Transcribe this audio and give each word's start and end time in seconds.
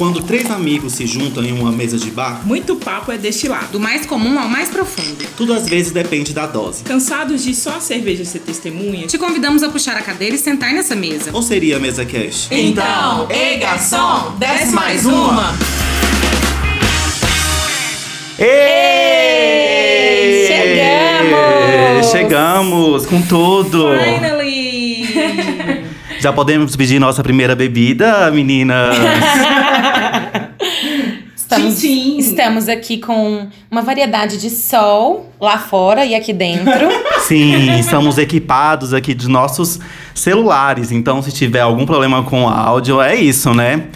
Quando 0.00 0.22
três 0.22 0.50
amigos 0.50 0.94
se 0.94 1.06
juntam 1.06 1.44
em 1.44 1.52
uma 1.52 1.70
mesa 1.70 1.98
de 1.98 2.10
bar, 2.10 2.40
Muito 2.46 2.74
papo 2.74 3.12
é 3.12 3.18
destilado. 3.18 3.66
Do 3.72 3.78
mais 3.78 4.06
comum 4.06 4.38
ao 4.40 4.48
mais 4.48 4.70
profundo. 4.70 5.26
tudo 5.36 5.52
às 5.52 5.68
vezes 5.68 5.92
depende 5.92 6.32
da 6.32 6.46
dose. 6.46 6.82
Cansados 6.84 7.44
de 7.44 7.54
só 7.54 7.76
a 7.76 7.80
cerveja 7.80 8.24
ser 8.24 8.38
testemunha? 8.38 9.06
Te 9.06 9.18
convidamos 9.18 9.62
a 9.62 9.68
puxar 9.68 9.98
a 9.98 10.00
cadeira 10.00 10.34
e 10.34 10.38
sentar 10.38 10.72
nessa 10.72 10.96
mesa. 10.96 11.28
Ou 11.34 11.42
seria 11.42 11.76
a 11.76 11.78
mesa 11.78 12.06
cash? 12.06 12.48
Então, 12.50 13.28
ei 13.28 13.58
garçom, 13.58 14.36
desce 14.38 14.72
mais 14.72 15.04
uma. 15.04 15.52
Ei! 18.38 18.46
Chegamos! 20.46 22.10
Chegamos 22.10 23.04
com 23.04 23.20
tudo! 23.20 23.86
Finally! 24.02 24.80
Já 26.20 26.32
podemos 26.32 26.74
pedir 26.74 26.98
nossa 26.98 27.22
primeira 27.22 27.54
bebida, 27.54 28.30
meninas? 28.30 28.96
Estamos, 31.50 31.80
Tchim, 31.80 31.88
tchim. 31.88 32.18
estamos 32.18 32.68
aqui 32.68 32.98
com 32.98 33.48
uma 33.68 33.82
variedade 33.82 34.38
de 34.40 34.48
sol 34.50 35.32
lá 35.40 35.58
fora 35.58 36.04
e 36.04 36.14
aqui 36.14 36.32
dentro. 36.32 36.88
Sim, 37.26 37.76
estamos 37.76 38.18
equipados 38.18 38.94
aqui 38.94 39.12
de 39.14 39.28
nossos 39.28 39.80
celulares. 40.14 40.92
Então, 40.92 41.20
se 41.20 41.32
tiver 41.32 41.58
algum 41.58 41.84
problema 41.84 42.22
com 42.22 42.44
o 42.44 42.48
áudio, 42.48 43.02
é 43.02 43.16
isso, 43.16 43.52
né? 43.52 43.88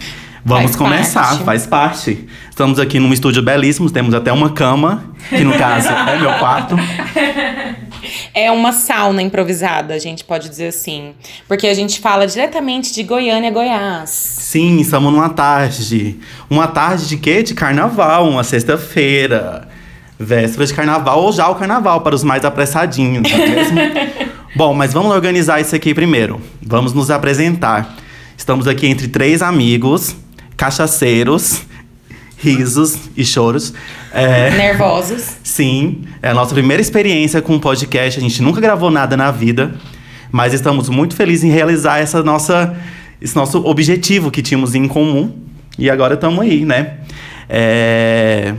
Vamos 0.43 0.63
Faz 0.71 0.75
começar, 0.75 1.27
parte. 1.29 1.43
faz 1.45 1.65
parte. 1.65 2.27
Estamos 2.49 2.77
aqui 2.77 2.99
num 2.99 3.13
estúdio 3.13 3.41
belíssimo, 3.41 3.89
temos 3.89 4.13
até 4.13 4.33
uma 4.33 4.49
cama, 4.49 5.05
que 5.29 5.43
no 5.45 5.53
caso 5.57 5.87
é 5.87 6.19
meu 6.19 6.33
quarto. 6.33 6.75
É 8.33 8.51
uma 8.51 8.71
sauna 8.71 9.21
improvisada, 9.21 9.93
a 9.93 9.99
gente 9.99 10.23
pode 10.23 10.49
dizer 10.49 10.67
assim. 10.67 11.13
Porque 11.47 11.67
a 11.67 11.73
gente 11.73 11.99
fala 11.99 12.27
diretamente 12.27 12.93
de 12.93 13.03
Goiânia, 13.03 13.51
Goiás. 13.51 14.09
Sim, 14.09 14.79
estamos 14.79 15.11
numa 15.11 15.29
tarde. 15.29 16.19
Uma 16.49 16.67
tarde 16.67 17.07
de 17.07 17.17
quê? 17.17 17.43
De 17.43 17.53
carnaval, 17.53 18.27
uma 18.29 18.43
sexta-feira. 18.43 19.67
Véspera 20.17 20.65
de 20.65 20.73
carnaval 20.73 21.21
ou 21.21 21.31
já 21.33 21.47
o 21.49 21.55
carnaval, 21.55 22.01
para 22.01 22.15
os 22.15 22.23
mais 22.23 22.45
apressadinhos, 22.45 23.29
não 23.29 23.37
é 23.37 23.47
mesmo? 23.49 23.79
Bom, 24.55 24.73
mas 24.73 24.93
vamos 24.93 25.13
organizar 25.13 25.59
isso 25.59 25.75
aqui 25.75 25.93
primeiro. 25.93 26.41
Vamos 26.61 26.93
nos 26.93 27.11
apresentar. 27.11 27.97
Estamos 28.37 28.67
aqui 28.67 28.87
entre 28.87 29.09
três 29.09 29.41
amigos, 29.41 30.15
cachaceiros, 30.55 31.63
risos 32.37 33.09
e 33.15 33.23
choros. 33.25 33.73
É, 34.13 34.49
Nervosos. 34.51 35.37
Sim, 35.43 36.03
é 36.21 36.29
a 36.29 36.33
nossa 36.33 36.53
primeira 36.53 36.81
experiência 36.81 37.41
com 37.41 37.53
um 37.53 37.59
podcast. 37.59 38.19
A 38.19 38.21
gente 38.21 38.41
nunca 38.41 38.61
gravou 38.61 38.91
nada 38.91 39.15
na 39.15 39.31
vida, 39.31 39.75
mas 40.31 40.53
estamos 40.53 40.89
muito 40.89 41.15
felizes 41.15 41.43
em 41.43 41.49
realizar 41.49 41.99
essa 41.99 42.21
nossa, 42.23 42.75
esse 43.21 43.35
nosso 43.35 43.65
objetivo 43.65 44.29
que 44.29 44.41
tínhamos 44.41 44.75
em 44.75 44.87
comum. 44.87 45.33
E 45.77 45.89
agora 45.89 46.13
estamos 46.13 46.39
aí, 46.39 46.63
né? 46.65 46.97
É, 47.49 48.53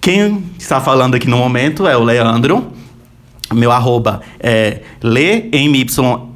Quem 0.00 0.44
está 0.58 0.80
falando 0.80 1.14
aqui 1.14 1.28
no 1.28 1.36
momento 1.36 1.86
é 1.86 1.96
o 1.96 2.02
Leandro. 2.02 2.72
Meu 3.52 3.70
arroba 3.70 4.20
é 4.40 4.80
LeMYFR. 5.02 6.26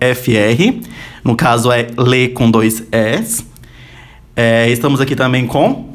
No 1.24 1.34
caso 1.34 1.72
é 1.72 1.88
Le 1.98 2.28
com 2.28 2.50
dois 2.50 2.84
S. 2.92 3.44
É, 4.36 4.68
estamos 4.70 5.00
aqui 5.00 5.16
também 5.16 5.46
com. 5.46 5.87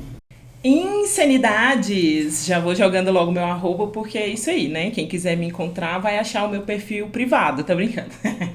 Insanidades! 0.64 2.45
Já 2.45 2.59
vou 2.59 2.73
jogando 2.73 3.11
logo 3.11 3.31
meu 3.31 3.44
arroba, 3.44 3.88
porque 3.88 4.17
é 4.17 4.28
isso 4.28 4.50
aí, 4.50 4.70
né? 4.70 4.92
Quem 4.92 5.08
quiser 5.08 5.36
me 5.36 5.47
encontrar 5.47 6.00
vai 6.00 6.17
achar 6.17 6.45
o 6.45 6.50
meu 6.50 6.61
perfil 6.61 7.08
privado, 7.08 7.64
tá 7.64 7.75
brincando? 7.75 8.11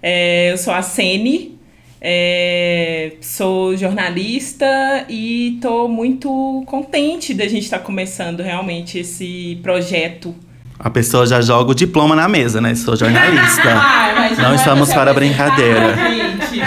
É, 0.00 0.52
eu 0.52 0.56
sou 0.56 0.72
a 0.72 0.80
Sene, 0.80 1.58
é, 2.00 3.14
sou 3.20 3.76
jornalista 3.76 4.64
e 5.08 5.58
tô 5.60 5.88
muito 5.88 6.62
contente 6.66 7.34
da 7.34 7.48
gente 7.48 7.64
estar 7.64 7.80
começando 7.80 8.40
realmente 8.40 9.00
esse 9.00 9.58
projeto. 9.60 10.34
A 10.78 10.90
pessoa 10.90 11.26
já 11.26 11.40
joga 11.40 11.72
o 11.72 11.74
diploma 11.74 12.14
na 12.14 12.28
mesa, 12.28 12.60
né? 12.60 12.74
Sou 12.74 12.96
jornalista. 12.96 13.62
Ai, 13.68 14.14
mas 14.30 14.38
Não 14.38 14.52
é 14.52 14.54
estamos 14.54 14.88
você 14.88 14.94
para 14.94 15.12
brincadeira. 15.12 15.96
Gente. 16.48 16.62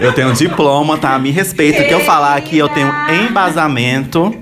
Eu 0.00 0.12
tenho 0.14 0.28
um 0.30 0.32
diploma, 0.32 0.96
tá? 0.96 1.18
Me 1.18 1.30
respeita. 1.30 1.82
O 1.82 1.86
que 1.86 1.92
eu 1.92 2.00
falar 2.00 2.34
aqui, 2.36 2.56
eu 2.58 2.68
tenho 2.70 2.90
embasamento. 3.26 4.34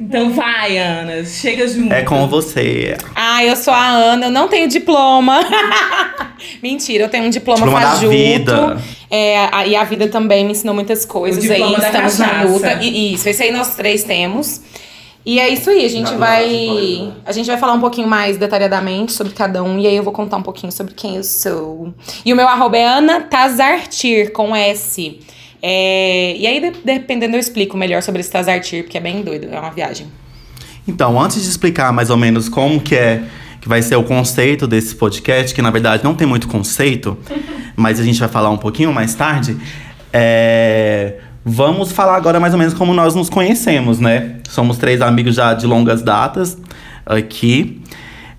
Então 0.00 0.30
vai, 0.32 0.78
Ana, 0.78 1.24
chega 1.24 1.66
junto. 1.66 1.92
É 1.92 2.02
com 2.02 2.26
você. 2.28 2.96
Ah, 3.14 3.44
eu 3.44 3.56
sou 3.56 3.72
a 3.74 3.86
Ana, 3.88 4.26
eu 4.26 4.30
não 4.30 4.46
tenho 4.48 4.68
diploma. 4.68 5.40
Mentira, 6.62 7.04
eu 7.04 7.08
tenho 7.08 7.24
um 7.24 7.30
diploma, 7.30 7.58
Diploma 7.62 7.80
da 7.80 7.90
fajuto. 7.92 8.10
vida. 8.10 8.78
É, 9.10 9.48
a- 9.52 9.66
e 9.66 9.74
a 9.76 9.84
vida 9.84 10.08
também 10.08 10.44
me 10.44 10.52
ensinou 10.52 10.74
muitas 10.74 11.04
coisas 11.04 11.44
O 11.44 11.52
aí. 11.52 11.74
Estamos 11.74 12.18
na 12.18 12.42
luta. 12.42 12.78
E, 12.82 13.14
isso, 13.14 13.28
esse 13.28 13.42
aí 13.42 13.52
nós 13.52 13.74
três 13.74 14.02
temos. 14.04 14.60
E 15.24 15.38
é 15.38 15.48
isso 15.48 15.70
aí, 15.70 15.84
a 15.84 15.88
gente 15.88 16.12
vai. 16.14 16.44
adorava, 16.96 17.16
A 17.26 17.32
gente 17.32 17.46
vai 17.46 17.56
falar 17.56 17.74
um 17.74 17.80
pouquinho 17.80 18.08
mais 18.08 18.36
detalhadamente 18.36 19.12
sobre 19.12 19.32
cada 19.32 19.62
um. 19.62 19.78
E 19.78 19.86
aí 19.86 19.94
eu 19.96 20.02
vou 20.02 20.12
contar 20.12 20.36
um 20.36 20.42
pouquinho 20.42 20.72
sobre 20.72 20.94
quem 20.94 21.16
eu 21.16 21.22
sou. 21.22 21.94
E 22.24 22.32
o 22.32 22.36
meu 22.36 22.48
arroba 22.48 22.76
é 22.76 22.84
Ana 22.84 23.20
Tazartir, 23.20 24.32
com 24.32 24.54
S. 24.56 25.20
É, 25.62 26.34
e 26.36 26.44
aí, 26.46 26.60
de- 26.60 26.78
dependendo, 26.84 27.36
eu 27.36 27.40
explico 27.40 27.76
melhor 27.76 28.02
sobre 28.02 28.20
esse 28.20 28.30
Tazartir, 28.32 28.82
porque 28.82 28.98
é 28.98 29.00
bem 29.00 29.22
doido, 29.22 29.46
é 29.52 29.60
uma 29.60 29.70
viagem. 29.70 30.08
Então, 30.88 31.20
antes 31.20 31.40
de 31.40 31.48
explicar 31.48 31.92
mais 31.92 32.10
ou 32.10 32.16
menos 32.16 32.48
como 32.48 32.80
que 32.80 32.96
é 32.96 33.22
que 33.60 33.68
vai 33.68 33.80
ser 33.80 33.94
o 33.94 34.02
conceito 34.02 34.66
desse 34.66 34.96
podcast, 34.96 35.54
que 35.54 35.62
na 35.62 35.70
verdade 35.70 36.02
não 36.02 36.16
tem 36.16 36.26
muito 36.26 36.48
conceito, 36.48 37.16
mas 37.76 38.00
a 38.00 38.02
gente 38.02 38.18
vai 38.18 38.28
falar 38.28 38.50
um 38.50 38.56
pouquinho 38.58 38.92
mais 38.92 39.14
tarde. 39.14 39.56
é, 40.12 41.14
Vamos 41.44 41.90
falar 41.90 42.16
agora 42.16 42.38
mais 42.38 42.52
ou 42.52 42.58
menos 42.58 42.72
como 42.74 42.94
nós 42.94 43.14
nos 43.14 43.28
conhecemos, 43.28 43.98
né? 43.98 44.36
Somos 44.48 44.78
três 44.78 45.00
amigos 45.00 45.34
já 45.34 45.54
de 45.54 45.66
longas 45.66 46.00
datas 46.02 46.56
aqui. 47.04 47.80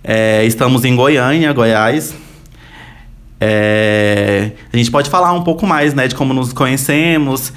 É, 0.03 0.45
estamos 0.45 0.85
em 0.85 0.95
Goiânia, 0.95 1.51
Goiás. 1.51 2.15
É, 3.39 4.51
a 4.71 4.77
gente 4.77 4.89
pode 4.89 5.09
falar 5.09 5.33
um 5.33 5.41
pouco 5.43 5.67
mais, 5.67 5.93
né, 5.93 6.07
de 6.07 6.15
como 6.15 6.33
nos 6.33 6.53
conhecemos. 6.53 7.51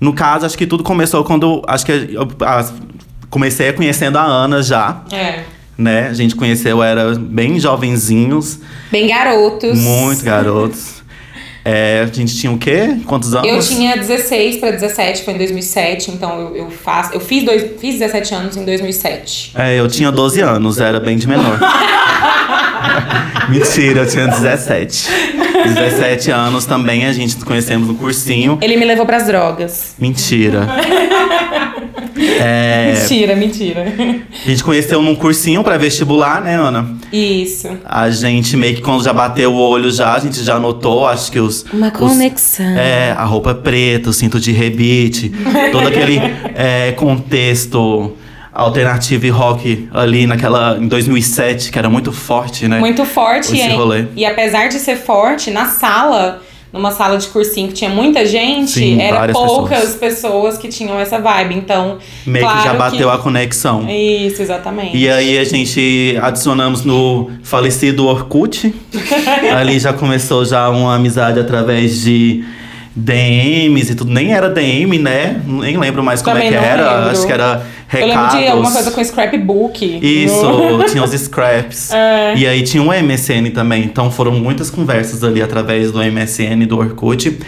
No 0.00 0.12
caso, 0.12 0.46
acho 0.46 0.56
que 0.56 0.66
tudo 0.66 0.84
começou 0.84 1.24
quando 1.24 1.62
acho 1.66 1.84
que 1.86 1.92
eu, 1.92 2.28
as- 2.46 2.72
comecei 3.28 3.72
conhecendo 3.72 4.18
a 4.18 4.22
Ana 4.22 4.62
já, 4.62 5.02
É. 5.10 5.42
né? 5.76 6.08
A 6.08 6.12
gente 6.12 6.36
conheceu 6.36 6.82
era 6.82 7.14
bem 7.16 7.58
jovenzinhos, 7.58 8.60
Bem 8.90 9.08
garotos. 9.08 9.78
muito 9.78 10.24
garotos. 10.24 11.01
É, 11.64 12.00
a 12.02 12.06
gente 12.12 12.36
tinha 12.36 12.50
o 12.50 12.58
quê? 12.58 12.96
Quantos 13.06 13.34
anos? 13.34 13.48
Eu 13.48 13.60
tinha 13.60 13.96
16 13.96 14.56
para 14.56 14.72
17, 14.72 15.24
foi 15.24 15.34
em 15.34 15.38
2007, 15.38 16.10
então 16.10 16.40
eu, 16.40 16.56
eu, 16.56 16.70
faço, 16.70 17.14
eu 17.14 17.20
fiz, 17.20 17.44
dois, 17.44 17.62
fiz 17.80 17.98
17 17.98 18.34
anos 18.34 18.56
em 18.56 18.64
2007. 18.64 19.52
É, 19.54 19.78
eu 19.78 19.86
tinha 19.88 20.10
12 20.10 20.40
anos, 20.40 20.80
era 20.80 20.98
bem 20.98 21.16
de 21.16 21.28
menor. 21.28 21.58
Mentira, 23.48 24.00
eu 24.00 24.08
tinha 24.08 24.26
17. 24.26 25.08
17 25.74 26.30
anos 26.30 26.64
também, 26.64 27.06
a 27.06 27.12
gente 27.12 27.36
conhecemos 27.44 27.86
no 27.86 27.94
cursinho. 27.94 28.58
Ele 28.60 28.76
me 28.76 28.84
levou 28.84 29.06
pras 29.06 29.26
drogas. 29.26 29.94
Mentira. 29.98 30.66
É, 32.24 32.94
Mentira, 33.00 33.36
mentira. 33.36 33.84
a 34.44 34.48
gente 34.48 34.62
conheceu 34.62 35.02
num 35.02 35.14
cursinho 35.14 35.62
pré-vestibular, 35.64 36.40
né, 36.42 36.54
Ana? 36.56 36.96
Isso. 37.12 37.68
A 37.84 38.08
gente 38.10 38.56
meio 38.56 38.74
que 38.76 38.80
quando 38.82 39.02
já 39.02 39.12
bateu 39.12 39.52
o 39.52 39.56
olho 39.58 39.90
já, 39.90 40.14
a 40.14 40.18
gente 40.18 40.42
já 40.42 40.58
notou, 40.58 41.06
acho 41.06 41.30
que 41.32 41.40
os... 41.40 41.64
Uma 41.72 41.88
os- 41.88 41.92
conexão. 41.92 42.64
é, 42.76 43.12
a 43.12 43.24
roupa 43.24 43.54
preta, 43.54 44.10
o 44.10 44.12
cinto 44.12 44.38
de 44.40 44.52
rebite, 44.52 45.30
todo 45.72 45.88
aquele 45.88 46.18
é, 46.54 46.92
contexto 46.92 48.12
alternativo 48.52 49.26
e 49.26 49.30
rock 49.30 49.88
ali 49.92 50.26
naquela... 50.26 50.76
Em 50.78 50.86
2007, 50.86 51.70
que 51.72 51.78
era 51.78 51.88
muito 51.88 52.12
forte, 52.12 52.68
né? 52.68 52.78
Muito 52.78 53.04
forte, 53.04 53.52
Esse 53.54 53.60
hein? 53.60 53.76
rolê. 53.76 54.04
E 54.14 54.24
apesar 54.24 54.68
de 54.68 54.74
ser 54.78 54.96
forte, 54.96 55.50
na 55.50 55.66
sala, 55.66 56.42
numa 56.72 56.90
sala 56.90 57.18
de 57.18 57.26
cursinho 57.28 57.68
que 57.68 57.74
tinha 57.74 57.90
muita 57.90 58.24
gente, 58.24 58.70
Sim, 58.70 59.00
era 59.00 59.32
poucas 59.32 59.94
pessoas. 59.94 60.56
que 60.56 60.68
tinham 60.68 60.98
essa 60.98 61.18
vibe. 61.18 61.54
Então, 61.56 61.98
Meio 62.26 62.44
claro 62.44 62.58
que 62.58 62.64
já 62.64 62.74
bateu 62.74 63.10
a 63.10 63.18
conexão. 63.18 63.86
Isso, 63.88 64.40
exatamente. 64.40 64.96
E 64.96 65.08
aí 65.10 65.38
a 65.38 65.44
gente 65.44 66.18
adicionamos 66.22 66.84
no 66.84 67.30
falecido 67.42 68.06
Orkut. 68.06 68.74
Ali 69.54 69.78
já 69.78 69.92
começou 69.92 70.44
já 70.44 70.70
uma 70.70 70.94
amizade 70.94 71.38
através 71.38 72.00
de 72.00 72.42
DMs 72.94 73.92
e 73.92 73.94
tudo. 73.94 74.10
Nem 74.10 74.32
era 74.32 74.48
DM, 74.48 74.98
né? 74.98 75.40
Nem 75.46 75.76
lembro 75.76 76.02
mais 76.02 76.22
como 76.22 76.36
Também 76.36 76.54
é 76.54 76.58
que 76.58 76.64
era. 76.64 76.96
lembro. 76.96 77.10
Acho 77.10 77.26
que 77.26 77.32
era 77.32 77.62
Eu 77.92 78.06
lembro 78.06 78.22
recados. 78.24 78.38
de 78.40 78.48
alguma 78.48 78.72
coisa 78.72 78.90
com 78.90 79.04
scrapbook. 79.04 80.00
Isso, 80.02 80.44
tinha 80.90 81.04
os 81.04 81.10
scraps. 81.10 81.92
É. 81.92 82.34
E 82.36 82.46
aí 82.46 82.62
tinha 82.62 82.82
o 82.82 82.86
MSN 82.86 83.50
também. 83.54 83.84
Então 83.84 84.10
foram 84.10 84.32
muitas 84.32 84.70
conversas 84.70 85.22
ali 85.22 85.42
através 85.42 85.92
do 85.92 85.98
MSN, 85.98 86.66
do 86.66 86.78
Orkut. 86.78 87.38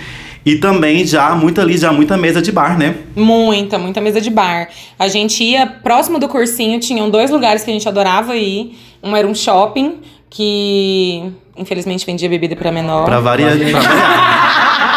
E 0.47 0.57
também 0.57 1.07
já 1.07 1.35
muita 1.35 1.63
ali, 1.63 1.79
já 1.79 1.91
muita 1.91 2.19
mesa 2.19 2.43
de 2.43 2.53
bar, 2.53 2.79
né? 2.79 2.97
Muita, 3.17 3.79
muita 3.79 4.01
mesa 4.01 4.21
de 4.21 4.29
bar. 4.29 4.69
A 4.99 5.09
gente 5.09 5.43
ia 5.43 5.67
próximo 5.67 6.19
do 6.19 6.29
cursinho, 6.29 6.79
tinham 6.79 7.09
dois 7.09 7.31
lugares 7.31 7.65
que 7.65 7.71
a 7.71 7.73
gente 7.73 7.89
adorava 7.89 8.37
ir. 8.37 8.77
Um 9.03 9.17
era 9.17 9.27
um 9.27 9.35
shopping, 9.35 10.01
que 10.29 11.33
infelizmente 11.57 12.05
vendia 12.05 12.29
bebida 12.29 12.55
para 12.55 12.71
menor. 12.71 13.07
Pra 13.07 13.21
variar. 13.21 13.57
pra 13.57 13.81
variar. 13.81 14.91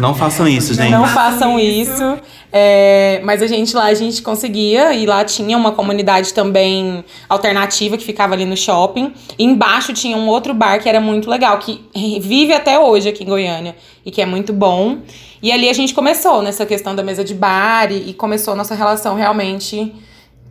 Não 0.00 0.14
façam 0.14 0.48
isso, 0.48 0.74
gente. 0.74 0.90
Não 0.90 1.06
façam 1.06 1.58
isso. 1.58 2.18
É, 2.52 3.20
mas 3.22 3.42
a 3.42 3.46
gente 3.46 3.76
lá, 3.76 3.84
a 3.84 3.94
gente 3.94 4.22
conseguia, 4.22 4.92
e 4.92 5.06
lá 5.06 5.24
tinha 5.24 5.56
uma 5.56 5.70
comunidade 5.72 6.34
também 6.34 7.04
alternativa 7.28 7.96
que 7.96 8.04
ficava 8.04 8.34
ali 8.34 8.44
no 8.44 8.56
shopping. 8.56 9.12
E 9.38 9.44
embaixo 9.44 9.92
tinha 9.92 10.16
um 10.16 10.26
outro 10.26 10.52
bar 10.52 10.80
que 10.80 10.88
era 10.88 11.00
muito 11.00 11.30
legal, 11.30 11.58
que 11.58 11.80
vive 12.20 12.52
até 12.52 12.78
hoje 12.78 13.08
aqui 13.08 13.22
em 13.22 13.26
Goiânia 13.26 13.76
e 14.04 14.10
que 14.10 14.20
é 14.20 14.26
muito 14.26 14.52
bom. 14.52 14.98
E 15.42 15.52
ali 15.52 15.68
a 15.68 15.72
gente 15.72 15.94
começou 15.94 16.42
nessa 16.42 16.66
questão 16.66 16.94
da 16.94 17.02
mesa 17.02 17.22
de 17.22 17.34
bar 17.34 17.92
e, 17.92 18.10
e 18.10 18.14
começou 18.14 18.56
nossa 18.56 18.74
relação 18.74 19.14
realmente 19.14 19.92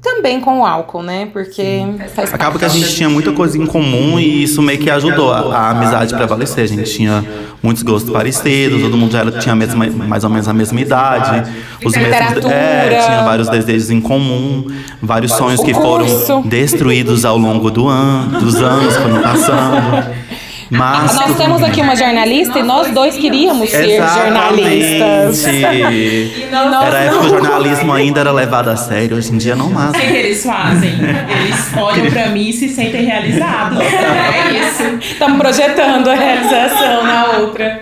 também 0.02 0.40
com 0.40 0.60
o 0.60 0.66
álcool, 0.66 1.04
né? 1.04 1.28
Porque 1.32 1.86
faz 2.16 2.34
Acaba 2.34 2.58
que 2.58 2.66
a 2.66 2.70
gente 2.70 2.96
tinha 2.96 3.10
muita 3.10 3.32
coisa 3.32 3.58
em 3.58 3.66
comum 3.66 4.20
e 4.20 4.44
isso 4.44 4.62
meio 4.62 4.80
que 4.80 4.90
ajudou 4.90 5.32
a, 5.32 5.40
a 5.40 5.70
amizade 5.72 6.14
a 6.14 6.18
prevalecer. 6.18 6.64
A 6.64 6.68
gente 6.68 6.92
tinha 6.92 7.24
muitos 7.62 7.84
gostos 7.84 8.10
parecidos, 8.12 8.82
todo 8.82 8.98
mundo 8.98 9.12
já 9.12 9.20
era, 9.20 9.32
tinha 9.32 9.56
mesma, 9.56 9.86
mais 9.88 10.24
ou 10.24 10.30
menos 10.30 10.48
a 10.48 10.54
mesma 10.54 10.80
idade. 10.80 11.52
Os 11.84 11.94
mesmos, 11.94 12.46
é, 12.46 13.02
tinha 13.06 13.24
vários 13.24 13.50
desejos 13.50 13.90
em 13.90 14.00
comum, 14.00 14.68
vários 15.02 15.34
sonhos 15.34 15.62
que 15.62 15.74
foram 15.74 16.06
destruídos 16.46 17.26
ao 17.26 17.38
longo 17.38 17.70
do 17.70 17.88
ano, 17.88 18.40
dos 18.40 18.56
anos, 18.56 18.96
foram 18.96 19.22
passando. 19.22 20.20
Mas 20.70 21.16
Nós 21.16 21.36
temos 21.36 21.64
aqui 21.64 21.82
uma 21.82 21.96
jornalista 21.96 22.60
e 22.60 22.64
nós 22.64 22.92
dois 22.92 23.16
queríamos 23.18 23.70
ser 23.70 23.98
jornalistas. 23.98 25.44
E 25.46 26.48
nós 26.52 26.86
Era 26.86 26.98
a 26.98 27.02
época 27.02 27.20
que 27.22 27.26
o 27.26 27.30
jornalismo 27.30 27.92
ainda 27.92 28.20
era 28.20 28.32
levado 28.32 28.70
a 28.70 28.76
sério, 28.76 29.18
hoje 29.18 29.34
em 29.34 29.38
dia 29.38 29.56
não 29.56 29.70
mais. 29.72 29.90
O 29.90 29.94
que, 29.94 30.08
que 30.08 30.14
eles 30.14 30.44
fazem? 30.44 30.92
Eles 30.94 31.78
olham 31.78 32.12
pra 32.12 32.28
mim 32.30 32.50
e 32.50 32.54
se 32.54 32.70
sentem 32.70 33.06
realizados. 33.06 33.80
É 33.80 34.52
isso. 34.60 34.84
Estamos 35.12 35.40
projetando 35.40 36.08
a 36.08 36.16
realização 36.16 37.04
na 37.04 37.26
outra. 37.40 37.82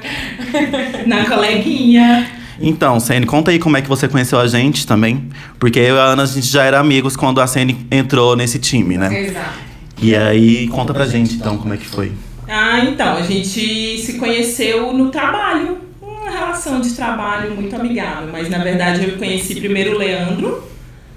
Na 1.05 1.25
coleguinha. 1.25 2.27
Então, 2.59 2.99
Sene, 2.99 3.25
conta 3.25 3.51
aí 3.51 3.59
como 3.59 3.77
é 3.77 3.81
que 3.81 3.89
você 3.89 4.07
conheceu 4.07 4.39
a 4.39 4.47
gente 4.47 4.87
também. 4.87 5.27
Porque 5.59 5.77
eu 5.79 5.95
e 5.95 5.99
a 5.99 6.03
Ana, 6.03 6.23
a 6.23 6.25
gente 6.25 6.47
já 6.47 6.63
era 6.63 6.79
amigos 6.79 7.15
quando 7.15 7.39
a 7.41 7.47
Sene 7.47 7.85
entrou 7.91 8.35
nesse 8.35 8.57
time, 8.59 8.97
né? 8.97 9.25
Exato. 9.25 9.67
E 10.01 10.15
aí, 10.15 10.67
conta 10.67 10.93
pra 10.93 11.05
gente 11.05 11.35
então 11.35 11.57
como 11.57 11.73
é 11.73 11.77
que 11.77 11.85
foi. 11.85 12.11
Ah, 12.47 12.79
então, 12.79 13.17
a 13.17 13.21
gente 13.21 13.97
se 13.99 14.13
conheceu 14.13 14.93
no 14.93 15.09
trabalho. 15.09 15.79
Uma 16.01 16.31
relação 16.31 16.79
de 16.79 16.91
trabalho 16.91 17.55
muito 17.55 17.75
amigável. 17.75 18.29
Mas 18.31 18.49
na 18.49 18.59
verdade 18.59 19.03
eu 19.03 19.17
conheci 19.17 19.55
primeiro 19.55 19.95
o 19.95 19.97
Leandro. 19.97 20.63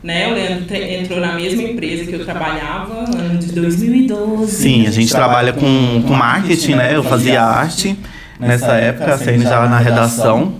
Né? 0.02 0.28
O 0.28 0.34
Leandro 0.34 0.74
entrou 0.74 1.20
na 1.20 1.34
mesma 1.34 1.62
empresa 1.62 2.04
que 2.04 2.14
eu 2.14 2.24
trabalhava, 2.24 3.04
ano 3.16 3.38
de 3.38 3.52
2012. 3.52 4.50
Sim, 4.50 4.86
a 4.86 4.90
gente 4.90 5.12
trabalha 5.12 5.52
com, 5.52 6.02
com 6.06 6.14
marketing, 6.14 6.72
né? 6.72 6.96
Eu 6.96 7.02
fazia 7.02 7.42
arte 7.42 7.96
nessa 8.38 8.72
época, 8.72 9.14
a 9.14 9.18
já 9.18 9.68
na 9.68 9.78
redação, 9.78 10.54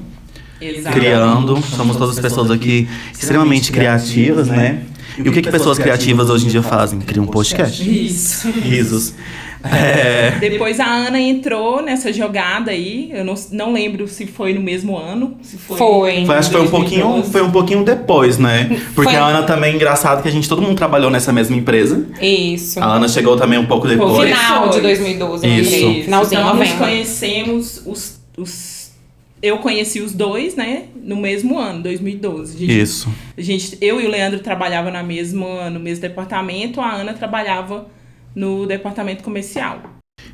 Exato. 0.61 0.95
criando. 0.95 1.63
Somos 1.63 1.97
todas 1.97 2.21
pessoas 2.21 2.51
aqui 2.51 2.87
extremamente 3.15 3.73
criativas, 3.73 4.49
né? 4.49 4.81
E 5.17 5.29
o 5.29 5.33
que, 5.33 5.43
que 5.43 5.51
pessoas 5.51 5.79
criativas 5.79 6.29
hoje 6.31 6.47
em 6.47 6.49
dia 6.49 6.63
fazem? 6.63 7.01
Criam 7.01 7.25
um 7.25 7.29
podcast. 7.29 7.83
Isso. 7.83 8.51
Risos. 8.51 9.15
É, 9.63 10.33
Depois 10.41 10.81
a 10.81 10.87
Ana 10.87 11.21
entrou 11.21 11.83
nessa 11.83 12.13
jogada 12.13 12.71
aí. 12.71 13.11
Eu 13.13 13.25
não, 13.25 13.35
não 13.53 13.73
lembro 13.73 14.09
se 14.09 14.27
foi 14.27 14.55
no 14.55 14.61
mesmo 14.61 14.97
ano. 14.97 15.37
Se 15.43 15.57
foi. 15.59 15.77
Foi. 15.77 16.27
Foi, 16.27 16.35
acho 16.37 16.51
que 16.51 16.57
foi 16.57 16.67
um 16.67 16.71
pouquinho, 16.71 17.03
2012. 17.03 17.33
foi 17.33 17.43
um 17.43 17.51
pouquinho 17.51 17.85
depois, 17.85 18.39
né? 18.39 18.81
Porque 18.95 19.13
Foi. 19.13 19.21
a 19.21 19.27
Ana 19.27 19.43
também, 19.43 19.75
engraçado 19.75 20.23
que 20.23 20.29
a 20.29 20.31
gente, 20.31 20.49
todo 20.49 20.63
mundo 20.63 20.77
trabalhou 20.77 21.11
nessa 21.11 21.33
mesma 21.33 21.57
empresa. 21.57 22.07
Isso. 22.21 22.81
A 22.81 22.95
Ana 22.97 23.09
chegou 23.09 23.37
também 23.37 23.59
um 23.59 23.67
pouco 23.67 23.87
Foi. 23.87 23.97
depois. 23.97 24.29
Final 24.29 24.69
de 24.69 24.75
Foi. 24.75 24.83
2012, 24.83 25.47
eu 25.47 25.53
Isso. 25.53 25.71
lembrei. 25.73 26.03
Finalzinho, 26.05 26.41
então, 26.41 26.57
nós 26.57 26.73
conhecemos 26.73 27.83
os, 27.87 28.21
os. 28.37 28.91
Eu 29.43 29.59
conheci 29.59 30.01
os 30.01 30.13
dois, 30.13 30.55
né? 30.55 30.85
No 31.03 31.17
mesmo 31.17 31.59
ano, 31.59 31.83
2012. 31.83 32.57
A 32.57 32.59
gente, 32.59 32.81
Isso. 32.81 33.09
a 33.37 33.41
gente, 33.41 33.79
eu 33.81 34.01
e 34.01 34.07
o 34.07 34.11
Leandro 34.11 34.41
trabalhava 34.41 34.91
na 34.91 35.03
mesma, 35.03 35.71
no 35.71 35.81
mesmo 35.81 36.03
departamento, 36.03 36.81
a 36.81 36.93
Ana 36.93 37.15
trabalhava 37.15 37.87
no 38.35 38.67
departamento 38.67 39.23
comercial. 39.23 39.79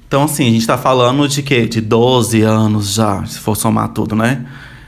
Então, 0.06 0.22
assim, 0.24 0.48
a 0.48 0.50
gente 0.52 0.66
tá 0.66 0.78
falando 0.78 1.26
de 1.28 1.42
quê? 1.42 1.66
De 1.66 1.80
12 1.80 2.42
anos 2.42 2.94
já, 2.94 3.24
se 3.26 3.38
for 3.38 3.56
somar 3.56 3.88
tudo, 3.88 4.14
né? 4.14 4.46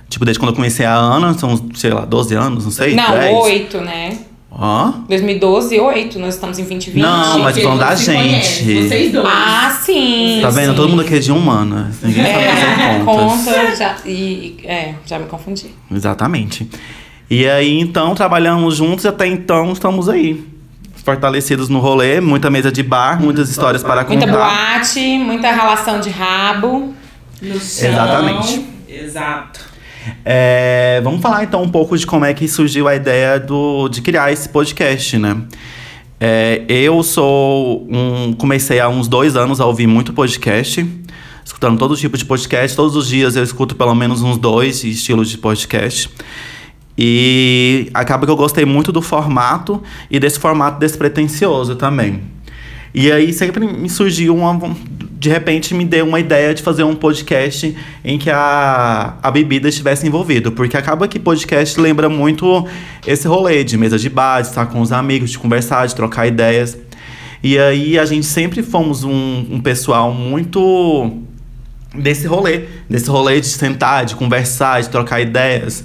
Tipo, 0.09 0.25
desde 0.25 0.39
quando 0.39 0.51
eu 0.51 0.57
conheci 0.57 0.85
a 0.85 0.95
Ana, 0.95 1.35
são, 1.35 1.69
sei 1.75 1.91
lá, 1.91 2.05
12 2.05 2.35
anos, 2.35 2.65
não 2.65 2.71
sei? 2.71 2.95
Não, 2.95 3.11
10? 3.11 3.37
oito, 3.45 3.79
né? 3.81 4.19
Hã? 4.51 5.05
2012, 5.09 5.79
oito. 5.79 6.19
Nós 6.19 6.35
estamos 6.35 6.59
em 6.59 6.63
2020. 6.65 7.03
Não, 7.03 7.39
mas 7.41 7.59
falando 7.61 7.81
da 7.81 7.95
gente. 7.95 8.17
conhece, 8.17 8.89
Vocês 8.89 9.13
dois. 9.13 9.27
Ah, 9.29 9.79
sim. 9.83 10.39
Tá 10.41 10.49
vendo? 10.51 10.71
sim. 10.71 10.77
Todo 10.77 10.89
mundo 10.89 11.03
aqui 11.03 11.15
é 11.15 11.19
de 11.19 11.31
humanas. 11.31 11.97
Ninguém 12.03 12.25
sabe 12.25 12.45
É, 12.45 12.55
fazer 12.55 13.05
contas. 13.05 13.45
conta, 13.45 13.77
já, 13.77 13.97
e- 14.07 14.57
é, 14.65 14.95
já 15.05 15.19
me 15.19 15.27
confundi. 15.27 15.67
Exatamente. 15.93 16.69
E 17.31 17.47
aí, 17.47 17.79
então, 17.79 18.15
trabalhamos 18.15 18.77
juntos 18.77 19.05
e 19.05 19.09
até 19.09 19.27
então 19.27 19.71
estamos 19.73 20.09
aí. 20.09 20.43
Fortalecidos 21.09 21.71
no 21.71 21.79
rolê, 21.79 22.21
muita 22.21 22.51
mesa 22.51 22.71
de 22.71 22.83
bar, 22.83 23.19
muitas 23.19 23.49
histórias 23.49 23.83
para 23.83 24.05
contar. 24.05 24.27
Muita 24.27 24.31
boate, 24.31 25.19
muita 25.19 25.51
relação 25.51 26.01
de 26.01 26.11
rabo. 26.11 26.95
No 27.41 27.59
chão. 27.59 27.89
Exatamente. 27.89 28.67
Exato. 28.87 29.61
É, 30.23 31.01
vamos 31.03 31.23
falar 31.23 31.45
então 31.45 31.63
um 31.63 31.69
pouco 31.71 31.97
de 31.97 32.07
como 32.07 32.27
é 32.27 32.35
que 32.35 32.47
surgiu 32.47 32.87
a 32.87 32.95
ideia 32.95 33.41
do, 33.41 33.89
de 33.89 34.03
criar 34.03 34.31
esse 34.33 34.51
podcast, 34.51 35.17
né? 35.17 35.35
É, 36.21 36.63
eu 36.69 37.03
sou 37.03 37.87
um. 37.91 38.35
Comecei 38.35 38.79
há 38.79 38.91
uns 38.91 39.09
dois 39.09 39.35
anos 39.35 39.63
a 39.63 39.65
ouvir 39.65 39.87
muito 39.87 40.13
podcast, 40.13 40.87
escutando 41.43 41.79
todo 41.79 41.97
tipo 41.97 42.19
de 42.19 42.25
podcast. 42.27 42.77
Todos 42.77 42.95
os 42.95 43.09
dias 43.09 43.35
eu 43.35 43.43
escuto 43.43 43.75
pelo 43.75 43.95
menos 43.95 44.21
uns 44.21 44.37
dois 44.37 44.85
estilos 44.85 45.31
de 45.31 45.39
podcast. 45.39 46.11
E 46.99 47.89
acaba 47.95 48.27
que 48.27 48.33
eu 48.33 48.37
gostei 48.37 48.65
muito 48.65 48.91
do 48.91 49.01
formato 49.01 49.81
e 50.11 50.19
desse 50.19 50.41
formato 50.41 50.81
despretensioso 50.81 51.77
também. 51.77 52.21
E 52.93 53.13
aí 53.13 53.33
sempre 53.33 53.65
me 53.65 53.89
surgiu 53.89 54.35
uma. 54.35 54.75
De 55.13 55.29
repente 55.29 55.75
me 55.75 55.85
deu 55.85 56.07
uma 56.07 56.19
ideia 56.19 56.53
de 56.53 56.63
fazer 56.63 56.83
um 56.83 56.97
podcast 56.97 57.77
em 58.05 58.19
que 58.19 58.31
a, 58.31 59.15
a 59.23 59.31
bebida 59.31 59.69
estivesse 59.69 60.09
envolvida. 60.09 60.51
Porque 60.51 60.77
acaba 60.77 61.07
que 61.07 61.21
podcast 61.21 61.81
lembra 61.81 62.09
muito 62.09 62.67
esse 63.07 63.29
rolê 63.29 63.63
de 63.63 63.77
mesa 63.77 63.97
de 63.97 64.09
bar, 64.09 64.41
de 64.41 64.49
estar 64.49 64.67
com 64.67 64.81
os 64.81 64.91
amigos, 64.91 65.31
de 65.31 65.39
conversar, 65.39 65.87
de 65.87 65.95
trocar 65.95 66.27
ideias. 66.27 66.77
E 67.43 67.57
aí 67.57 67.97
a 67.97 68.05
gente 68.05 68.27
sempre 68.27 68.61
fomos 68.61 69.05
um, 69.05 69.47
um 69.51 69.61
pessoal 69.61 70.13
muito 70.13 71.13
desse 71.95 72.27
rolê. 72.27 72.65
Desse 72.91 73.09
rolê 73.09 73.41
de 73.41 73.47
sentar, 73.47 74.05
de 74.05 74.17
conversar, 74.17 74.81
de 74.81 74.89
trocar 74.89 75.21
ideias. 75.21 75.85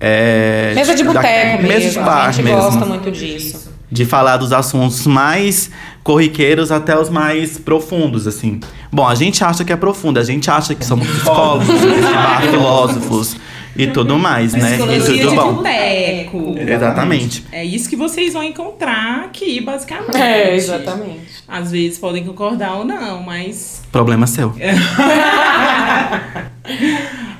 É, 0.00 0.72
Mesa 0.74 0.94
de 0.94 1.02
da- 1.04 1.12
boteco 1.12 1.62
mesmo. 1.62 1.68
Mesa 1.68 1.90
de 1.90 1.98
bar 2.04 2.26
a 2.28 2.32
gente 2.32 2.44
mesmo 2.44 2.60
gosta 2.62 2.86
muito 2.86 3.10
disso. 3.12 3.70
de 3.92 4.04
falar 4.06 4.38
dos 4.38 4.50
assuntos 4.52 5.06
mais 5.06 5.70
corriqueiros 6.02 6.72
até 6.72 6.98
os 6.98 7.10
mais 7.10 7.58
profundos, 7.58 8.26
assim. 8.26 8.60
Bom, 8.90 9.06
a 9.06 9.14
gente 9.14 9.44
acha 9.44 9.62
que 9.64 9.72
é 9.72 9.76
profundo, 9.76 10.18
a 10.18 10.24
gente 10.24 10.50
acha 10.50 10.74
que 10.74 10.84
somos 10.86 11.06
psicólogos, 11.06 11.66
filósofos 12.50 13.36
e 13.76 13.86
tudo 13.88 14.18
mais, 14.18 14.54
né? 14.54 14.76
E 14.76 14.78
tudo 14.78 15.28
de 15.28 15.36
bom. 15.36 15.54
boteco. 15.54 16.54
Exatamente. 16.58 17.44
É 17.52 17.62
isso 17.64 17.88
que 17.88 17.94
vocês 17.96 18.32
vão 18.32 18.42
encontrar 18.42 19.24
aqui, 19.26 19.60
basicamente. 19.60 20.16
É, 20.16 20.56
exatamente. 20.56 21.20
Às 21.46 21.70
vezes 21.70 21.98
podem 21.98 22.24
concordar 22.24 22.76
ou 22.76 22.84
não, 22.86 23.22
mas. 23.22 23.82
Problema 23.92 24.26
seu. 24.26 24.54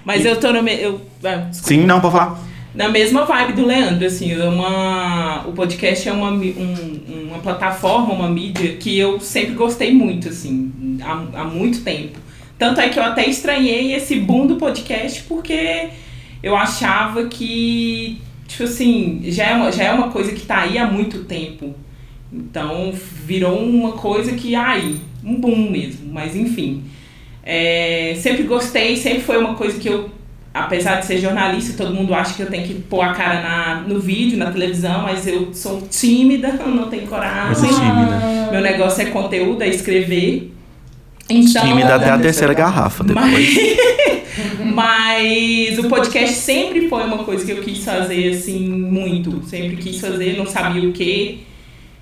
Mas 0.04 0.24
eu 0.24 0.36
tô 0.36 0.52
no. 0.52 0.62
Me... 0.62 0.74
Eu, 0.80 1.00
ah. 1.24 1.46
Sim, 1.52 1.84
não, 1.84 2.00
pode 2.00 2.14
falar. 2.16 2.38
Na 2.74 2.88
mesma 2.88 3.24
vibe 3.24 3.54
do 3.54 3.66
Leandro, 3.66 4.06
assim, 4.06 4.32
é 4.32 4.44
uma, 4.48 5.44
o 5.46 5.52
podcast 5.52 6.08
é 6.08 6.12
uma, 6.12 6.30
um- 6.30 7.26
uma 7.28 7.38
plataforma, 7.38 8.12
uma 8.14 8.28
mídia 8.28 8.76
que 8.76 8.98
eu 8.98 9.18
sempre 9.20 9.54
gostei 9.54 9.92
muito, 9.92 10.28
assim, 10.28 10.70
há, 11.02 11.40
há 11.40 11.44
muito 11.44 11.82
tempo. 11.82 12.18
Tanto 12.58 12.80
é 12.80 12.88
que 12.88 12.98
eu 12.98 13.02
até 13.02 13.26
estranhei 13.28 13.94
esse 13.94 14.16
boom 14.16 14.46
do 14.46 14.56
podcast 14.56 15.22
porque 15.22 15.88
eu 16.42 16.54
achava 16.56 17.24
que, 17.26 18.18
tipo 18.46 18.64
assim, 18.64 19.20
já 19.24 19.46
é 19.46 19.54
uma, 19.54 19.72
já 19.72 19.84
é 19.84 19.92
uma 19.92 20.08
coisa 20.10 20.32
que 20.32 20.42
tá 20.46 20.58
aí 20.62 20.76
há 20.78 20.86
muito 20.86 21.24
tempo. 21.24 21.74
Então 22.32 22.92
virou 23.24 23.58
uma 23.58 23.92
coisa 23.92 24.32
que, 24.32 24.54
ai, 24.54 24.94
um 25.24 25.34
boom 25.36 25.70
mesmo, 25.70 26.12
mas 26.12 26.36
enfim. 26.36 26.84
É, 27.42 28.14
sempre 28.18 28.42
gostei, 28.44 28.96
sempre 28.96 29.20
foi 29.22 29.38
uma 29.38 29.54
coisa 29.54 29.78
que 29.80 29.88
eu, 29.88 30.10
apesar 30.52 31.00
de 31.00 31.06
ser 31.06 31.18
jornalista, 31.18 31.82
todo 31.82 31.94
mundo 31.94 32.12
acha 32.12 32.34
que 32.34 32.42
eu 32.42 32.50
tenho 32.50 32.66
que 32.66 32.74
pôr 32.74 33.02
a 33.02 33.12
cara 33.12 33.40
na, 33.40 33.80
no 33.86 34.00
vídeo, 34.00 34.36
na 34.36 34.50
televisão, 34.50 35.02
mas 35.02 35.26
eu 35.26 35.54
sou 35.54 35.82
tímida, 35.88 36.52
não 36.66 36.88
tenho 36.88 37.06
coragem. 37.06 37.70
É 37.70 37.72
tímida. 37.72 38.50
Meu 38.50 38.60
negócio 38.60 39.02
é 39.02 39.06
conteúdo, 39.06 39.62
é 39.62 39.68
escrever. 39.68 40.52
Então, 41.28 41.64
Tímida 41.64 41.94
até 41.94 42.10
a 42.10 42.18
terceira 42.18 42.52
garrafa 42.52 43.04
depois. 43.04 43.56
mas 44.74 45.78
o 45.78 45.88
podcast 45.88 46.34
sempre 46.34 46.88
foi 46.88 47.04
uma 47.04 47.18
coisa 47.18 47.44
que 47.44 47.52
eu 47.52 47.62
quis 47.62 47.84
fazer 47.84 48.30
assim 48.30 48.68
muito. 48.68 49.40
Sempre 49.46 49.76
quis 49.76 50.00
fazer, 50.00 50.36
não 50.36 50.44
sabia 50.44 50.88
o 50.88 50.92
que. 50.92 51.46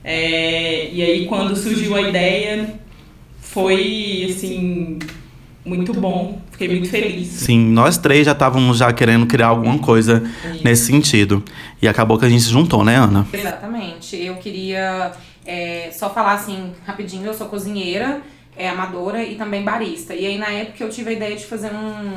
e 0.02 1.02
aí 1.02 1.26
quando 1.28 1.54
surgiu 1.54 1.94
a 1.94 2.00
ideia 2.00 2.74
foi 3.38 4.26
assim 4.30 4.98
muito 5.62 5.92
bom. 5.92 6.40
Fiquei 6.58 6.76
muito 6.76 6.90
feliz. 6.90 7.28
Sim, 7.28 7.66
nós 7.68 7.98
três 7.98 8.26
já 8.26 8.32
estávamos 8.32 8.78
já 8.78 8.92
querendo 8.92 9.26
criar 9.26 9.46
alguma 9.46 9.78
coisa 9.78 10.28
Isso. 10.52 10.64
nesse 10.64 10.86
sentido. 10.86 11.40
E 11.80 11.86
acabou 11.86 12.18
que 12.18 12.24
a 12.24 12.28
gente 12.28 12.42
se 12.42 12.50
juntou, 12.50 12.84
né, 12.84 12.96
Ana? 12.96 13.24
Exatamente. 13.32 14.16
Eu 14.16 14.34
queria 14.38 15.12
é, 15.46 15.88
só 15.92 16.10
falar 16.10 16.32
assim, 16.32 16.72
rapidinho, 16.84 17.26
eu 17.26 17.32
sou 17.32 17.46
cozinheira, 17.46 18.20
é 18.56 18.68
amadora 18.68 19.22
e 19.22 19.36
também 19.36 19.62
barista. 19.62 20.16
E 20.16 20.26
aí, 20.26 20.36
na 20.36 20.48
época, 20.48 20.82
eu 20.82 20.90
tive 20.90 21.10
a 21.10 21.12
ideia 21.12 21.36
de 21.36 21.46
fazer 21.46 21.70
um, 21.72 22.16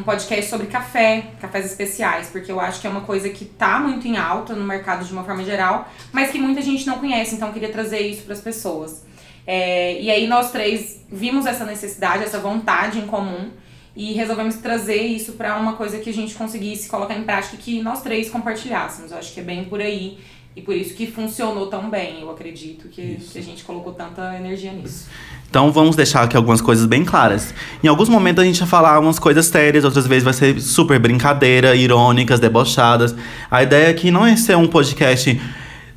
um 0.00 0.02
podcast 0.02 0.48
sobre 0.48 0.68
café, 0.68 1.32
cafés 1.38 1.66
especiais, 1.66 2.28
porque 2.28 2.50
eu 2.50 2.58
acho 2.58 2.80
que 2.80 2.86
é 2.86 2.90
uma 2.90 3.02
coisa 3.02 3.28
que 3.28 3.44
tá 3.44 3.78
muito 3.78 4.08
em 4.08 4.16
alta 4.16 4.54
no 4.54 4.64
mercado 4.64 5.04
de 5.04 5.12
uma 5.12 5.22
forma 5.22 5.44
geral, 5.44 5.86
mas 6.10 6.30
que 6.30 6.38
muita 6.38 6.62
gente 6.62 6.86
não 6.86 6.98
conhece, 6.98 7.34
então 7.34 7.48
eu 7.48 7.52
queria 7.52 7.70
trazer 7.70 8.00
isso 8.00 8.22
para 8.22 8.32
as 8.32 8.40
pessoas. 8.40 9.04
É, 9.46 10.00
e 10.00 10.10
aí 10.10 10.26
nós 10.26 10.50
três 10.50 11.04
vimos 11.10 11.46
essa 11.46 11.64
necessidade, 11.64 12.22
essa 12.22 12.38
vontade 12.38 12.98
em 12.98 13.06
comum 13.06 13.50
e 13.94 14.12
resolvemos 14.12 14.56
trazer 14.56 15.02
isso 15.02 15.32
para 15.32 15.56
uma 15.58 15.74
coisa 15.74 15.98
que 15.98 16.08
a 16.08 16.14
gente 16.14 16.34
conseguisse 16.34 16.88
colocar 16.88 17.14
em 17.14 17.24
prática 17.24 17.56
e 17.56 17.58
que 17.58 17.82
nós 17.82 18.02
três 18.02 18.30
compartilhássemos. 18.30 19.10
Eu 19.10 19.18
acho 19.18 19.32
que 19.34 19.40
é 19.40 19.42
bem 19.42 19.64
por 19.64 19.80
aí 19.80 20.18
e 20.56 20.62
por 20.62 20.74
isso 20.74 20.94
que 20.94 21.06
funcionou 21.06 21.66
tão 21.66 21.90
bem. 21.90 22.20
Eu 22.20 22.30
acredito 22.30 22.88
que, 22.88 23.16
que 23.16 23.38
a 23.38 23.42
gente 23.42 23.64
colocou 23.64 23.92
tanta 23.92 24.36
energia 24.36 24.72
nisso. 24.72 25.08
Então 25.50 25.70
vamos 25.70 25.94
deixar 25.94 26.22
aqui 26.22 26.34
algumas 26.34 26.62
coisas 26.62 26.86
bem 26.86 27.04
claras. 27.04 27.54
Em 27.84 27.88
alguns 27.88 28.08
momentos 28.08 28.42
a 28.42 28.46
gente 28.46 28.58
vai 28.60 28.68
falar 28.68 28.98
umas 28.98 29.18
coisas 29.18 29.44
sérias, 29.44 29.84
outras 29.84 30.06
vezes 30.06 30.24
vai 30.24 30.32
ser 30.32 30.58
super 30.60 30.98
brincadeira, 30.98 31.76
irônicas, 31.76 32.40
debochadas. 32.40 33.14
A 33.50 33.62
ideia 33.62 33.90
aqui 33.90 34.10
não 34.10 34.24
é 34.24 34.34
ser 34.36 34.56
um 34.56 34.66
podcast 34.66 35.38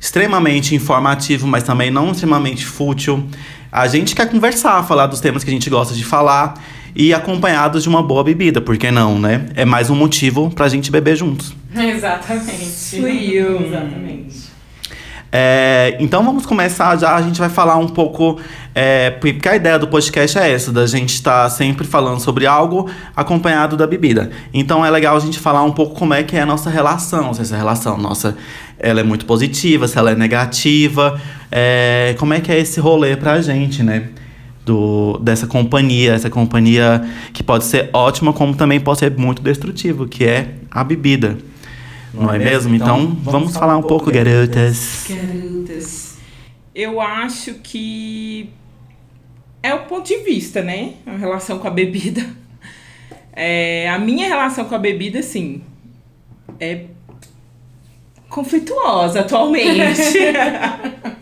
extremamente 0.06 0.72
informativo, 0.72 1.48
mas 1.48 1.64
também 1.64 1.90
não 1.90 2.12
extremamente 2.12 2.64
fútil. 2.64 3.26
A 3.72 3.88
gente 3.88 4.14
quer 4.14 4.30
conversar, 4.30 4.80
falar 4.84 5.08
dos 5.08 5.18
temas 5.18 5.42
que 5.42 5.50
a 5.50 5.52
gente 5.52 5.68
gosta 5.68 5.94
de 5.94 6.04
falar 6.04 6.54
e 6.94 7.12
acompanhados 7.12 7.82
de 7.82 7.88
uma 7.88 8.02
boa 8.04 8.22
bebida, 8.22 8.60
por 8.60 8.78
que 8.78 8.88
não, 8.92 9.18
né? 9.18 9.46
É 9.56 9.64
mais 9.64 9.90
um 9.90 9.96
motivo 9.96 10.48
pra 10.50 10.68
gente 10.68 10.92
beber 10.92 11.16
juntos. 11.16 11.52
Exatamente. 11.74 13.00
Fui 13.00 13.30
eu. 13.32 13.66
Exatamente. 13.66 14.55
É, 15.38 15.98
então 16.00 16.24
vamos 16.24 16.46
começar 16.46 16.96
já, 16.96 17.14
a 17.14 17.20
gente 17.20 17.38
vai 17.38 17.50
falar 17.50 17.76
um 17.76 17.88
pouco, 17.88 18.40
é, 18.74 19.10
porque 19.10 19.46
a 19.46 19.54
ideia 19.54 19.78
do 19.78 19.86
podcast 19.86 20.38
é 20.38 20.50
essa, 20.50 20.72
da 20.72 20.86
gente 20.86 21.12
estar 21.12 21.46
sempre 21.50 21.86
falando 21.86 22.20
sobre 22.20 22.46
algo 22.46 22.88
acompanhado 23.14 23.76
da 23.76 23.86
bebida. 23.86 24.30
Então 24.54 24.82
é 24.84 24.88
legal 24.88 25.14
a 25.14 25.20
gente 25.20 25.38
falar 25.38 25.62
um 25.62 25.72
pouco 25.72 25.94
como 25.94 26.14
é 26.14 26.22
que 26.22 26.34
é 26.36 26.40
a 26.40 26.46
nossa 26.46 26.70
relação, 26.70 27.34
se 27.34 27.42
essa 27.42 27.54
relação 27.54 27.98
nossa 27.98 28.34
ela 28.78 29.00
é 29.00 29.02
muito 29.02 29.26
positiva, 29.26 29.86
se 29.86 29.98
ela 29.98 30.12
é 30.12 30.14
negativa, 30.14 31.20
é, 31.52 32.16
como 32.18 32.32
é 32.32 32.40
que 32.40 32.50
é 32.50 32.58
esse 32.58 32.80
rolê 32.80 33.14
pra 33.14 33.42
gente, 33.42 33.82
né? 33.82 34.04
Do, 34.64 35.18
dessa 35.18 35.46
companhia, 35.46 36.14
essa 36.14 36.30
companhia 36.30 37.06
que 37.34 37.42
pode 37.42 37.64
ser 37.64 37.90
ótima, 37.92 38.32
como 38.32 38.54
também 38.56 38.80
pode 38.80 39.00
ser 39.00 39.14
muito 39.18 39.42
destrutivo, 39.42 40.08
que 40.08 40.24
é 40.24 40.54
a 40.70 40.82
bebida. 40.82 41.36
Não, 42.16 42.34
é 42.34 42.38
mesmo? 42.38 42.74
Então, 42.74 43.16
vamos, 43.22 43.56
falar 43.56 43.76
um 43.76 43.82
pouco, 43.82 44.10
garotas. 44.10 45.06
Garotas. 45.08 46.16
Eu 46.74 47.00
acho 47.00 47.54
que 47.54 48.50
é 49.62 49.74
o 49.74 49.84
ponto 49.84 50.06
de 50.06 50.18
vista, 50.18 50.62
né? 50.62 50.94
A 51.06 51.16
relação 51.16 51.58
com 51.58 51.68
a 51.68 51.70
bebida. 51.70 52.24
É, 53.38 53.86
a 53.90 53.98
minha 53.98 54.26
relação 54.28 54.64
com 54.64 54.74
a 54.74 54.78
bebida, 54.78 55.18
assim, 55.18 55.60
é 56.58 56.86
conflituosa 58.30 59.20
atualmente. 59.20 60.16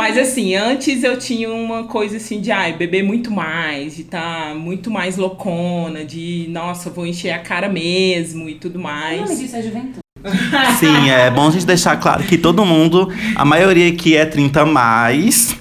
Mas 0.00 0.16
assim, 0.16 0.54
antes 0.54 1.04
eu 1.04 1.18
tinha 1.18 1.50
uma 1.50 1.84
coisa 1.84 2.16
assim 2.16 2.40
de 2.40 2.50
ai, 2.50 2.72
beber 2.72 3.02
muito 3.02 3.30
mais, 3.30 3.96
de 3.96 4.00
estar 4.00 4.48
tá 4.48 4.54
muito 4.54 4.90
mais 4.90 5.18
loucona, 5.18 6.06
de 6.06 6.46
nossa, 6.48 6.88
vou 6.88 7.06
encher 7.06 7.32
a 7.32 7.38
cara 7.38 7.68
mesmo 7.68 8.48
e 8.48 8.54
tudo 8.54 8.78
O 8.78 8.82
mais. 8.82 9.20
nome 9.20 9.36
disso 9.36 9.56
é 9.56 9.62
juventude. 9.62 9.98
Sim, 10.80 11.10
é 11.10 11.30
bom 11.30 11.48
a 11.48 11.50
gente 11.50 11.66
deixar 11.66 11.96
claro 11.98 12.24
que 12.24 12.38
todo 12.38 12.64
mundo, 12.64 13.12
a 13.36 13.44
maioria 13.44 13.92
aqui 13.92 14.16
é 14.16 14.24
30 14.24 14.62
a 14.62 14.64
mais. 14.64 15.54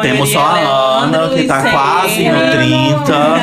Temos 0.00 0.30
só 0.30 0.40
a 0.40 1.02
Ana, 1.02 1.18
Leandro 1.18 1.36
que 1.36 1.44
tá 1.44 1.70
quase 1.70 2.28
no 2.30 2.38
Senna. 2.38 2.50
30. 2.52 3.40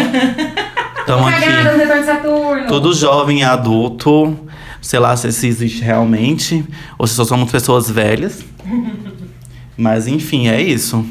Estamos 0.99 1.27
aqui. 1.27 2.67
Todo 2.67 2.91
jovem 2.91 3.41
e 3.41 3.43
adulto. 3.43 4.35
Sei 4.81 4.97
lá 4.97 5.15
se 5.15 5.27
isso 5.27 5.45
existe 5.45 5.83
realmente. 5.83 6.65
Ou 6.97 7.05
se 7.05 7.13
só 7.13 7.23
somos 7.23 7.51
pessoas 7.51 7.87
velhas. 7.87 8.43
Mas 9.77 10.08
enfim, 10.08 10.48
é 10.48 10.62
isso. 10.62 11.06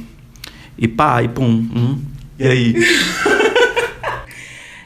E 0.79 0.89
pá, 0.89 1.23
e 1.23 1.29
pum. 1.29 1.69
hum. 1.75 1.99
E 2.39 2.47
aí? 2.47 2.75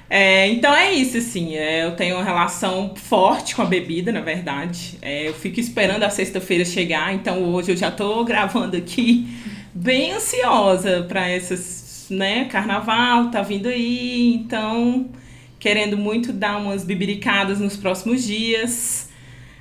É, 0.09 0.49
então 0.49 0.75
é 0.75 0.93
isso, 0.93 1.19
assim. 1.19 1.57
é, 1.57 1.85
eu 1.85 1.97
tenho 1.97 2.15
uma 2.17 2.25
relação 2.25 2.95
forte 2.95 3.55
com 3.57 3.63
a 3.63 3.65
bebida, 3.65 4.13
na 4.13 4.21
verdade. 4.21 4.97
É, 5.03 5.29
eu 5.29 5.35
fico 5.35 5.59
esperando 5.59 6.05
a 6.05 6.11
sexta-feira 6.11 6.65
chegar, 6.65 7.13
então 7.13 7.43
hoje 7.43 7.73
eu 7.73 7.77
já 7.77 7.91
tô 7.91 8.25
gravando 8.25 8.77
aqui 8.77 9.27
bem 9.75 10.13
ansiosa 10.13 11.05
para 11.09 11.29
essas, 11.29 12.07
né? 12.09 12.45
Carnaval 12.47 13.31
tá 13.31 13.43
vindo 13.43 13.69
aí, 13.69 14.33
então 14.35 15.11
querendo 15.59 15.97
muito 15.97 16.33
dar 16.33 16.59
umas 16.59 16.85
bibiricadas 16.85 17.59
nos 17.59 17.77
próximos 17.77 18.25
dias, 18.25 19.09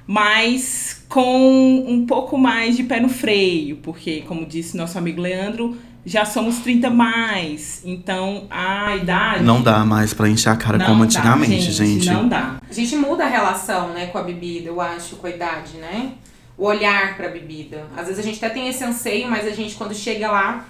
mas 0.06 1.05
com 1.16 1.86
um 1.88 2.06
pouco 2.06 2.38
mais 2.38 2.76
de 2.76 2.84
pé 2.84 3.00
no 3.00 3.08
freio, 3.08 3.78
porque, 3.78 4.26
como 4.28 4.46
disse 4.46 4.76
nosso 4.76 4.98
amigo 4.98 5.22
Leandro, 5.22 5.78
já 6.06 6.26
somos 6.26 6.58
30 6.58 6.90
mais, 6.90 7.82
então 7.86 8.48
a 8.50 8.98
idade. 8.98 9.42
Não 9.42 9.62
dá 9.62 9.86
mais 9.86 10.14
pra 10.14 10.28
encher 10.28 10.50
a 10.50 10.58
cara 10.58 10.78
Não 10.78 10.88
como 10.88 11.00
dá, 11.00 11.06
antigamente, 11.06 11.72
gente. 11.72 12.10
Não 12.10 12.28
dá. 12.28 12.58
A 12.70 12.74
gente 12.74 12.98
muda 12.98 13.24
a 13.24 13.30
relação, 13.30 13.94
né, 13.94 14.08
com 14.08 14.18
a 14.18 14.24
bebida, 14.24 14.68
eu 14.68 14.82
acho, 14.82 15.16
com 15.16 15.26
a 15.28 15.30
idade, 15.30 15.78
né? 15.78 16.12
O 16.58 16.66
olhar 16.66 17.16
pra 17.16 17.30
bebida. 17.30 17.86
Às 17.96 18.08
vezes 18.08 18.20
a 18.20 18.22
gente 18.22 18.44
até 18.44 18.54
tem 18.54 18.68
esse 18.68 18.84
anseio, 18.84 19.30
mas 19.30 19.48
a 19.48 19.52
gente, 19.52 19.74
quando 19.76 19.96
chega 19.96 20.30
lá, 20.30 20.66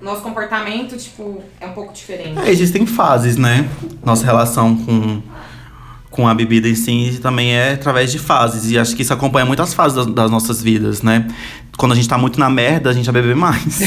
nosso 0.00 0.22
comportamento, 0.22 0.96
tipo, 0.96 1.40
é 1.60 1.68
um 1.68 1.72
pouco 1.72 1.92
diferente. 1.92 2.40
É, 2.40 2.50
existem 2.50 2.84
fases, 2.84 3.36
né? 3.36 3.70
Nossa 4.04 4.24
relação 4.24 4.76
com, 4.76 5.22
com 6.14 6.28
a 6.28 6.32
bebida 6.34 6.68
em 6.68 6.76
si 6.76 7.18
também 7.20 7.52
é 7.52 7.72
através 7.72 8.12
de 8.12 8.20
fases. 8.20 8.70
E 8.70 8.78
acho 8.78 8.94
que 8.94 9.02
isso 9.02 9.12
acompanha 9.12 9.44
muitas 9.44 9.74
fases 9.74 9.96
das, 9.96 10.06
das 10.06 10.30
nossas 10.30 10.62
vidas, 10.62 11.02
né? 11.02 11.26
Quando 11.76 11.90
a 11.90 11.94
gente 11.96 12.08
tá 12.08 12.16
muito 12.16 12.38
na 12.38 12.48
merda, 12.48 12.88
a 12.88 12.92
gente 12.92 13.10
vai 13.10 13.20
beber 13.20 13.34
mais. 13.34 13.80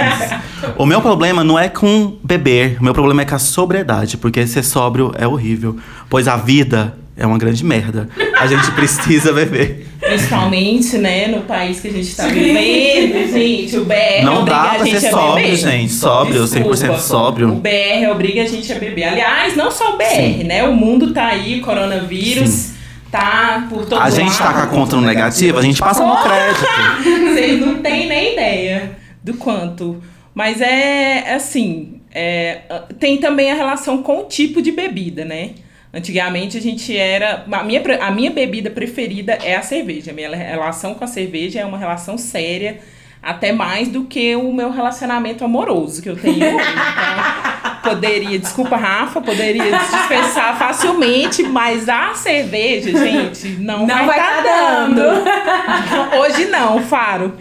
o 0.78 0.86
meu 0.86 1.02
problema 1.02 1.44
não 1.44 1.58
é 1.58 1.68
com 1.68 2.16
beber, 2.24 2.78
o 2.80 2.84
meu 2.84 2.94
problema 2.94 3.20
é 3.20 3.24
com 3.26 3.34
a 3.34 3.38
sobriedade, 3.38 4.16
porque 4.16 4.46
ser 4.46 4.62
sóbrio 4.62 5.12
é 5.18 5.28
horrível. 5.28 5.76
Pois 6.08 6.26
a 6.26 6.36
vida 6.38 6.96
é 7.14 7.26
uma 7.26 7.36
grande 7.36 7.62
merda. 7.62 8.08
A 8.38 8.46
gente 8.46 8.70
precisa 8.70 9.30
beber. 9.30 9.86
Principalmente, 10.16 10.98
né, 10.98 11.26
no 11.28 11.40
país 11.42 11.80
que 11.80 11.88
a 11.88 11.92
gente 11.92 12.14
tá 12.14 12.26
vivendo, 12.26 13.32
gente, 13.32 13.76
o 13.78 13.84
BR 13.84 14.22
Não 14.24 14.40
obriga 14.42 14.56
dá 14.56 14.62
a 14.62 14.74
pra 14.76 14.84
gente 14.84 15.00
ser 15.00 15.06
a 15.08 15.10
sóbrio, 15.10 15.44
beber. 15.44 15.56
gente. 15.56 15.92
Sóbrio, 15.92 16.42
100% 16.44 16.62
Desculpa. 16.62 16.98
sóbrio. 16.98 17.48
O 17.52 17.56
BR 17.56 18.10
obriga 18.10 18.42
a 18.42 18.46
gente 18.46 18.72
a 18.72 18.78
beber. 18.78 19.04
Aliás, 19.04 19.56
não 19.56 19.70
só 19.70 19.94
o 19.94 19.96
BR, 19.98 20.44
né? 20.44 20.64
O 20.64 20.74
mundo 20.74 21.12
tá 21.12 21.26
aí, 21.26 21.60
coronavírus, 21.60 22.70
tá 23.10 23.66
por 23.68 23.86
todo 23.86 24.00
A 24.00 24.10
gente 24.10 24.36
tá 24.38 24.52
com 24.52 24.60
a 24.60 24.66
conta 24.66 24.96
no 24.96 25.02
negativo, 25.02 25.58
a 25.58 25.62
gente 25.62 25.80
passa 25.80 26.04
no 26.04 26.16
crédito. 26.22 26.66
Vocês 27.34 27.60
não 27.60 27.76
têm 27.76 28.06
nem 28.08 28.32
ideia 28.32 28.92
do 29.22 29.34
quanto. 29.34 30.02
Mas 30.34 30.60
é 30.60 31.34
assim, 31.34 32.00
é, 32.14 32.60
tem 32.98 33.18
também 33.18 33.50
a 33.50 33.54
relação 33.54 34.02
com 34.02 34.20
o 34.20 34.24
tipo 34.24 34.62
de 34.62 34.72
bebida, 34.72 35.24
né? 35.24 35.50
Antigamente 35.92 36.56
a 36.56 36.60
gente 36.60 36.96
era. 36.96 37.44
A 37.50 37.64
minha, 37.64 37.82
a 38.00 38.10
minha 38.12 38.30
bebida 38.30 38.70
preferida 38.70 39.32
é 39.42 39.56
a 39.56 39.62
cerveja. 39.62 40.12
A 40.12 40.14
minha 40.14 40.34
relação 40.34 40.94
com 40.94 41.02
a 41.02 41.08
cerveja 41.08 41.60
é 41.60 41.64
uma 41.64 41.76
relação 41.76 42.16
séria, 42.16 42.78
até 43.20 43.52
mais 43.52 43.88
do 43.88 44.04
que 44.04 44.36
o 44.36 44.52
meu 44.52 44.70
relacionamento 44.70 45.44
amoroso 45.44 46.00
que 46.00 46.08
eu 46.08 46.16
tenho 46.16 46.36
hoje. 46.36 46.68
Então, 46.68 47.94
poderia, 47.94 48.38
desculpa, 48.38 48.76
Rafa, 48.76 49.20
poderia 49.20 49.64
dispensar 49.78 50.56
facilmente, 50.56 51.42
mas 51.42 51.88
a 51.88 52.14
cerveja, 52.14 52.92
gente, 52.92 53.48
não, 53.58 53.84
Não 53.84 54.06
vai 54.06 54.18
estar 54.18 54.42
tá 54.42 54.86
dando. 54.86 55.02
Hoje 56.20 56.44
não, 56.46 56.80
Faro. 56.84 57.34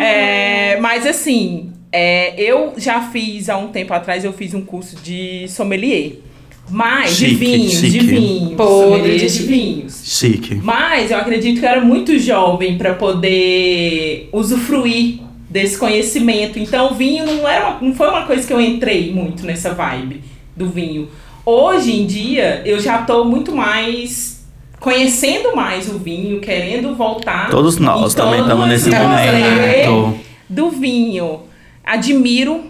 É, 0.00 0.78
mas 0.80 1.06
assim, 1.06 1.72
é, 1.90 2.40
eu 2.40 2.72
já 2.76 3.02
fiz 3.02 3.50
há 3.50 3.56
um 3.56 3.68
tempo 3.68 3.92
atrás, 3.92 4.24
eu 4.24 4.32
fiz 4.32 4.54
um 4.54 4.64
curso 4.64 4.96
de 4.96 5.46
sommelier. 5.48 6.31
Mas 6.72 7.16
de 7.18 7.26
Chique, 7.28 7.34
vinhos, 7.44 7.70
de 7.72 7.90
chique. 7.90 8.06
vinhos. 8.06 8.54
Podre 8.54 9.18
de 9.18 9.26
de 9.26 9.42
vinhos. 9.42 10.00
Chique. 10.04 10.54
Mas 10.62 11.10
eu 11.10 11.18
acredito 11.18 11.60
que 11.60 11.66
eu 11.66 11.68
era 11.70 11.80
muito 11.82 12.18
jovem 12.18 12.78
para 12.78 12.94
poder 12.94 14.28
usufruir 14.32 15.20
desse 15.50 15.76
conhecimento. 15.76 16.58
Então, 16.58 16.92
o 16.92 16.94
vinho 16.94 17.26
não, 17.26 17.46
era 17.46 17.68
uma- 17.70 17.80
não 17.80 17.94
foi 17.94 18.08
uma 18.08 18.22
coisa 18.24 18.46
que 18.46 18.52
eu 18.52 18.60
entrei 18.60 19.12
muito 19.12 19.44
nessa 19.44 19.74
vibe 19.74 20.22
do 20.56 20.66
vinho. 20.70 21.08
Hoje 21.44 21.92
em 22.00 22.06
dia, 22.06 22.62
eu 22.64 22.80
já 22.80 22.98
tô 23.02 23.24
muito 23.24 23.54
mais 23.54 24.40
conhecendo 24.80 25.54
mais 25.54 25.88
o 25.88 25.98
vinho, 25.98 26.40
querendo 26.40 26.94
voltar. 26.94 27.50
Todos 27.50 27.76
nós 27.78 28.14
também 28.14 28.40
estamos 28.40 28.66
nesse 28.66 28.88
momento. 28.90 30.18
do 30.48 30.70
vinho. 30.70 31.40
Admiro 31.84 32.62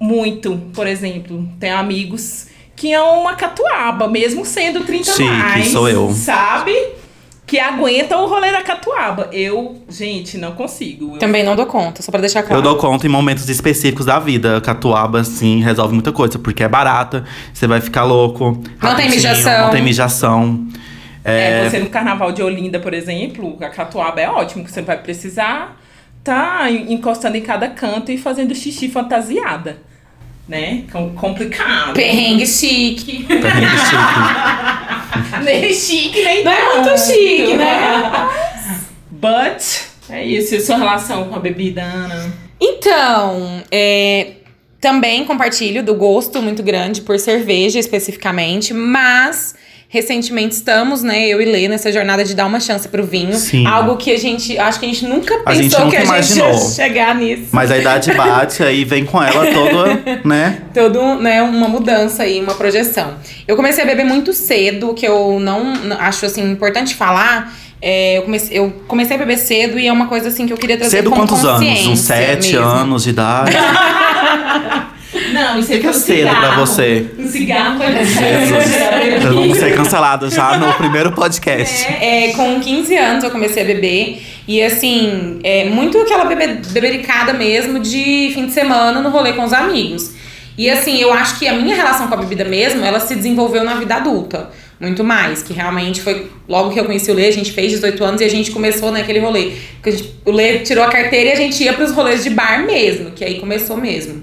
muito, 0.00 0.58
por 0.72 0.86
exemplo, 0.86 1.46
tenho 1.60 1.76
amigos 1.76 2.46
que 2.80 2.90
é 2.94 2.98
uma 3.02 3.34
catuaba, 3.34 4.08
mesmo 4.08 4.42
sendo 4.42 4.80
30 4.84 5.12
Chique, 5.12 5.28
mais. 5.28 5.68
sou 5.68 5.86
eu. 5.86 6.10
Sabe? 6.12 6.74
Que 7.46 7.58
aguenta 7.58 8.16
o 8.16 8.26
rolê 8.26 8.50
da 8.50 8.62
catuaba. 8.62 9.28
Eu, 9.32 9.82
gente, 9.86 10.38
não 10.38 10.52
consigo. 10.52 11.16
Eu- 11.16 11.18
Também 11.18 11.42
não 11.44 11.54
dou 11.54 11.66
conta, 11.66 12.00
só 12.00 12.10
pra 12.10 12.20
deixar 12.22 12.42
claro. 12.42 12.56
Eu 12.58 12.62
dou 12.62 12.76
conta 12.78 13.04
em 13.06 13.10
momentos 13.10 13.46
específicos 13.50 14.06
da 14.06 14.18
vida. 14.18 14.58
Catuaba, 14.62 15.20
assim, 15.20 15.60
resolve 15.60 15.92
muita 15.92 16.10
coisa, 16.10 16.38
porque 16.38 16.62
é 16.62 16.68
barata, 16.68 17.24
você 17.52 17.66
vai 17.66 17.82
ficar 17.82 18.04
louco. 18.04 18.58
Não 18.82 18.96
tem 18.96 19.10
mijação. 19.10 19.64
Não 19.64 19.70
tem 19.70 19.82
mijação. 19.82 20.66
É, 21.22 21.68
você 21.68 21.80
no 21.80 21.90
carnaval 21.90 22.32
de 22.32 22.42
Olinda, 22.42 22.80
por 22.80 22.94
exemplo, 22.94 23.58
a 23.60 23.68
catuaba 23.68 24.22
é 24.22 24.28
ótimo, 24.30 24.64
que 24.64 24.70
você 24.72 24.80
não 24.80 24.86
vai 24.86 24.96
precisar 24.96 25.76
tá 26.24 26.70
en- 26.70 26.94
encostando 26.94 27.36
em 27.36 27.42
cada 27.42 27.68
canto 27.68 28.10
e 28.10 28.16
fazendo 28.16 28.54
xixi 28.54 28.88
fantasiada. 28.88 29.82
Né? 30.50 30.82
Com- 30.90 31.14
Complicado. 31.14 31.94
Perrengue 31.94 32.44
chique. 32.44 33.22
Perrengue 33.30 33.78
chique. 33.78 35.44
nem 35.44 35.72
chique, 35.72 36.22
nem 36.24 36.42
Não 36.44 36.50
é 36.52 36.74
muito 36.74 36.88
tanto. 36.88 37.00
chique, 37.00 37.54
né? 37.56 38.10
But, 39.12 39.62
é 40.10 40.24
isso. 40.24 40.54
E 40.54 40.58
a 40.58 40.60
sua 40.60 40.76
relação 40.76 41.28
com 41.28 41.36
a 41.36 41.38
bebida, 41.38 41.82
Ana? 41.82 42.32
Então, 42.60 43.62
é, 43.70 44.32
também 44.80 45.24
compartilho 45.24 45.84
do 45.84 45.94
gosto 45.94 46.42
muito 46.42 46.64
grande 46.64 47.00
por 47.02 47.16
cerveja 47.18 47.78
especificamente, 47.78 48.74
mas 48.74 49.54
recentemente 49.92 50.54
estamos, 50.54 51.02
né, 51.02 51.26
eu 51.26 51.42
e 51.42 51.44
Lê, 51.44 51.66
nessa 51.66 51.90
jornada 51.90 52.24
de 52.24 52.32
dar 52.32 52.46
uma 52.46 52.60
chance 52.60 52.88
pro 52.88 53.04
vinho. 53.04 53.34
Sim. 53.34 53.66
Algo 53.66 53.96
que 53.96 54.12
a 54.12 54.16
gente, 54.16 54.56
acho 54.56 54.78
que 54.78 54.86
a 54.86 54.88
gente 54.88 55.04
nunca 55.04 55.34
A 55.44 55.52
gente 55.52 55.64
pensou 55.64 55.84
nunca 55.84 55.96
que 55.96 55.96
a 56.08 56.22
gente 56.22 56.38
ia 56.38 56.44
imaginou. 56.44 56.70
chegar 56.70 57.14
nisso. 57.16 57.48
Mas 57.50 57.72
a 57.72 57.76
idade 57.76 58.14
bate, 58.14 58.62
aí 58.62 58.84
vem 58.84 59.04
com 59.04 59.20
ela 59.20 59.44
toda, 59.52 60.20
né? 60.24 60.62
Todo, 60.72 61.16
né, 61.16 61.42
uma 61.42 61.66
mudança 61.66 62.22
aí, 62.22 62.40
uma 62.40 62.54
projeção. 62.54 63.14
Eu 63.48 63.56
comecei 63.56 63.82
a 63.82 63.86
beber 63.86 64.04
muito 64.04 64.32
cedo, 64.32 64.94
que 64.94 65.04
eu 65.04 65.40
não 65.40 65.74
acho 65.98 66.24
assim 66.24 66.48
importante 66.48 66.94
falar. 66.94 67.52
É, 67.82 68.18
eu, 68.18 68.22
comecei, 68.22 68.58
eu 68.58 68.72
comecei 68.86 69.16
a 69.16 69.18
beber 69.18 69.38
cedo 69.38 69.76
e 69.76 69.88
é 69.88 69.92
uma 69.92 70.06
coisa 70.06 70.28
assim 70.28 70.46
que 70.46 70.52
eu 70.52 70.56
queria 70.56 70.76
trazer 70.76 70.98
Cedo 70.98 71.10
com 71.10 71.16
quantos 71.16 71.44
anos? 71.44 71.86
Uns 71.88 71.98
sete 71.98 72.52
mesmo. 72.52 72.68
anos 72.68 73.02
de 73.04 73.10
idade? 73.10 73.56
Não, 75.32 75.58
isso 75.58 75.72
é 75.72 75.92
cedo 75.92 76.28
pra 76.30 76.56
você? 76.56 77.06
Um 77.18 77.28
cigarro 77.28 77.82
é 77.82 78.04
Jesus. 78.04 79.24
Nós 79.24 79.34
vamos 79.34 79.58
ser 79.58 79.74
cancelados 79.76 80.34
já 80.34 80.56
no 80.58 80.72
primeiro 80.74 81.12
podcast. 81.12 81.86
É, 82.00 82.32
com 82.34 82.60
15 82.60 82.96
anos 82.96 83.24
eu 83.24 83.30
comecei 83.30 83.62
a 83.62 83.66
beber. 83.66 84.22
E 84.48 84.62
assim, 84.62 85.38
é 85.44 85.64
muito 85.66 85.98
aquela 85.98 86.24
bebe, 86.24 86.60
bebericada 86.70 87.32
mesmo 87.32 87.78
de 87.78 88.30
fim 88.34 88.46
de 88.46 88.52
semana 88.52 89.00
no 89.00 89.10
rolê 89.10 89.32
com 89.32 89.44
os 89.44 89.52
amigos. 89.52 90.12
E 90.58 90.68
assim, 90.68 90.98
eu 91.00 91.12
acho 91.12 91.38
que 91.38 91.46
a 91.46 91.52
minha 91.54 91.74
relação 91.74 92.08
com 92.08 92.14
a 92.14 92.16
bebida 92.18 92.44
mesmo, 92.44 92.84
ela 92.84 92.98
se 93.00 93.14
desenvolveu 93.14 93.62
na 93.64 93.74
vida 93.74 93.94
adulta. 93.94 94.50
Muito 94.80 95.04
mais, 95.04 95.42
que 95.42 95.52
realmente 95.52 96.00
foi 96.00 96.30
logo 96.48 96.70
que 96.70 96.80
eu 96.80 96.84
conheci 96.86 97.10
o 97.10 97.14
Lê, 97.14 97.26
a 97.28 97.32
gente 97.32 97.52
fez 97.52 97.70
18 97.72 98.02
anos 98.02 98.20
e 98.22 98.24
a 98.24 98.30
gente 98.30 98.50
começou 98.50 98.90
naquele 98.90 99.18
rolê. 99.20 99.52
Que 99.82 99.88
a 99.90 99.92
gente- 99.92 100.14
o 100.24 100.30
Lê 100.32 100.60
tirou 100.60 100.82
a 100.82 100.88
carteira 100.88 101.30
e 101.30 101.32
a 101.32 101.36
gente 101.36 101.62
ia 101.62 101.74
pros 101.74 101.92
rolês 101.92 102.24
de 102.24 102.30
bar 102.30 102.64
mesmo, 102.66 103.10
que 103.10 103.22
aí 103.22 103.38
começou 103.38 103.76
mesmo. 103.76 104.22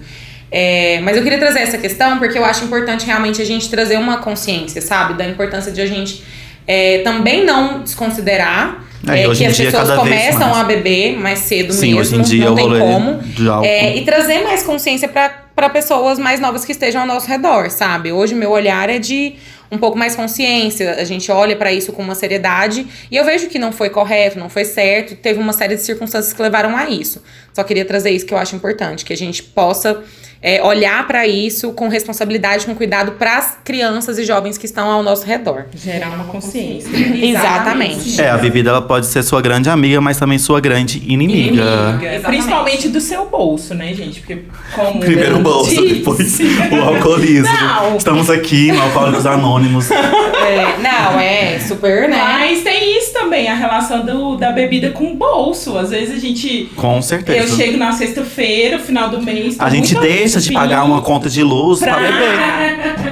É, 0.51 1.00
mas 1.01 1.18
eu 1.18 1.24
queria 1.24 1.38
trazer 1.38 1.60
essa 1.60 1.77
questão 1.77 2.20
porque 2.20 2.38
eu 2.38 2.46
acho 2.46 2.63
importante 2.63 3.06
realmente 3.06 3.42
a 3.42 3.46
gente 3.46 3.70
trazer 3.70 3.98
uma 3.98 4.18
consciência, 4.18 4.82
sabe? 4.82 5.13
Da 5.16 5.25
importância 5.25 5.72
de 5.72 5.82
a 5.82 5.86
gente 5.86 6.24
é, 6.66 7.00
também 7.00 7.46
não 7.46 7.82
desconsiderar 7.82 8.86
É, 9.08 9.24
é, 9.24 9.36
que 9.36 9.46
as 9.46 9.56
dia, 9.56 9.66
pessoas 9.72 9.92
começam 9.98 10.54
a 10.54 10.63
beber 10.63 11.18
mais 11.18 11.39
cedo 11.39 11.72
Sim, 11.72 11.96
mesmo, 11.96 12.00
hoje 12.00 12.16
em 12.16 12.22
dia 12.22 12.46
não 12.46 12.56
tem 12.56 12.80
como. 12.80 13.20
É, 13.63 13.96
e 13.96 14.04
trazer 14.04 14.44
mais 14.44 14.63
consciência 14.63 15.08
para 15.08 15.70
pessoas 15.70 16.18
mais 16.18 16.39
novas 16.39 16.66
que 16.66 16.72
estejam 16.72 17.01
ao 17.01 17.08
nosso 17.08 17.27
redor, 17.27 17.70
sabe? 17.70 18.12
Hoje 18.12 18.34
meu 18.34 18.51
olhar 18.51 18.89
é 18.89 19.00
de 19.00 19.36
um 19.70 19.77
pouco 19.77 19.98
mais 19.98 20.16
consciência, 20.16 20.94
a 20.94 21.04
gente 21.04 21.30
olha 21.30 21.54
para 21.54 21.74
isso 21.74 21.92
com 21.92 22.01
uma 22.01 22.16
seriedade 22.16 22.88
e 23.12 23.18
eu 23.18 23.25
vejo 23.25 23.48
que 23.48 23.60
não 23.60 23.74
foi 23.74 23.89
correto, 23.89 24.39
não 24.39 24.50
foi 24.50 24.63
certo, 24.63 25.13
teve 25.15 25.39
uma 25.39 25.52
série 25.52 25.76
de 25.76 25.82
circunstâncias 25.82 26.32
que 26.34 26.41
levaram 26.41 26.76
a 26.76 26.89
isso. 26.89 27.21
Só 27.54 27.63
queria 27.63 27.84
trazer 27.84 28.12
isso 28.12 28.26
que 28.26 28.34
eu 28.34 28.38
acho 28.38 28.56
importante, 28.56 29.04
que 29.04 29.12
a 29.12 29.17
gente 29.17 29.43
possa 29.43 30.02
é, 30.41 30.62
olhar 30.63 31.06
para 31.08 31.26
isso 31.28 31.71
com 31.73 31.88
responsabilidade, 31.88 32.65
com 32.65 32.76
cuidado 32.76 33.13
para 33.13 33.38
as 33.38 33.58
crianças 33.63 34.17
e 34.17 34.23
jovens 34.23 34.58
que 34.58 34.65
estão 34.65 34.89
ao 34.89 35.02
nosso 35.04 35.26
redor. 35.26 35.65
Gerar 35.76 36.10
uma 36.10 36.26
consciência. 36.26 36.89
Exatamente. 36.95 38.21
É, 38.21 38.30
a 38.30 38.38
bebida 38.38 38.69
ela 38.69 38.82
pode 38.82 39.06
ser 39.08 39.23
sua 39.23 39.41
grande 39.41 39.69
amiga, 39.69 40.00
mas 40.02 40.17
também 40.17 40.38
sua 40.38 40.60
grande 40.60 41.00
inimiga. 41.08 41.63
Inimiga. 42.02 42.19
Principalmente 42.26 42.89
do 42.89 43.02
seu 43.02 43.26
bolso, 43.28 43.73
né, 43.73 43.93
gente? 43.93 44.19
Porque 44.19 44.43
como 44.76 45.00
Primeiro 45.00 45.36
o 45.36 45.39
eu 45.39 45.43
bolso, 45.43 45.69
disse- 45.82 45.93
depois 45.95 46.39
o 46.71 46.76
alcoolismo. 46.76 47.47
Não. 47.54 47.97
Estamos 47.97 48.30
aqui 48.30 48.71
no 48.71 48.82
Alcoólicos 48.82 49.26
Anônimos. 49.26 49.89
É, 49.91 50.78
não, 50.82 51.19
é 51.19 51.60
super, 51.60 52.08
né? 52.10 52.17
Mas 52.17 52.62
tem 52.63 52.97
isso 52.97 53.13
também, 53.13 53.47
a 53.50 53.56
relação 53.56 54.06
do, 54.06 54.36
da 54.36 54.52
bebida 54.52 54.91
com 54.91 55.12
o 55.12 55.15
bolso. 55.15 55.78
Às 55.78 55.89
vezes 55.89 56.15
a 56.15 56.19
gente. 56.19 56.69
Com 56.76 56.97
Eu 56.97 57.02
certeza. 57.02 57.56
chego 57.56 57.78
na 57.78 57.91
sexta-feira, 57.91 58.80
final 58.80 59.10
do 59.10 59.21
mês. 59.21 59.56
A 59.60 59.69
gente 59.69 59.93
muito 59.95 60.06
deixa 60.34 60.42
de 60.42 60.54
pagar 60.54 60.84
uma 60.84 61.02
conta 61.02 61.30
de 61.30 61.42
luz 61.44 61.80
pra, 61.80 61.96
beber. 61.96 62.38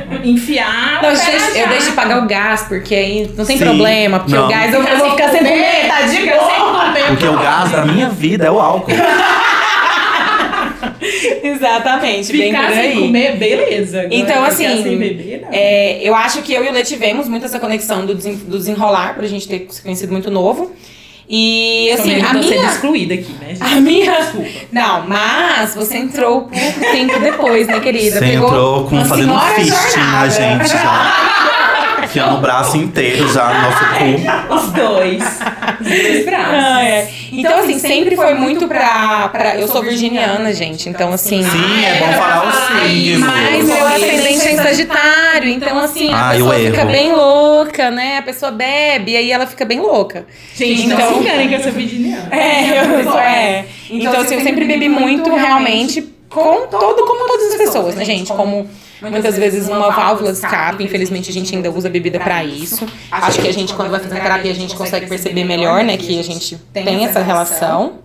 pra 0.10 0.18
enfiar. 0.28 1.02
Não, 1.02 1.10
eu 1.10 1.16
pra 1.18 1.26
deixo, 1.26 1.58
eu 1.58 1.68
deixo 1.70 1.86
de 1.90 1.96
pagar 1.96 2.24
o 2.24 2.28
gás, 2.28 2.64
porque 2.64 2.94
aí 2.96 3.32
não 3.36 3.46
tem 3.46 3.58
Sim. 3.58 3.64
problema, 3.66 4.20
porque 4.20 4.36
Não. 4.36 4.46
o 4.46 4.50
gás 4.50 4.74
eu, 4.74 4.82
eu 4.84 4.98
vou 4.98 5.12
ficar 5.12 5.30
sem 5.30 5.40
comer, 5.40 5.88
tá 5.88 6.02
de 6.02 6.10
sem 6.10 6.26
boa. 6.26 6.86
comer. 6.86 7.06
Porque 7.08 7.28
o 7.28 7.38
gás 7.38 7.72
da 7.72 7.86
minha 7.86 8.10
vida 8.10 8.46
é 8.48 8.52
o 8.52 8.60
álcool. 8.60 8.92
Exatamente, 11.44 12.32
bem 12.36 12.52
por 12.54 12.62
Ficar 12.62 12.74
sem 12.74 12.92
aí. 12.92 13.00
comer, 13.00 13.38
beleza. 13.38 14.00
Agora, 14.00 14.16
Então, 14.16 14.36
ficar 14.36 14.48
assim, 14.48 14.84
sem 14.84 14.98
beber. 14.98 15.46
É, 15.52 16.00
eu 16.02 16.16
acho 16.16 16.42
que 16.42 16.54
eu 16.54 16.64
e 16.64 16.70
o 16.70 16.72
Lê 16.72 16.84
tivemos 16.84 17.28
muito 17.28 17.46
essa 17.46 17.60
conexão 17.60 18.06
do, 18.06 18.16
desen- 18.16 18.36
do 18.48 18.58
desenrolar, 18.58 19.14
pra 19.16 19.28
gente 19.28 19.48
ter 19.48 19.68
se 19.70 19.82
conhecido 19.82 20.12
muito 20.12 20.32
novo. 20.32 20.72
E 21.28 21.92
assim, 21.92 22.22
a 22.22 22.28
sendo 22.28 22.40
minha. 22.40 22.66
excluída 22.68 23.14
aqui, 23.16 23.32
né, 23.42 23.56
gente? 23.56 23.64
A 23.64 23.82
minha. 23.82 24.12
Desculpa. 24.22 24.50
Não, 24.72 25.08
mas 25.08 25.74
você 25.74 25.98
entrou 25.98 26.42
pouco 26.42 26.80
tempo 26.80 27.20
depois, 27.20 27.68
né, 27.68 27.80
querida? 27.80 28.20
Você 28.20 28.26
Pegou 28.26 28.48
entrou 28.48 28.86
com 28.88 29.06
fazendo 29.06 29.34
um 29.34 29.40
fisting 29.40 30.00
na 30.00 30.28
gente 30.30 30.68
já. 30.70 31.55
Enfiando 32.16 32.38
o 32.38 32.42
braço 32.42 32.78
inteiro 32.78 33.28
já 33.28 33.54
no 33.54 33.62
nosso 33.62 33.86
cu. 33.86 34.54
Os 34.56 34.72
dois. 34.72 35.24
Os 35.82 35.88
dois 35.88 36.26
braços. 36.26 36.54
Ah, 36.56 36.84
é. 36.86 37.10
Então, 37.34 37.60
assim, 37.60 37.78
sempre 37.78 38.16
foi 38.16 38.34
muito 38.36 38.70
pra, 38.70 39.28
pra. 39.28 39.58
Eu 39.58 39.68
sou 39.68 39.82
virginiana, 39.84 40.54
gente. 40.54 40.88
Então, 40.88 41.12
assim. 41.12 41.44
Sim, 41.44 41.86
é 41.86 42.00
bom 42.00 42.14
falar 42.14 42.48
o 42.48 42.88
signo. 42.88 43.26
Mas 43.28 43.66
meu 43.66 43.86
ascendente 43.88 44.48
é 44.48 44.56
sagitário, 44.56 45.50
então 45.50 45.78
assim, 45.80 46.14
a 46.14 46.30
Ah, 46.30 46.38
eu 46.38 46.46
pessoa 46.48 46.66
fica 46.66 46.82
erro. 46.82 46.92
bem 46.92 47.12
louca, 47.12 47.92
né? 47.92 48.18
A 48.20 48.22
pessoa 48.22 48.50
bebe 48.52 49.12
e 49.12 49.18
aí 49.18 49.32
ela 49.32 49.46
fica 49.46 49.66
bem 49.66 49.82
louca. 49.82 50.26
Gente, 50.56 50.86
Então- 50.86 50.98
não 50.98 51.14
se 51.18 51.20
enganem 51.20 51.50
com 51.50 51.56
essa 51.56 51.72
virginiana. 51.72 52.30
É, 52.32 52.80
eu, 53.04 53.18
é. 53.20 53.66
Então, 53.90 54.22
assim, 54.22 54.36
eu 54.36 54.42
sempre 54.42 54.64
bebi 54.64 54.88
muito 54.88 55.34
realmente 55.36 56.02
com 56.36 56.68
todo, 56.68 57.06
como 57.06 57.28
todas 57.28 57.54
as 57.54 57.58
pessoas, 57.58 57.96
né, 57.96 58.04
gente? 58.04 58.28
Como 58.28 58.70
muitas 59.02 59.38
vezes 59.38 59.70
uma 59.70 59.90
válvula 59.90 60.32
de 60.32 60.38
escape, 60.38 60.84
infelizmente 60.84 61.30
a 61.30 61.34
gente 61.34 61.56
ainda 61.56 61.72
usa 61.72 61.90
bebida 61.90 62.20
pra 62.20 62.44
isso. 62.44 62.86
Acho 63.10 63.42
que 63.42 63.48
a 63.48 63.54
gente, 63.54 63.74
quando 63.74 63.90
vai 63.90 64.00
fazer 64.00 64.20
terapia, 64.20 64.52
a 64.52 64.56
gente 64.56 64.76
consegue 64.76 65.08
perceber 65.08 65.46
melhor, 65.46 65.84
né, 65.84 65.96
que 65.98 66.20
a 66.20 66.24
gente 66.24 66.58
tem 66.74 67.06
essa 67.06 67.22
relação. 67.22 68.00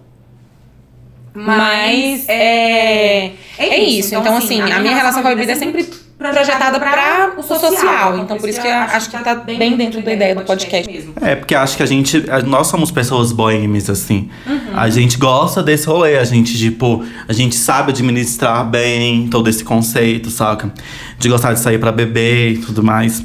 Mas 1.32 2.28
é, 2.28 3.32
é 3.58 3.78
isso. 3.78 4.14
Então, 4.14 4.36
assim, 4.36 4.60
a 4.60 4.78
minha 4.78 4.94
relação 4.94 5.22
com 5.22 5.28
a 5.28 5.34
bebida 5.34 5.52
é 5.52 5.56
sempre 5.56 5.88
projetada 6.28 6.78
para 6.78 7.32
o 7.36 7.42
social. 7.42 8.18
Então, 8.18 8.36
por 8.36 8.48
isso 8.48 8.60
que 8.60 8.68
eu 8.68 8.74
acho 8.74 9.10
que 9.10 9.18
tá 9.18 9.34
bem 9.34 9.76
dentro 9.76 10.02
da 10.02 10.12
ideia 10.12 10.34
do 10.34 10.42
podcast 10.42 10.90
mesmo. 10.90 11.14
É, 11.20 11.34
porque 11.34 11.54
acho 11.54 11.76
que 11.76 11.82
a 11.82 11.86
gente. 11.86 12.22
Nós 12.46 12.66
somos 12.66 12.90
pessoas 12.90 13.32
boêmias, 13.32 13.88
assim. 13.88 14.28
A 14.74 14.90
gente 14.90 15.16
gosta 15.16 15.62
desse 15.62 15.86
rolê. 15.86 16.18
A 16.18 16.24
gente, 16.24 16.56
tipo, 16.56 17.04
a 17.26 17.32
gente 17.32 17.56
sabe 17.56 17.90
administrar 17.92 18.64
bem 18.64 19.28
todo 19.28 19.48
esse 19.48 19.64
conceito, 19.64 20.30
saca? 20.30 20.70
De 21.18 21.28
gostar 21.28 21.54
de 21.54 21.60
sair 21.60 21.78
pra 21.78 21.90
beber 21.90 22.52
e 22.52 22.58
tudo 22.58 22.82
mais. 22.82 23.24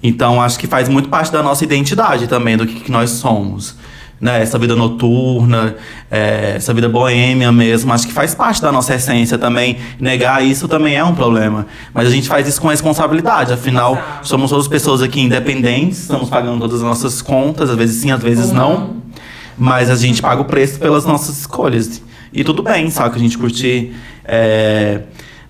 Então, 0.00 0.40
acho 0.40 0.58
que 0.58 0.68
faz 0.68 0.88
muito 0.88 1.08
parte 1.08 1.32
da 1.32 1.42
nossa 1.42 1.64
identidade 1.64 2.28
também, 2.28 2.56
do 2.56 2.66
que, 2.66 2.80
que 2.80 2.92
nós 2.92 3.10
somos. 3.10 3.74
Né? 4.20 4.42
Essa 4.42 4.58
vida 4.58 4.74
noturna, 4.74 5.76
é, 6.10 6.54
essa 6.56 6.74
vida 6.74 6.88
boêmia 6.88 7.52
mesmo, 7.52 7.92
acho 7.92 8.06
que 8.06 8.12
faz 8.12 8.34
parte 8.34 8.60
da 8.60 8.72
nossa 8.72 8.94
essência 8.94 9.38
também. 9.38 9.78
Negar 10.00 10.44
isso 10.44 10.66
também 10.66 10.96
é 10.96 11.04
um 11.04 11.14
problema. 11.14 11.66
Mas 11.94 12.08
a 12.08 12.10
gente 12.10 12.28
faz 12.28 12.48
isso 12.48 12.60
com 12.60 12.68
responsabilidade, 12.68 13.52
afinal, 13.52 13.96
somos 14.22 14.50
todas 14.50 14.66
pessoas 14.66 15.02
aqui 15.02 15.20
independentes, 15.20 16.00
estamos 16.00 16.28
pagando 16.28 16.60
todas 16.60 16.76
as 16.76 16.82
nossas 16.82 17.22
contas, 17.22 17.70
às 17.70 17.76
vezes 17.76 18.02
sim, 18.02 18.10
às 18.10 18.22
vezes 18.22 18.50
não. 18.50 18.96
Mas 19.56 19.90
a 19.90 19.96
gente 19.96 20.20
paga 20.20 20.40
o 20.40 20.44
preço 20.44 20.78
pelas 20.78 21.04
nossas 21.04 21.38
escolhas. 21.38 22.02
E 22.32 22.44
tudo 22.44 22.62
bem, 22.62 22.90
sabe? 22.90 23.16
A 23.16 23.18
gente 23.18 23.38
curtir 23.38 23.94
é, 24.24 25.00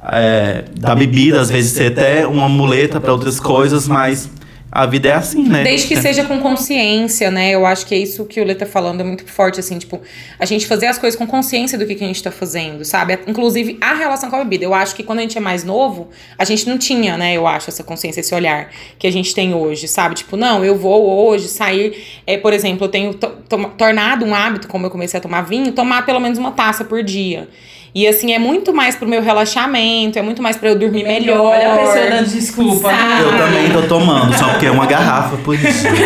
é, 0.02 0.64
da 0.78 0.94
bebida, 0.94 1.40
às 1.40 1.50
vezes 1.50 1.72
ser 1.72 1.92
até 1.92 2.26
uma 2.26 2.48
muleta 2.48 3.00
para 3.00 3.12
outras 3.12 3.40
coisas, 3.40 3.88
mas 3.88 4.31
a 4.70 4.85
vida 4.85 5.09
é 5.09 5.14
assim, 5.14 5.48
né? 5.48 5.64
Desde 5.64 5.87
que 5.87 5.96
seja 5.96 6.24
com 6.24 6.38
consciência, 6.40 7.31
né? 7.31 7.50
Eu 7.50 7.64
acho 7.64 7.87
que 7.87 7.94
é 7.94 7.98
isso 7.98 8.26
que 8.26 8.38
o 8.40 8.44
Lê 8.44 8.54
tá 8.54 8.66
falando, 8.66 9.00
é 9.00 9.04
muito 9.04 9.24
forte, 9.26 9.59
assim, 9.59 9.78
tipo, 9.78 10.00
a 10.38 10.44
gente 10.44 10.66
fazer 10.66 10.87
as 10.87 10.98
coisas 10.98 11.18
com 11.18 11.26
consciência 11.26 11.78
do 11.78 11.87
que, 11.87 11.94
que 11.94 12.04
a 12.04 12.07
gente 12.07 12.22
tá 12.22 12.31
fazendo, 12.31 12.85
sabe? 12.85 13.18
Inclusive 13.26 13.78
a 13.81 13.94
relação 13.94 14.28
com 14.28 14.37
a 14.37 14.40
bebida. 14.40 14.64
Eu 14.64 14.74
acho 14.74 14.94
que 14.94 15.02
quando 15.02 15.20
a 15.20 15.22
gente 15.22 15.38
é 15.38 15.40
mais 15.40 15.64
novo, 15.64 16.11
a 16.37 16.44
gente 16.44 16.68
não 16.68 16.76
tinha, 16.76 17.16
né? 17.16 17.35
Eu 17.35 17.46
acho, 17.46 17.70
essa 17.70 17.83
consciência, 17.83 18.20
esse 18.20 18.35
olhar 18.35 18.70
que 18.98 19.07
a 19.07 19.12
gente 19.12 19.35
tem 19.35 19.54
hoje, 19.54 19.88
sabe? 19.88 20.16
Tipo, 20.16 20.37
não, 20.37 20.62
eu 20.62 20.76
vou 20.76 21.28
hoje 21.28 21.48
sair. 21.48 22.20
É, 22.26 22.37
por 22.37 22.52
exemplo, 22.52 22.85
eu 22.85 22.88
tenho 22.90 23.14
to 23.14 23.38
tornado 23.78 24.26
um 24.26 24.35
hábito, 24.35 24.68
como 24.68 24.85
eu 24.85 24.90
comecei 24.90 25.18
a 25.18 25.20
tomar 25.20 25.42
vinho, 25.42 25.72
tomar 25.72 26.04
pelo 26.04 26.20
menos 26.20 26.38
uma 26.38 26.52
taça 26.52 26.85
por 26.85 27.02
dia. 27.02 27.48
E 27.94 28.07
assim, 28.07 28.33
é 28.33 28.38
muito 28.38 28.72
mais 28.74 28.94
pro 28.96 29.09
meu 29.09 29.22
relaxamento, 29.22 30.18
é 30.18 30.22
muito 30.22 30.42
mais 30.42 30.57
pra 30.57 30.68
eu 30.68 30.79
dormir 30.79 31.05
melhor. 31.05 31.40
Olha 31.40 31.74
a 31.74 31.79
pessoa 31.79 32.07
dando 32.11 32.29
desculpa. 32.29 32.90
Sabe? 32.90 33.22
Eu 33.22 33.38
também 33.38 33.70
tô 33.72 33.83
tomando, 33.83 34.37
só 34.37 34.48
porque 34.51 34.66
é 34.66 34.70
uma 34.70 34.87
garrafa, 34.87 35.37
por 35.38 35.55
isso. 35.55 35.87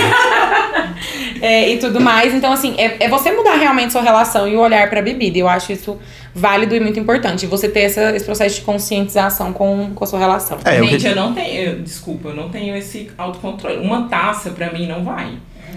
É, 1.40 1.70
e 1.70 1.78
tudo 1.78 2.00
mais. 2.00 2.32
Então, 2.32 2.52
assim, 2.52 2.76
é, 2.78 3.04
é 3.04 3.08
você 3.08 3.32
mudar 3.32 3.56
realmente 3.56 3.90
sua 3.92 4.00
relação 4.02 4.46
e 4.46 4.54
o 4.54 4.60
olhar 4.60 4.88
pra 4.88 5.02
bebida. 5.02 5.36
Eu 5.38 5.48
acho 5.48 5.72
isso 5.72 5.98
válido 6.32 6.72
e 6.76 6.78
muito 6.78 7.00
importante. 7.00 7.46
Você 7.46 7.68
ter 7.68 7.80
essa, 7.80 8.14
esse 8.14 8.24
processo 8.24 8.54
de 8.56 8.60
conscientização 8.60 9.52
com, 9.52 9.90
com 9.92 10.04
a 10.04 10.06
sua 10.06 10.20
relação. 10.20 10.58
É, 10.64 10.78
eu 10.78 10.84
Gente, 10.86 11.00
que- 11.02 11.08
eu 11.08 11.16
não 11.16 11.32
tenho. 11.34 11.60
eu- 11.70 11.78
Desculpa, 11.82 12.28
eu 12.28 12.36
não 12.36 12.48
tenho 12.48 12.76
esse 12.76 13.10
autocontrole. 13.18 13.78
Uma 13.84 14.02
taça 14.08 14.50
pra 14.50 14.70
mim 14.72 14.86
não 14.86 15.02
vai. 15.02 15.30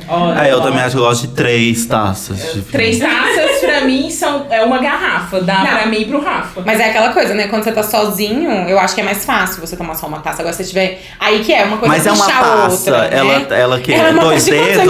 Olha, 0.08 0.40
É, 0.48 0.52
eu 0.54 0.62
também 0.62 0.82
acho 0.82 0.92
que 0.92 0.98
eu 1.02 1.06
gosto 1.06 1.28
de 1.28 1.34
três 1.34 1.86
taças. 1.86 2.54
de. 2.54 2.62
Três 2.64 3.00
taças 3.00 3.60
pra 3.62 3.82
mim 3.82 4.10
são, 4.12 4.46
é 4.50 4.64
uma 4.64 4.78
garrafa. 4.78 5.42
Dá 5.42 5.60
Não. 5.60 5.66
pra 5.68 5.86
mim 5.88 6.02
e 6.02 6.06
pro 6.06 6.22
Rafa. 6.24 6.62
Mas 6.66 6.80
é 6.80 6.90
aquela 6.90 7.10
coisa, 7.10 7.34
né? 7.34 7.48
Quando 7.48 7.64
você 7.64 7.72
tá 7.72 7.82
sozinho, 7.84 8.52
eu 8.70 8.80
acho 8.80 8.94
que 8.96 9.02
é 9.02 9.04
mais 9.04 9.26
fácil 9.26 9.60
você 9.66 9.76
tomar 9.76 9.96
só 9.96 10.08
uma 10.08 10.20
taça. 10.20 10.42
Agora, 10.42 10.54
se 10.54 10.64
você 10.64 10.70
tiver. 10.70 11.02
Aí 11.20 11.44
que 11.44 11.54
é, 11.54 11.64
uma 11.66 11.78
coisa 11.78 11.94
Mas 11.96 12.06
é 12.06 12.12
uma 12.12 12.26
taça, 12.26 12.92
outra. 12.92 13.10
né? 13.10 13.18
ela, 13.18 13.56
ela 13.56 13.80
que 13.80 13.94
Ela 13.94 14.10
é 14.10 14.14
dois 14.14 14.46
de 14.46 14.52
dedos, 14.52 14.86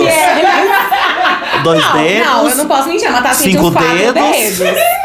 dois 1.63 1.84
não, 1.84 1.94
dedos. 2.04 2.26
Não, 2.28 2.50
eu 2.50 2.56
não 2.56 2.68
posso 2.68 2.89
mentir. 2.89 3.08
É 3.08 3.10
uma 3.10 3.22
taça 3.22 3.44
de 3.44 3.52
cinco 3.52 3.68
uns 3.68 3.74
quatro 3.74 3.98
dedos. 3.98 4.58
dedos. 4.58 5.05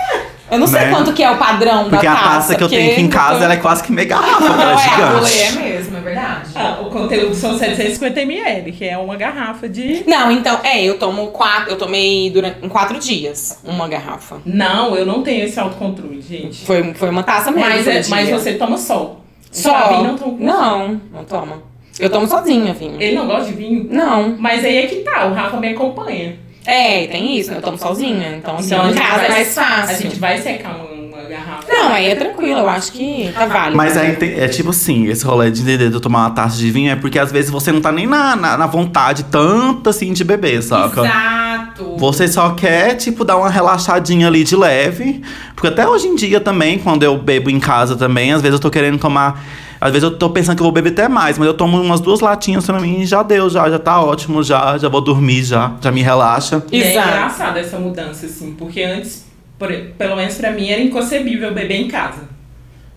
Eu 0.50 0.58
não 0.58 0.66
sei 0.66 0.80
Né? 0.80 0.90
quanto 0.90 1.12
que 1.12 1.22
é 1.22 1.30
o 1.30 1.36
padrão 1.38 1.88
Porque 1.88 2.06
da 2.06 2.12
a 2.12 2.16
taça. 2.16 2.28
taça 2.30 2.54
que 2.56 2.64
eu 2.64 2.68
tenho 2.68 2.90
aqui 2.92 3.00
em 3.00 3.04
porque 3.04 3.16
casa, 3.18 3.44
ela 3.44 3.54
é 3.54 3.56
quase 3.58 3.82
que 3.84 3.92
meia 3.92 4.08
garrafa, 4.08 4.36
porque 4.36 4.52
ela 4.62 4.64
Não, 4.64 4.70
é 4.70 4.72
é, 4.72 4.74
a 4.74 4.78
gigante. 4.78 5.12
rolê 5.14 5.38
é 5.38 5.50
mesmo, 5.52 5.96
é 5.96 6.00
verdade. 6.00 6.50
Ah, 6.54 6.78
o 6.82 6.84
conteúdo 6.90 7.34
são 7.34 7.56
750 7.58 8.20
ml, 8.22 8.72
que 8.72 8.84
é 8.84 8.98
uma 8.98 9.16
garrafa 9.16 9.68
de. 9.68 10.02
Não, 10.06 10.30
então, 10.30 10.58
é, 10.64 10.82
eu 10.82 10.98
tomo 10.98 11.28
quatro. 11.28 11.70
Eu 11.70 11.76
tomei 11.78 12.30
durante, 12.30 12.64
em 12.64 12.68
quatro 12.68 12.98
dias 12.98 13.60
uma 13.64 13.86
garrafa. 13.88 14.38
Não, 14.44 14.96
eu 14.96 15.06
não 15.06 15.22
tenho 15.22 15.44
esse 15.44 15.58
autocontrole, 15.60 16.20
gente. 16.20 16.64
Foi, 16.66 16.92
foi 16.94 17.10
uma 17.10 17.22
taça 17.22 17.50
mesmo. 17.50 17.68
Mas, 17.68 17.86
é- 17.86 18.02
mas 18.08 18.28
você 18.28 18.54
toma 18.54 18.76
sol. 18.76 19.24
Só? 19.52 19.72
Pra 19.72 19.96
mim, 19.98 20.02
não, 20.04 20.18
com 20.18 20.36
Não, 20.38 21.00
não 21.12 21.24
toma. 21.24 21.62
Eu 21.98 22.08
tomo 22.08 22.26
sozinha, 22.26 22.72
vinho. 22.72 22.96
Ele 23.00 23.14
não 23.14 23.26
gosta 23.26 23.44
de 23.46 23.52
vinho? 23.52 23.86
Não. 23.90 24.34
Mas 24.38 24.64
aí 24.64 24.78
é 24.78 24.86
que 24.86 24.96
tá, 24.96 25.26
o 25.26 25.34
Rafa 25.34 25.58
me 25.58 25.68
acompanha. 25.68 26.36
É, 26.70 27.06
tem 27.08 27.36
isso, 27.38 27.50
né? 27.50 27.56
Eu 27.58 27.62
tomo 27.62 27.76
sozinha. 27.78 28.36
Então, 28.36 28.56
assim, 28.56 28.74
Então, 28.74 28.86
a 28.86 28.90
em 28.90 28.94
casa 28.94 29.24
é 29.24 29.28
mais 29.30 29.58
A 29.58 29.62
fácil. 29.62 30.02
gente 30.02 30.20
vai 30.20 30.38
secar 30.38 30.76
uma, 30.76 30.84
uma 31.18 31.22
garrafa. 31.28 31.64
Não, 31.68 31.92
aí 31.92 32.08
é 32.08 32.14
tranquilo, 32.14 32.60
eu 32.60 32.68
acho 32.68 32.92
que 32.92 33.30
tá 33.34 33.46
válido. 33.46 33.76
Mas 33.76 33.96
é, 33.96 34.16
é 34.38 34.48
tipo 34.48 34.70
assim, 34.70 35.06
esse 35.08 35.24
rolê 35.24 35.50
de 35.50 35.62
entender 35.62 35.88
de 35.88 35.94
eu 35.94 36.00
tomar 36.00 36.20
uma 36.20 36.30
taça 36.30 36.56
de 36.56 36.70
vinho 36.70 36.90
é 36.92 36.96
porque 36.96 37.18
às 37.18 37.32
vezes 37.32 37.50
você 37.50 37.72
não 37.72 37.80
tá 37.80 37.90
nem 37.90 38.06
na, 38.06 38.36
na, 38.36 38.56
na 38.56 38.66
vontade 38.66 39.24
tanto 39.24 39.90
assim 39.90 40.12
de 40.12 40.22
beber, 40.24 40.62
saca? 40.62 41.00
Exato. 41.00 41.96
Você 41.96 42.28
só 42.28 42.50
quer, 42.50 42.94
tipo, 42.94 43.24
dar 43.24 43.36
uma 43.36 43.48
relaxadinha 43.50 44.26
ali 44.26 44.44
de 44.44 44.54
leve. 44.54 45.22
Porque 45.54 45.68
até 45.68 45.88
hoje 45.88 46.06
em 46.06 46.14
dia 46.14 46.40
também, 46.40 46.78
quando 46.78 47.02
eu 47.02 47.16
bebo 47.18 47.50
em 47.50 47.58
casa 47.60 47.96
também, 47.96 48.32
às 48.32 48.42
vezes 48.42 48.54
eu 48.54 48.60
tô 48.60 48.70
querendo 48.70 48.98
tomar. 48.98 49.42
Às 49.80 49.92
vezes 49.92 50.02
eu 50.04 50.16
tô 50.18 50.28
pensando 50.30 50.56
que 50.56 50.60
eu 50.62 50.64
vou 50.64 50.72
beber 50.72 50.92
até 50.92 51.08
mais, 51.08 51.38
mas 51.38 51.46
eu 51.46 51.54
tomo 51.54 51.80
umas 51.80 52.00
duas 52.00 52.20
latinhas 52.20 52.66
pra 52.66 52.78
mim 52.78 53.00
e 53.00 53.06
já 53.06 53.22
deu, 53.22 53.48
já, 53.48 53.70
já 53.70 53.78
tá 53.78 54.02
ótimo, 54.02 54.42
já, 54.42 54.76
já 54.76 54.88
vou 54.90 55.00
dormir, 55.00 55.42
já, 55.42 55.72
já 55.80 55.90
me 55.90 56.02
relaxa. 56.02 56.62
E 56.70 56.82
é 56.82 56.90
Exato. 56.92 57.08
engraçado 57.08 57.56
essa 57.58 57.78
mudança, 57.78 58.26
assim, 58.26 58.54
porque 58.58 58.82
antes, 58.82 59.24
por- 59.58 59.72
pelo 59.96 60.16
menos 60.16 60.34
pra 60.34 60.50
mim, 60.52 60.68
era 60.68 60.82
inconcebível 60.82 61.54
beber 61.54 61.80
em 61.80 61.88
casa. 61.88 62.28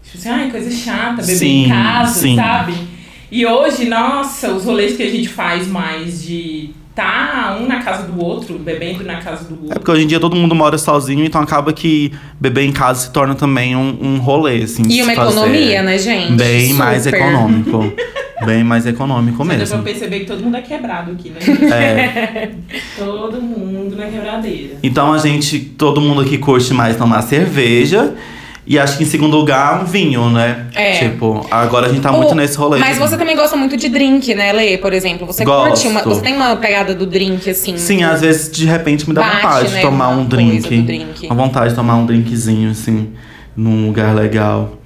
Tipo 0.04 0.18
assim, 0.18 0.30
ai, 0.30 0.52
coisa 0.52 0.70
chata, 0.70 1.22
beber 1.22 1.36
Sim, 1.38 1.66
em 1.66 1.70
casa, 1.70 2.20
sim. 2.20 2.36
sabe? 2.36 2.74
E 3.32 3.46
hoje, 3.46 3.86
nossa, 3.86 4.52
os 4.52 4.66
rolês 4.66 4.98
que 4.98 5.04
a 5.04 5.10
gente 5.10 5.30
faz 5.30 5.66
mais 5.68 6.22
de 6.22 6.72
tá 6.96 7.58
um 7.60 7.68
na 7.68 7.82
casa 7.82 8.04
do 8.04 8.20
outro, 8.24 8.58
bebendo 8.60 9.04
na 9.04 9.16
casa 9.22 9.46
do 9.46 9.54
É 9.56 9.58
outro. 9.64 9.80
porque 9.80 9.92
hoje 9.92 10.04
em 10.04 10.08
dia 10.08 10.20
todo 10.20 10.36
mundo 10.36 10.54
mora 10.54 10.78
sozinho, 10.78 11.24
então 11.26 11.42
acaba 11.42 11.74
que 11.74 12.12
beber 12.40 12.64
em 12.64 12.72
casa 12.72 13.02
se 13.02 13.12
torna 13.12 13.34
também 13.36 13.76
um, 13.76 13.98
um 14.02 14.18
rolê, 14.20 14.64
assim. 14.64 14.84
de 14.84 14.98
E 14.98 15.02
uma 15.04 15.14
economia, 15.14 15.82
né, 15.84 15.98
gente? 15.98 16.34
Bem 16.34 16.74
mais 16.74 17.04
Super. 17.04 17.18
econômico. 17.20 17.94
Bem 18.46 18.62
mais 18.64 18.86
econômico 18.86 19.38
Você 19.38 19.50
deu 19.52 19.58
mesmo. 19.60 19.76
pra 19.78 19.84
perceber 19.92 20.20
que 20.22 20.26
todo 20.26 20.44
mundo 20.44 20.58
é 20.58 20.62
quebrado 20.62 21.12
aqui, 21.12 21.30
né? 21.30 21.40
É. 21.72 22.52
todo 22.98 23.42
mundo 23.42 23.96
na 23.96 24.06
quebradeira. 24.08 24.76
Então 24.84 25.14
a 25.14 25.18
gente, 25.18 25.60
todo 25.60 26.02
mundo 26.02 26.22
aqui 26.22 26.38
curte 26.38 26.74
mais 26.74 26.98
tomar 26.98 27.22
cerveja. 27.22 28.14
E 28.66 28.80
acho 28.80 28.98
que 28.98 29.04
em 29.04 29.06
segundo 29.06 29.36
lugar, 29.36 29.82
um 29.82 29.86
vinho, 29.86 30.30
né? 30.30 30.68
É. 30.74 30.94
Tipo, 30.94 31.46
agora 31.52 31.88
a 31.88 31.90
gente 31.90 32.02
tá 32.02 32.12
muito 32.14 32.30
Ou- 32.30 32.36
nesse 32.36 32.58
rolê. 32.58 32.80
Mas 32.80 32.98
você 32.98 33.18
também 33.18 33.36
gosta 33.36 33.58
muito 33.58 33.76
de 33.76 33.90
drink, 33.90 34.34
né, 34.34 34.54
Lê? 34.54 34.78
Por 34.78 34.94
exemplo, 34.94 35.28
você 35.28 35.44
Gosto. 35.44 35.68
curte 35.68 35.88
uma. 35.88 36.02
Você 36.02 36.22
tem 36.22 36.34
uma 36.34 36.56
pegada 36.56 36.96
do 36.96 37.06
drink, 37.06 37.50
assim. 37.50 37.78
Sim, 37.78 38.04
às 38.04 38.22
vezes 38.22 38.50
de 38.52 38.66
repente 38.66 39.08
me 39.08 39.14
dá 39.14 39.22
Bate, 39.22 39.36
vontade 39.42 39.72
né, 39.72 39.76
de 39.78 39.82
tomar 39.86 40.10
um 40.10 40.24
drink. 40.24 40.82
drink. 40.82 41.26
Uma 41.28 41.36
vontade 41.36 41.70
de 41.72 41.76
tomar 41.76 41.96
um 41.96 42.06
drinkzinho, 42.06 42.72
assim, 42.72 43.10
num 43.56 43.86
lugar 43.88 44.16
legal. 44.16 44.78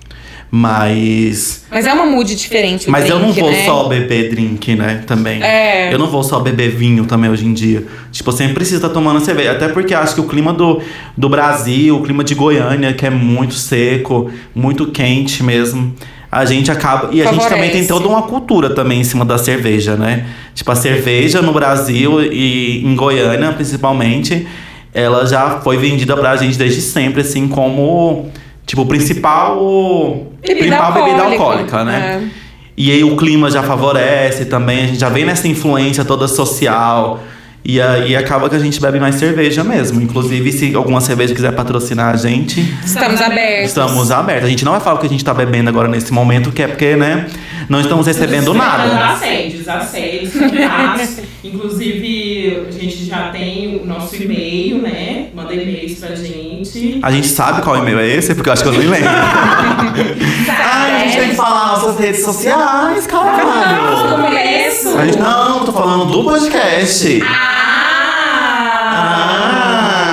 Mas. 0.50 1.66
Mas 1.70 1.86
é 1.86 1.94
uma 1.94 2.06
mood 2.06 2.34
diferente. 2.34 2.90
Mas 2.90 3.10
eu 3.10 3.20
não 3.20 3.32
drink, 3.32 3.42
vou 3.42 3.52
né? 3.52 3.66
só 3.66 3.88
beber 3.88 4.30
drink, 4.30 4.76
né? 4.76 5.04
Também. 5.06 5.44
É. 5.44 5.94
Eu 5.94 6.00
não 6.00 6.08
vou 6.08 6.24
só 6.24 6.40
beber 6.40 6.70
vinho 6.70 7.06
também 7.06 7.30
hoje 7.30 7.46
em 7.46 7.54
dia. 7.54 7.86
Tipo, 8.12 8.30
eu 8.30 8.34
sempre 8.34 8.54
preciso 8.54 8.78
estar 8.78 8.90
tomando 8.90 9.20
cerveja. 9.20 9.52
Até 9.52 9.68
porque 9.68 9.94
acho 9.94 10.16
que 10.16 10.22
o 10.22 10.28
clima 10.28 10.54
do, 10.54 10.82
do 11.18 11.28
Brasil, 11.28 11.98
o 11.98 12.04
clima 12.04 12.24
de 12.24 12.34
Goiânia, 12.34 12.94
que 12.94 13.06
é 13.06 13.10
muito 13.10 13.56
seco, 13.56 14.32
muito 14.56 14.88
quente 14.88 15.44
mesmo. 15.44 15.94
A 16.32 16.46
gente 16.46 16.72
acaba. 16.72 17.10
E 17.12 17.22
a 17.22 17.32
gente 17.32 17.48
também 17.48 17.70
tem 17.70 17.84
Favorece. 17.84 17.88
toda 17.88 18.08
uma 18.08 18.22
cultura 18.22 18.70
também 18.74 19.02
em 19.02 19.04
cima 19.04 19.26
da 19.26 19.38
cerveja, 19.38 19.96
né? 19.96 20.28
Tipo, 20.54 20.72
a 20.72 20.76
cerveja 20.76 21.42
no 21.42 21.52
Brasil 21.52 22.22
e 22.22 22.86
em 22.86 22.96
Goiânia, 22.96 23.52
principalmente, 23.52 24.48
ela 24.94 25.26
já 25.26 25.60
foi 25.62 25.78
vendida 25.78 26.16
pra 26.16 26.36
gente 26.38 26.58
desde 26.58 26.82
sempre, 26.82 27.22
assim, 27.22 27.50
como. 27.50 28.32
Tipo, 28.68 28.82
o 28.82 28.86
principal. 28.86 30.28
principal 30.44 30.94
bebida 30.94 31.24
alcoólica, 31.24 31.84
né? 31.86 32.22
É. 32.22 32.48
E 32.76 32.92
aí 32.92 33.04
o 33.04 33.16
clima 33.18 33.50
já 33.50 33.64
favorece 33.64 34.46
também, 34.46 34.84
a 34.84 34.88
gente 34.88 35.00
já 35.00 35.10
vem 35.10 35.26
nessa 35.26 35.48
influência 35.48 36.06
toda 36.06 36.28
social. 36.28 37.24
E 37.66 37.82
aí 37.82 38.16
acaba 38.16 38.50
que 38.50 38.56
a 38.56 38.60
gente 38.60 38.80
bebe 38.80 39.00
mais 39.00 39.16
cerveja 39.16 39.64
mesmo. 39.64 40.02
Inclusive, 40.02 40.52
se 40.54 40.76
alguma 40.76 41.02
cerveja 41.02 41.34
quiser 41.34 41.52
patrocinar 41.54 42.14
a 42.14 42.18
gente, 42.18 42.62
Estamos 42.86 43.20
abertos. 43.20 43.68
estamos 43.68 44.12
abertos. 44.12 44.46
A 44.46 44.50
gente 44.50 44.64
não 44.64 44.72
vai 44.74 44.80
falar 44.80 44.96
o 44.96 45.00
que 45.00 45.08
a 45.08 45.10
gente 45.10 45.26
tá 45.26 45.34
bebendo 45.34 45.70
agora 45.70 45.88
nesse 45.90 46.14
momento, 46.14 46.52
que 46.52 46.62
é 46.62 46.68
porque, 46.68 46.96
né, 46.96 47.26
não 47.68 47.82
estamos 47.82 48.06
recebendo 48.08 48.54
nada. 48.54 49.14
Assédios, 49.14 49.66
contatos. 50.32 51.18
Inclusive, 51.44 52.27
a 52.67 52.72
gente 52.72 53.06
já 53.06 53.30
tem 53.30 53.78
o 53.78 53.86
nosso 53.86 54.15
e-mail, 54.15 54.82
né? 54.82 55.28
Manda 55.34 55.54
e-mails 55.54 56.00
pra 56.00 56.15
gente. 56.15 57.00
A 57.02 57.12
gente 57.12 57.28
sabe 57.28 57.62
qual 57.62 57.78
e-mail 57.78 58.00
é 58.00 58.08
esse, 58.08 58.34
porque 58.34 58.50
eu 58.50 58.54
acho 58.54 58.63
que 58.63 58.70
eu 58.70 58.74
nem 58.74 58.88
lembro. 58.88 59.10
Ai, 60.50 60.96
a 60.96 61.00
gente 61.06 61.17
tem 61.17 61.30
que 61.30 61.36
falar 61.36 61.67
nossas 61.74 62.00
redes 62.00 62.24
sociais, 62.24 63.06
caralho. 63.08 64.17
No 64.17 64.24
começo. 64.24 64.98
A 64.98 65.06
gente, 65.06 65.17
não, 65.20 65.65
tô 65.65 65.72
falando 65.72 66.12
do 66.12 66.24
podcast. 66.24 67.22
Ah! 67.24 67.67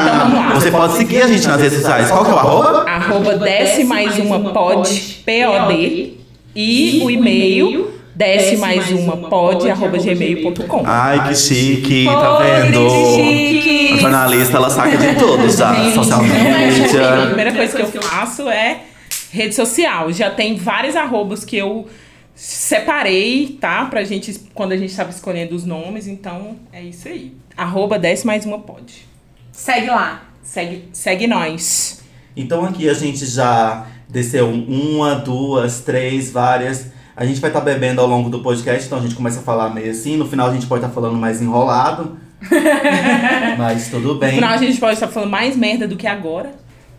Então 0.02 0.18
vamos 0.18 0.34
lá. 0.34 0.54
Você 0.54 0.70
pode 0.70 0.92
seguir 0.94 1.22
a 1.22 1.26
gente 1.26 1.46
nas 1.46 1.60
redes 1.60 1.78
sociais. 1.78 2.10
Qual 2.10 2.24
que 2.24 2.30
é 2.30 2.34
o 2.34 2.38
arroba? 2.38 2.84
Arroba 2.88 3.36
desce 3.38 3.84
mais 3.84 4.18
uma 4.18 4.52
pod, 4.52 5.22
P-O-D. 5.24 6.14
E 6.56 7.00
o 7.02 7.10
e-mail, 7.10 7.93
desce 8.14 8.56
mais 8.56 8.90
uma 8.90 9.16
pod, 9.28 9.68
arroba 9.68 9.98
gmail.com. 9.98 10.82
Ai, 10.84 11.28
que 11.28 11.34
chique, 11.34 12.04
tá 12.04 12.38
vendo? 12.38 12.88
chique. 13.16 13.94
A 13.94 13.96
jornalista, 13.96 14.56
ela 14.56 14.70
saca 14.70 14.96
de 14.96 15.14
tudo 15.14 15.50
já. 15.50 15.92
Social 15.92 16.24
é 16.24 16.70
chique. 16.70 16.96
A 16.96 17.10
media. 17.10 17.26
primeira 17.26 17.52
coisa 17.52 17.76
que 17.76 17.96
eu 17.96 18.02
faço 18.02 18.48
é 18.48 18.82
rede 19.30 19.54
social. 19.54 20.12
Já 20.12 20.30
tem 20.30 20.56
vários 20.56 20.94
arrobas 20.94 21.44
que 21.44 21.56
eu 21.56 21.88
separei, 22.34 23.58
tá? 23.60 23.86
Pra 23.86 24.04
gente, 24.04 24.40
quando 24.54 24.72
a 24.72 24.76
gente 24.76 24.90
estava 24.90 25.10
escolhendo 25.10 25.54
os 25.54 25.64
nomes. 25.64 26.06
Então, 26.06 26.56
é 26.72 26.82
isso 26.82 27.08
aí. 27.08 27.34
Arroba 27.56 27.98
desce 27.98 28.26
mais 28.26 28.44
uma 28.44 28.58
pod. 28.58 29.06
Segue 29.52 29.88
lá. 29.88 30.22
Segue, 30.42 30.88
segue 30.92 31.26
nós. 31.26 32.02
Então 32.36 32.64
aqui 32.64 32.88
a 32.88 32.94
gente 32.94 33.24
já 33.24 33.86
desceu 34.08 34.48
uma, 34.50 35.14
duas, 35.14 35.80
três, 35.80 36.30
várias. 36.30 36.92
A 37.16 37.24
gente 37.24 37.40
vai 37.40 37.50
estar 37.50 37.60
bebendo 37.60 38.00
ao 38.00 38.06
longo 38.06 38.28
do 38.28 38.40
podcast, 38.40 38.86
então 38.86 38.98
a 38.98 39.02
gente 39.02 39.14
começa 39.14 39.40
a 39.40 39.42
falar 39.42 39.70
meio 39.70 39.90
assim. 39.90 40.16
No 40.16 40.26
final 40.26 40.48
a 40.48 40.52
gente 40.52 40.66
pode 40.66 40.82
estar 40.84 40.92
falando 40.92 41.16
mais 41.16 41.40
enrolado. 41.40 42.16
Mas 43.58 43.88
tudo 43.88 44.14
No 44.14 44.18
bem. 44.18 44.32
final 44.34 44.50
a 44.52 44.56
gente 44.56 44.78
pode 44.78 44.94
estar 44.94 45.08
falando 45.08 45.30
mais 45.30 45.56
merda 45.56 45.86
do 45.86 45.96
que 45.96 46.06
agora. 46.06 46.52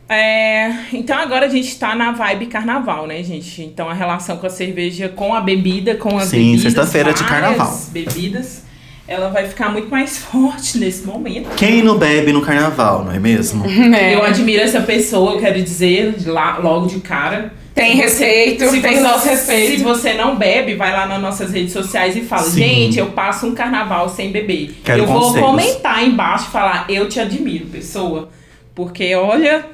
É, 0.08 0.71
então 0.93 1.17
agora 1.17 1.47
a 1.47 1.49
gente 1.49 1.78
tá 1.80 1.95
na 1.95 2.12
vibe 2.12 2.45
carnaval, 2.45 3.08
né, 3.08 3.23
gente? 3.23 3.63
Então 3.63 3.89
a 3.89 3.93
relação 3.93 4.38
com 4.38 4.45
a 4.45 4.49
cerveja, 4.49 5.10
com 5.10 5.34
a 5.34 5.41
bebida, 5.41 5.95
com 5.95 6.17
as 6.17 6.25
Sim, 6.25 6.38
bebidas. 6.51 6.62
sexta-feira 6.62 7.12
de 7.13 7.23
carnaval. 7.23 7.75
Bebidas, 7.89 8.63
ela 9.08 9.30
vai 9.30 9.47
ficar 9.47 9.69
muito 9.71 9.89
mais 9.89 10.15
forte 10.19 10.78
nesse 10.78 11.06
momento. 11.08 11.49
Quem 11.56 11.84
não 11.84 11.97
bebe 11.97 12.32
no 12.32 12.41
carnaval, 12.41 13.04
não 13.04 13.12
é 13.12 13.19
mesmo? 13.19 13.65
É. 13.65 14.13
Eu 14.15 14.23
admiro 14.23 14.62
essa 14.62 14.82
pessoa, 14.82 15.34
eu 15.34 15.39
quero 15.39 15.62
dizer, 15.62 16.15
lá, 16.28 16.60
logo 16.60 16.86
de 16.88 16.99
cara. 16.99 17.51
Tem 17.75 17.97
respeito, 17.97 18.69
se 18.69 18.79
tem 18.79 18.93
você, 18.95 19.01
nosso 19.01 19.27
respeito. 19.27 19.77
Se 19.77 19.83
você 19.83 20.13
não 20.13 20.38
bebe, 20.38 20.75
vai 20.75 20.93
lá 20.93 21.05
nas 21.05 21.21
nossas 21.21 21.51
redes 21.51 21.73
sociais 21.73 22.15
e 22.15 22.21
fala: 22.21 22.43
Sim. 22.43 22.59
Gente, 22.59 22.99
eu 22.99 23.07
passo 23.07 23.45
um 23.45 23.53
carnaval 23.53 24.07
sem 24.07 24.31
beber. 24.31 24.77
Quero 24.81 25.03
eu 25.03 25.05
vou 25.05 25.19
conselhos. 25.19 25.45
comentar 25.45 26.01
embaixo 26.01 26.45
e 26.47 26.51
falar: 26.51 26.85
Eu 26.88 27.09
te 27.09 27.19
admiro, 27.19 27.65
pessoa. 27.65 28.29
Porque 28.73 29.13
olha, 29.13 29.65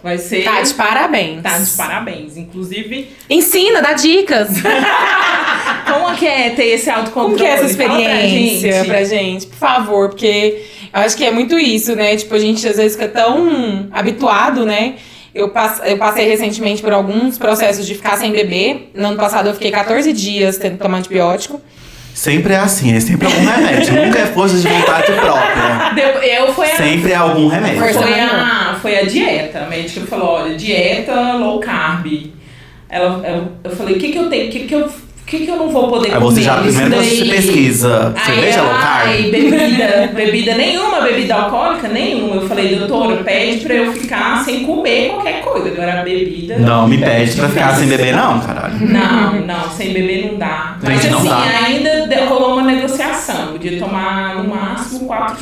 vai 0.00 0.16
ser. 0.16 0.44
Tá 0.44 0.62
de 0.62 0.72
parabéns. 0.74 1.42
Tá 1.42 1.58
de 1.58 1.70
parabéns. 1.72 2.36
Inclusive, 2.36 3.08
Ensina, 3.28 3.82
dá 3.82 3.94
dicas. 3.94 4.48
como 5.92 6.16
que 6.16 6.26
é 6.26 6.50
ter 6.50 6.66
esse 6.66 6.88
autocontrole? 6.88 7.34
Como 7.34 7.36
que 7.36 7.44
é 7.44 7.50
essa 7.50 7.76
Fala 7.76 7.94
pra 7.96 8.00
experiência 8.00 8.72
gente. 8.72 8.86
pra 8.86 9.04
gente, 9.04 9.46
por 9.46 9.58
favor? 9.58 10.08
Porque 10.10 10.62
eu 10.94 11.00
acho 11.00 11.16
que 11.16 11.24
é 11.24 11.32
muito 11.32 11.58
isso, 11.58 11.96
né? 11.96 12.14
Tipo, 12.16 12.36
a 12.36 12.38
gente 12.38 12.66
às 12.68 12.76
vezes 12.76 12.92
fica 12.92 13.08
tão 13.08 13.88
habituado, 13.90 14.64
né? 14.64 14.94
Eu, 15.34 15.48
pass 15.50 15.80
eu 15.84 15.96
passei 15.96 16.26
recentemente 16.28 16.82
por 16.82 16.92
alguns 16.92 17.38
processos 17.38 17.86
de 17.86 17.94
ficar 17.94 18.16
sem 18.16 18.32
beber. 18.32 18.90
No 18.94 19.08
ano 19.08 19.16
passado 19.16 19.48
eu 19.48 19.54
fiquei 19.54 19.70
14 19.70 20.12
dias 20.12 20.58
tendo 20.58 20.72
que 20.72 20.82
tomar 20.82 20.98
antibiótico. 20.98 21.60
Sempre 22.12 22.54
é 22.54 22.56
assim, 22.58 22.94
é 22.94 22.98
sempre 23.00 23.26
algum 23.26 23.46
remédio. 23.46 23.94
Nunca 24.04 24.18
é 24.18 24.26
força 24.26 24.56
de 24.56 24.66
vontade 24.68 25.12
própria. 25.12 25.90
Deu- 25.94 26.22
Eu 26.22 26.52
foi 26.52 26.70
a 26.72 26.76
Sempre 26.76 27.12
é 27.12 27.14
algum 27.14 27.46
remédio. 27.46 27.78
Foi 27.80 28.20
a, 28.20 28.76
foi 28.82 28.98
a 28.98 29.04
dieta. 29.04 29.60
A 29.60 29.66
médica 29.68 30.04
falou, 30.06 30.28
olha, 30.30 30.56
dieta 30.56 31.14
low 31.34 31.60
carb. 31.60 32.06
Ela, 32.88 33.22
eu, 33.28 33.48
eu 33.62 33.76
falei, 33.76 33.94
o 33.94 33.98
que 34.00 34.10
que 34.10 34.18
eu 34.18 34.28
tenho? 34.28 34.48
O 34.48 34.50
que 34.50 34.60
que 34.66 34.74
eu, 34.74 34.90
que 35.30 35.44
que 35.46 35.50
eu 35.50 35.56
não 35.56 35.68
vou 35.68 35.88
poder 35.88 36.08
Aí 36.08 36.14
comer? 36.14 36.24
você 36.24 36.42
já 36.42 36.56
primeiro 36.56 36.90
daí. 36.90 37.18
você 37.18 37.24
pesquisa 37.24 38.12
Aí 38.16 38.24
cerveja 38.24 38.62
low 38.62 38.74
carb. 38.74 39.08
Ai, 39.08 39.22
bebida, 39.30 40.10
bebida 40.12 40.54
nenhuma, 40.56 41.00
bebida 41.02 41.34
alcoólica 41.36 41.86
nenhuma. 41.86 42.34
Eu 42.36 42.48
falei, 42.48 42.74
doutora, 42.74 43.22
pede 43.22 43.60
pra 43.60 43.74
eu 43.74 43.92
ficar 43.92 44.44
sem 44.44 44.64
comer 44.64 45.10
qualquer 45.10 45.40
coisa. 45.40 45.68
Agora 45.68 46.02
bebida. 46.02 46.58
Não 46.58 46.88
me 46.88 46.98
pede 46.98 47.36
pra 47.36 47.48
ficar 47.48 47.76
sem 47.76 47.86
beber, 47.86 48.12
não, 48.14 48.40
caralho. 48.40 48.74
Não, 48.80 49.34
não, 49.46 49.70
sem 49.70 49.92
beber 49.92 50.32
não 50.32 50.38
dá. 50.38 50.76
Mas 50.82 51.00
Gente, 51.00 51.14
assim, 51.14 51.28
dá. 51.28 51.42
ainda 51.64 52.24
rolou 52.26 52.54
uma 52.54 52.62
negociação. 52.62 53.52
Podia 53.52 53.78
tomar 53.78 54.34
no 54.34 54.48
máximo 54.48 55.06
quatro 55.06 55.36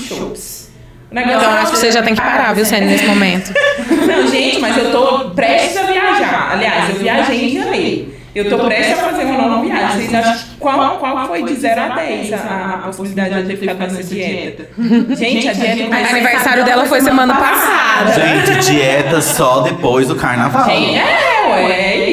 negócio 1.10 1.38
Então 1.38 1.56
é 1.56 1.60
acho 1.62 1.72
que 1.72 1.78
você 1.78 1.90
já 1.90 2.02
tem 2.02 2.14
que 2.14 2.20
parar, 2.20 2.54
viu, 2.54 2.66
Sênia, 2.66 2.88
nesse 2.90 3.06
momento. 3.06 3.54
Não, 4.06 4.26
gente, 4.26 4.60
mas 4.60 4.76
eu 4.76 4.90
tô 4.90 5.30
prestes 5.30 5.76
a 5.78 5.82
viajar. 5.84 6.50
Aliás, 6.52 6.90
eu 6.90 6.96
viajei 6.96 7.46
em 7.46 7.54
janeiro. 7.58 8.17
Eu 8.34 8.48
tô 8.48 8.58
prestes 8.58 8.98
a 8.98 9.02
fazer 9.02 9.24
uma 9.24 9.48
nova 9.48 9.62
viagem. 9.64 10.08
Vocês 10.08 10.14
acham 10.14 10.48
qual, 10.58 10.98
qual 10.98 11.26
foi 11.26 11.42
de 11.44 11.54
0 11.54 11.80
a 11.80 11.88
10 11.88 12.32
a, 12.32 12.36
a 12.84 12.86
possibilidade 12.86 13.34
de 13.34 13.40
eu 13.40 13.46
ter 13.46 13.56
ficado 13.56 13.92
nessa 13.92 14.14
dieta? 14.14 14.68
Gente, 15.16 15.48
a 15.48 15.52
dieta 15.52 15.90
O 15.90 16.10
aniversário 16.10 16.64
dela 16.64 16.84
foi 16.86 17.00
semana 17.00 17.34
passada. 17.34 18.12
Gente, 18.12 18.70
dieta 18.70 19.20
só 19.20 19.60
depois 19.60 20.08
do 20.08 20.16
carnaval. 20.16 20.68
Gente, 20.68 20.98
é, 20.98 21.48
ué, 21.50 21.70
é. 21.70 22.07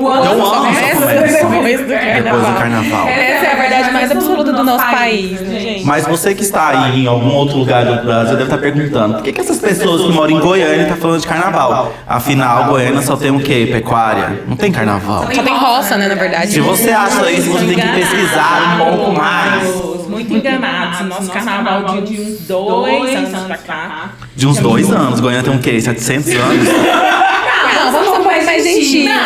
O 0.00 0.08
ano 0.08 0.24
Eu 0.24 0.38
só 0.38 0.54
amo 0.54 0.66
começa 0.66 1.06
depois 1.06 1.80
do 1.80 1.86
Depois 1.86 2.46
do 2.46 2.54
carnaval. 2.54 3.08
Essa 3.08 3.46
é 3.46 3.52
a 3.52 3.56
verdade 3.56 3.90
mais 3.92 4.10
absoluta 4.10 4.52
do 4.52 4.64
nosso 4.64 4.90
país, 4.90 5.40
né, 5.42 5.60
gente? 5.60 5.84
Mas 5.84 6.06
você 6.06 6.34
que 6.34 6.42
está 6.42 6.68
aí 6.70 7.04
em 7.04 7.06
algum 7.06 7.30
outro 7.34 7.58
lugar 7.58 7.84
do 7.84 8.02
Brasil 8.04 8.32
deve 8.32 8.44
estar 8.44 8.58
perguntando 8.58 9.14
por 9.14 9.22
que, 9.22 9.32
que 9.32 9.40
essas 9.40 9.58
pessoas 9.58 10.02
que 10.02 10.12
moram 10.12 10.30
em 10.30 10.40
Goiânia 10.40 10.82
estão 10.82 10.96
falando 10.96 11.20
de 11.20 11.26
carnaval? 11.26 11.92
Afinal, 12.08 12.64
Goiânia 12.64 13.02
só 13.02 13.16
tem 13.16 13.30
o 13.30 13.40
quê? 13.40 13.68
Pecuária? 13.70 14.42
Não 14.48 14.56
tem 14.56 14.72
carnaval. 14.72 15.26
Só 15.32 15.42
tem 15.42 15.56
roça, 15.56 15.98
né, 15.98 16.08
na 16.08 16.14
verdade. 16.14 16.50
Se 16.50 16.60
você 16.60 16.90
acha 16.90 17.30
isso, 17.30 17.50
você 17.50 17.66
tem 17.66 17.74
que 17.78 17.88
pesquisar 17.88 18.80
um 18.80 18.96
pouco 18.96 19.12
mais. 19.12 19.90
Muito 20.08 20.34
enganados. 20.34 21.00
Nosso 21.06 21.30
carnaval 21.30 22.00
de 22.02 22.20
uns 22.20 22.40
dois 22.46 23.14
anos 23.16 23.44
pra 23.44 23.56
cá. 23.58 24.10
De 24.34 24.46
uns 24.46 24.58
dois 24.58 24.90
anos. 24.90 25.20
Goiânia 25.20 25.42
tem 25.42 25.54
o 25.54 25.58
quê? 25.60 25.80
700 25.80 26.34
anos? 26.34 26.68
Não, 26.68 27.92
vamos 27.92 28.08
ser 28.08 28.18
um 28.18 28.22
pouco 28.24 28.39
mais 28.50 28.64
gentil, 28.64 29.04
né? 29.04 29.20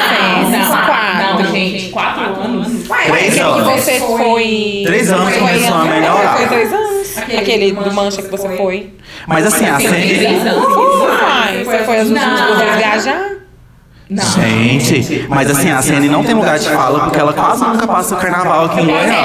Uns 0.44 0.68
quatro. 0.68 1.42
Não, 1.42 1.52
gente, 1.52 1.88
quatro 1.88 2.22
anos. 2.22 2.68
Três 2.84 3.08
Aquele 3.08 3.30
que 3.30 3.40
anos. 3.40 3.64
você 3.64 4.00
foi. 4.00 4.82
Três 4.84 5.12
anos 5.12 5.30
foi 5.30 5.38
começou 5.38 5.74
a 5.74 5.84
melhorar. 5.84 6.36
Foi 6.36 6.46
três 6.46 6.72
anos. 6.72 7.18
Aquele 7.18 7.72
do 7.72 7.92
Mancha 7.92 8.22
que 8.22 8.28
você 8.28 8.56
foi. 8.56 8.92
Mas 9.26 9.46
assim, 9.46 9.66
a 9.66 9.80
Sandy... 9.80 10.14
Você 11.64 11.78
foi 11.84 11.98
as 11.98 12.08
últimas 12.08 12.40
Não. 12.40 12.46
duas 12.54 12.76
viajar? 12.76 13.30
Não. 14.10 14.22
Gente, 14.22 15.26
mas 15.30 15.50
assim, 15.50 15.70
a 15.70 15.80
Sandy 15.80 16.08
não 16.10 16.22
tem 16.22 16.34
lugar 16.34 16.58
de 16.58 16.68
fala 16.68 17.00
porque 17.04 17.18
ela 17.18 17.32
quase 17.32 17.64
nunca 17.64 17.86
passa 17.86 18.14
o 18.14 18.18
carnaval 18.18 18.66
aqui 18.66 18.82
em 18.82 18.86
Goiânia. 18.86 19.16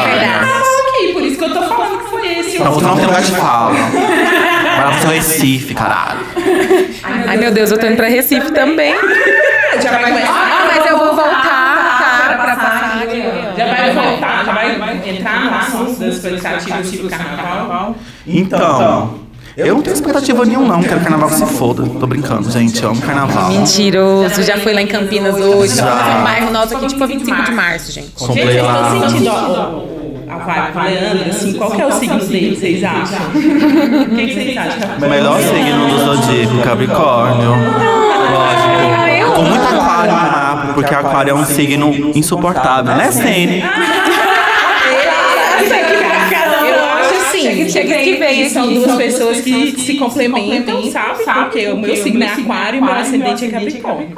Ok, 0.88 1.14
por 1.14 1.22
isso 1.22 1.38
que 1.38 1.44
eu 1.44 1.54
tô 1.54 1.62
falando 1.64 2.00
que 2.02 2.10
foi 2.10 2.40
esse. 2.40 2.56
Então 2.58 2.72
você 2.72 2.86
não 2.86 2.96
tem 2.96 3.06
lugar 3.06 3.22
de 3.22 3.32
fala. 3.32 3.74
Vai 3.74 4.92
pro 4.92 5.02
seu 5.02 5.10
Recife, 5.10 5.74
caralho. 5.74 6.20
Ai, 7.28 7.36
meu 7.36 7.52
Deus, 7.52 7.72
eu 7.72 7.78
tô 7.78 7.88
indo 7.88 7.98
pra 7.98 8.08
Recife 8.08 8.52
também. 8.54 8.96
Já 9.82 9.92
vai 9.92 10.04
começar. 10.12 10.32
Ah, 10.34 10.68
mas 10.76 10.86
eu 10.90 10.98
vou 10.98 11.16
voltar, 11.16 11.98
tá? 12.00 12.34
Pra 12.36 12.56
passar 12.56 13.02
aqui. 13.04 13.24
Já 13.58 13.66
vai 13.66 13.94
voltar, 13.94 14.46
já 14.46 14.54
vai 14.54 15.10
entrar 15.10 15.46
no 15.46 15.56
assunto 15.58 16.00
das 16.00 16.16
expectativas 16.16 16.92
tipo 16.92 17.10
carnaval. 17.10 17.96
Então, 18.28 19.20
eu 19.58 19.76
não 19.76 19.82
tenho 19.82 19.94
expectativa 19.94 20.46
nenhuma, 20.46 20.76
não. 20.76 20.84
Quero 20.84 21.00
carnaval 21.02 21.30
que 21.30 21.36
se 21.36 21.46
foda. 21.46 21.84
Tô 22.00 22.08
brincando, 22.08 22.50
gente. 22.52 22.82
Eu 22.82 22.92
amo 22.92 23.02
carnaval. 23.02 23.50
Mentiroso, 23.52 24.44
já 24.44 24.58
fui 24.58 24.74
lá 24.74 24.82
em 24.82 24.88
Campinas 24.88 25.36
hoje. 25.36 25.76
Já. 25.76 25.86
Tava 25.86 26.18
no 26.20 26.24
bairro 26.24 26.52
nosso 26.52 26.76
aqui, 26.78 26.88
tipo, 26.88 27.06
25 27.08 27.44
de 27.44 27.52
março, 27.52 27.92
gente. 27.92 28.08
Gente, 28.08 28.28
Comprei 28.28 28.46
vocês 28.46 28.64
lá. 28.64 28.94
estão 28.94 29.10
sentindo 29.10 29.30
a, 29.30 30.34
a 30.36 30.38
vibe 30.72 31.30
assim, 31.30 31.54
qual 31.54 31.72
que 31.72 31.82
é 31.82 31.86
o 31.88 31.92
signo 31.92 32.20
dele, 32.26 32.56
vocês 32.56 32.84
acham? 32.84 33.20
O 33.34 34.16
que 34.16 34.34
vocês 34.34 34.58
acham? 34.58 34.98
O 34.98 35.10
melhor 35.10 35.40
signo 35.42 35.88
do 35.90 35.98
zodíaco, 36.06 36.64
Capricórnio. 36.64 37.99
Tô 39.40 39.46
muito 39.46 39.64
aquário 39.64 40.12
no 40.12 40.18
mapa, 40.18 40.74
porque 40.74 40.94
aquário 40.94 41.32
é 41.32 41.34
um 41.34 41.46
signo 41.46 42.12
insuportável, 42.14 42.94
né, 42.94 43.10
Sene? 43.10 43.64
Eu 46.70 46.84
acho 46.84 47.16
assim, 47.16 47.70
Chega 47.70 48.00
que 48.00 48.16
vem 48.16 48.44
que 48.44 48.50
são 48.50 48.74
duas 48.74 48.96
pessoas 48.96 49.40
que 49.40 49.80
se 49.80 49.96
complementam, 49.96 50.92
sabe? 50.92 51.24
Porque 51.24 51.68
o 51.70 51.78
meu 51.78 51.96
signo 51.96 52.22
é 52.22 52.28
aquário 52.28 52.80
e 52.80 52.82
o 52.82 52.86
meu 52.86 52.94
ascendente 52.94 53.46
é 53.46 53.48
capricórnio. 53.50 54.10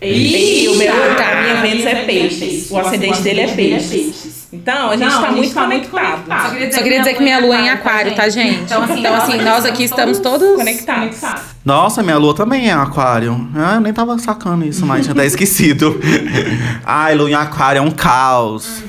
E 0.00 0.66
o 0.68 0.76
meu, 0.76 0.92
a 0.92 1.42
minha 1.42 1.56
Vênus 1.56 1.86
é 1.86 1.94
peixes. 2.04 2.70
O 2.70 2.78
ascendente 2.78 3.20
dele 3.20 3.40
é 3.42 3.48
peixes. 3.48 4.33
Então, 4.54 4.90
a 4.90 4.96
gente 4.96 5.12
tá 5.12 5.30
muito 5.30 5.54
conectado. 5.54 6.72
Só 6.72 6.82
queria 6.82 7.00
dizer 7.00 7.14
que 7.14 7.22
minha 7.22 7.38
lua 7.40 7.56
é 7.56 7.60
em 7.62 7.68
aquário, 7.70 8.14
tá, 8.14 8.28
gente? 8.28 8.62
Então, 8.62 8.82
assim, 8.82 9.42
nós 9.42 9.64
aqui 9.64 9.84
estamos 9.84 10.18
todos... 10.18 10.56
Conectados. 10.56 11.18
Nossa, 11.64 12.02
minha 12.02 12.16
lua 12.16 12.34
também 12.34 12.68
é 12.68 12.72
aquário. 12.72 13.48
Ah, 13.54 13.74
eu 13.74 13.80
nem 13.80 13.92
tava 13.92 14.16
sacando 14.18 14.64
isso, 14.64 14.86
mas 14.86 15.02
tinha 15.02 15.12
até 15.12 15.26
esquecido. 15.26 16.00
Ai, 16.84 17.14
lua 17.14 17.30
em 17.30 17.34
aquário 17.34 17.78
é 17.78 17.82
um 17.82 17.90
caos. 17.90 18.82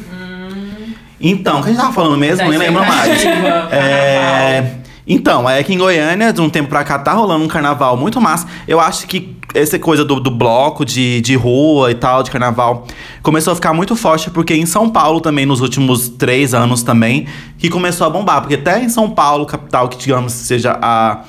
Então, 1.20 1.60
o 1.60 1.64
que 1.64 1.70
a 1.70 1.72
gente 1.72 1.82
tava 1.82 1.94
falando 1.94 2.18
mesmo? 2.18 2.48
Nem 2.48 2.60
lembro 2.60 2.86
mais. 2.86 3.24
É... 3.72 4.86
Então, 5.08 5.48
é 5.48 5.62
que 5.64 5.72
em 5.72 5.78
Goiânia, 5.78 6.34
de 6.34 6.42
um 6.42 6.50
tempo 6.50 6.70
pra 6.70 6.84
cá, 6.84 6.98
tá 6.98 7.14
rolando 7.14 7.44
um 7.44 7.48
carnaval 7.48 7.96
muito 7.96 8.20
massa. 8.20 8.48
Eu 8.68 8.80
acho 8.80 9.06
que 9.06 9.35
essa 9.56 9.80
coisa 9.80 10.04
do, 10.04 10.20
do 10.20 10.30
bloco 10.30 10.84
de, 10.84 11.22
de 11.22 11.36
rua 11.36 11.90
e 11.90 11.96
tal, 11.96 12.22
de 12.22 12.30
carnaval, 12.30 12.86
começou 13.24 13.54
a 13.54 13.56
ficar 13.56 13.74
muito 13.74 13.96
forte, 13.96 14.30
porque 14.30 14.54
em 14.54 14.66
São 14.66 14.90
Paulo 14.90 15.22
também, 15.22 15.46
nos 15.46 15.62
últimos 15.62 16.10
três 16.10 16.54
anos 16.54 16.84
também, 16.84 17.26
que 17.58 17.70
começou 17.70 18.06
a 18.06 18.10
bombar. 18.10 18.42
Porque 18.42 18.56
até 18.56 18.84
em 18.84 18.90
São 18.90 19.10
Paulo, 19.10 19.46
capital, 19.46 19.88
que 19.88 19.98
digamos 19.98 20.34
seja 20.34 20.78
a 20.82 21.24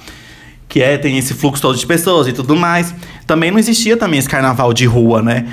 que 0.69 0.83
é, 0.83 0.99
tem 0.99 1.17
esse 1.17 1.33
fluxo 1.33 1.63
todo 1.63 1.79
de 1.79 1.87
pessoas 1.87 2.27
e 2.27 2.33
tudo 2.33 2.57
mais. 2.57 2.93
Também 3.27 3.51
não 3.53 3.59
existia 3.59 3.97
também 3.97 4.19
esse 4.19 4.29
carnaval 4.29 4.73
de 4.73 4.85
rua, 4.85 5.23
né? 5.23 5.47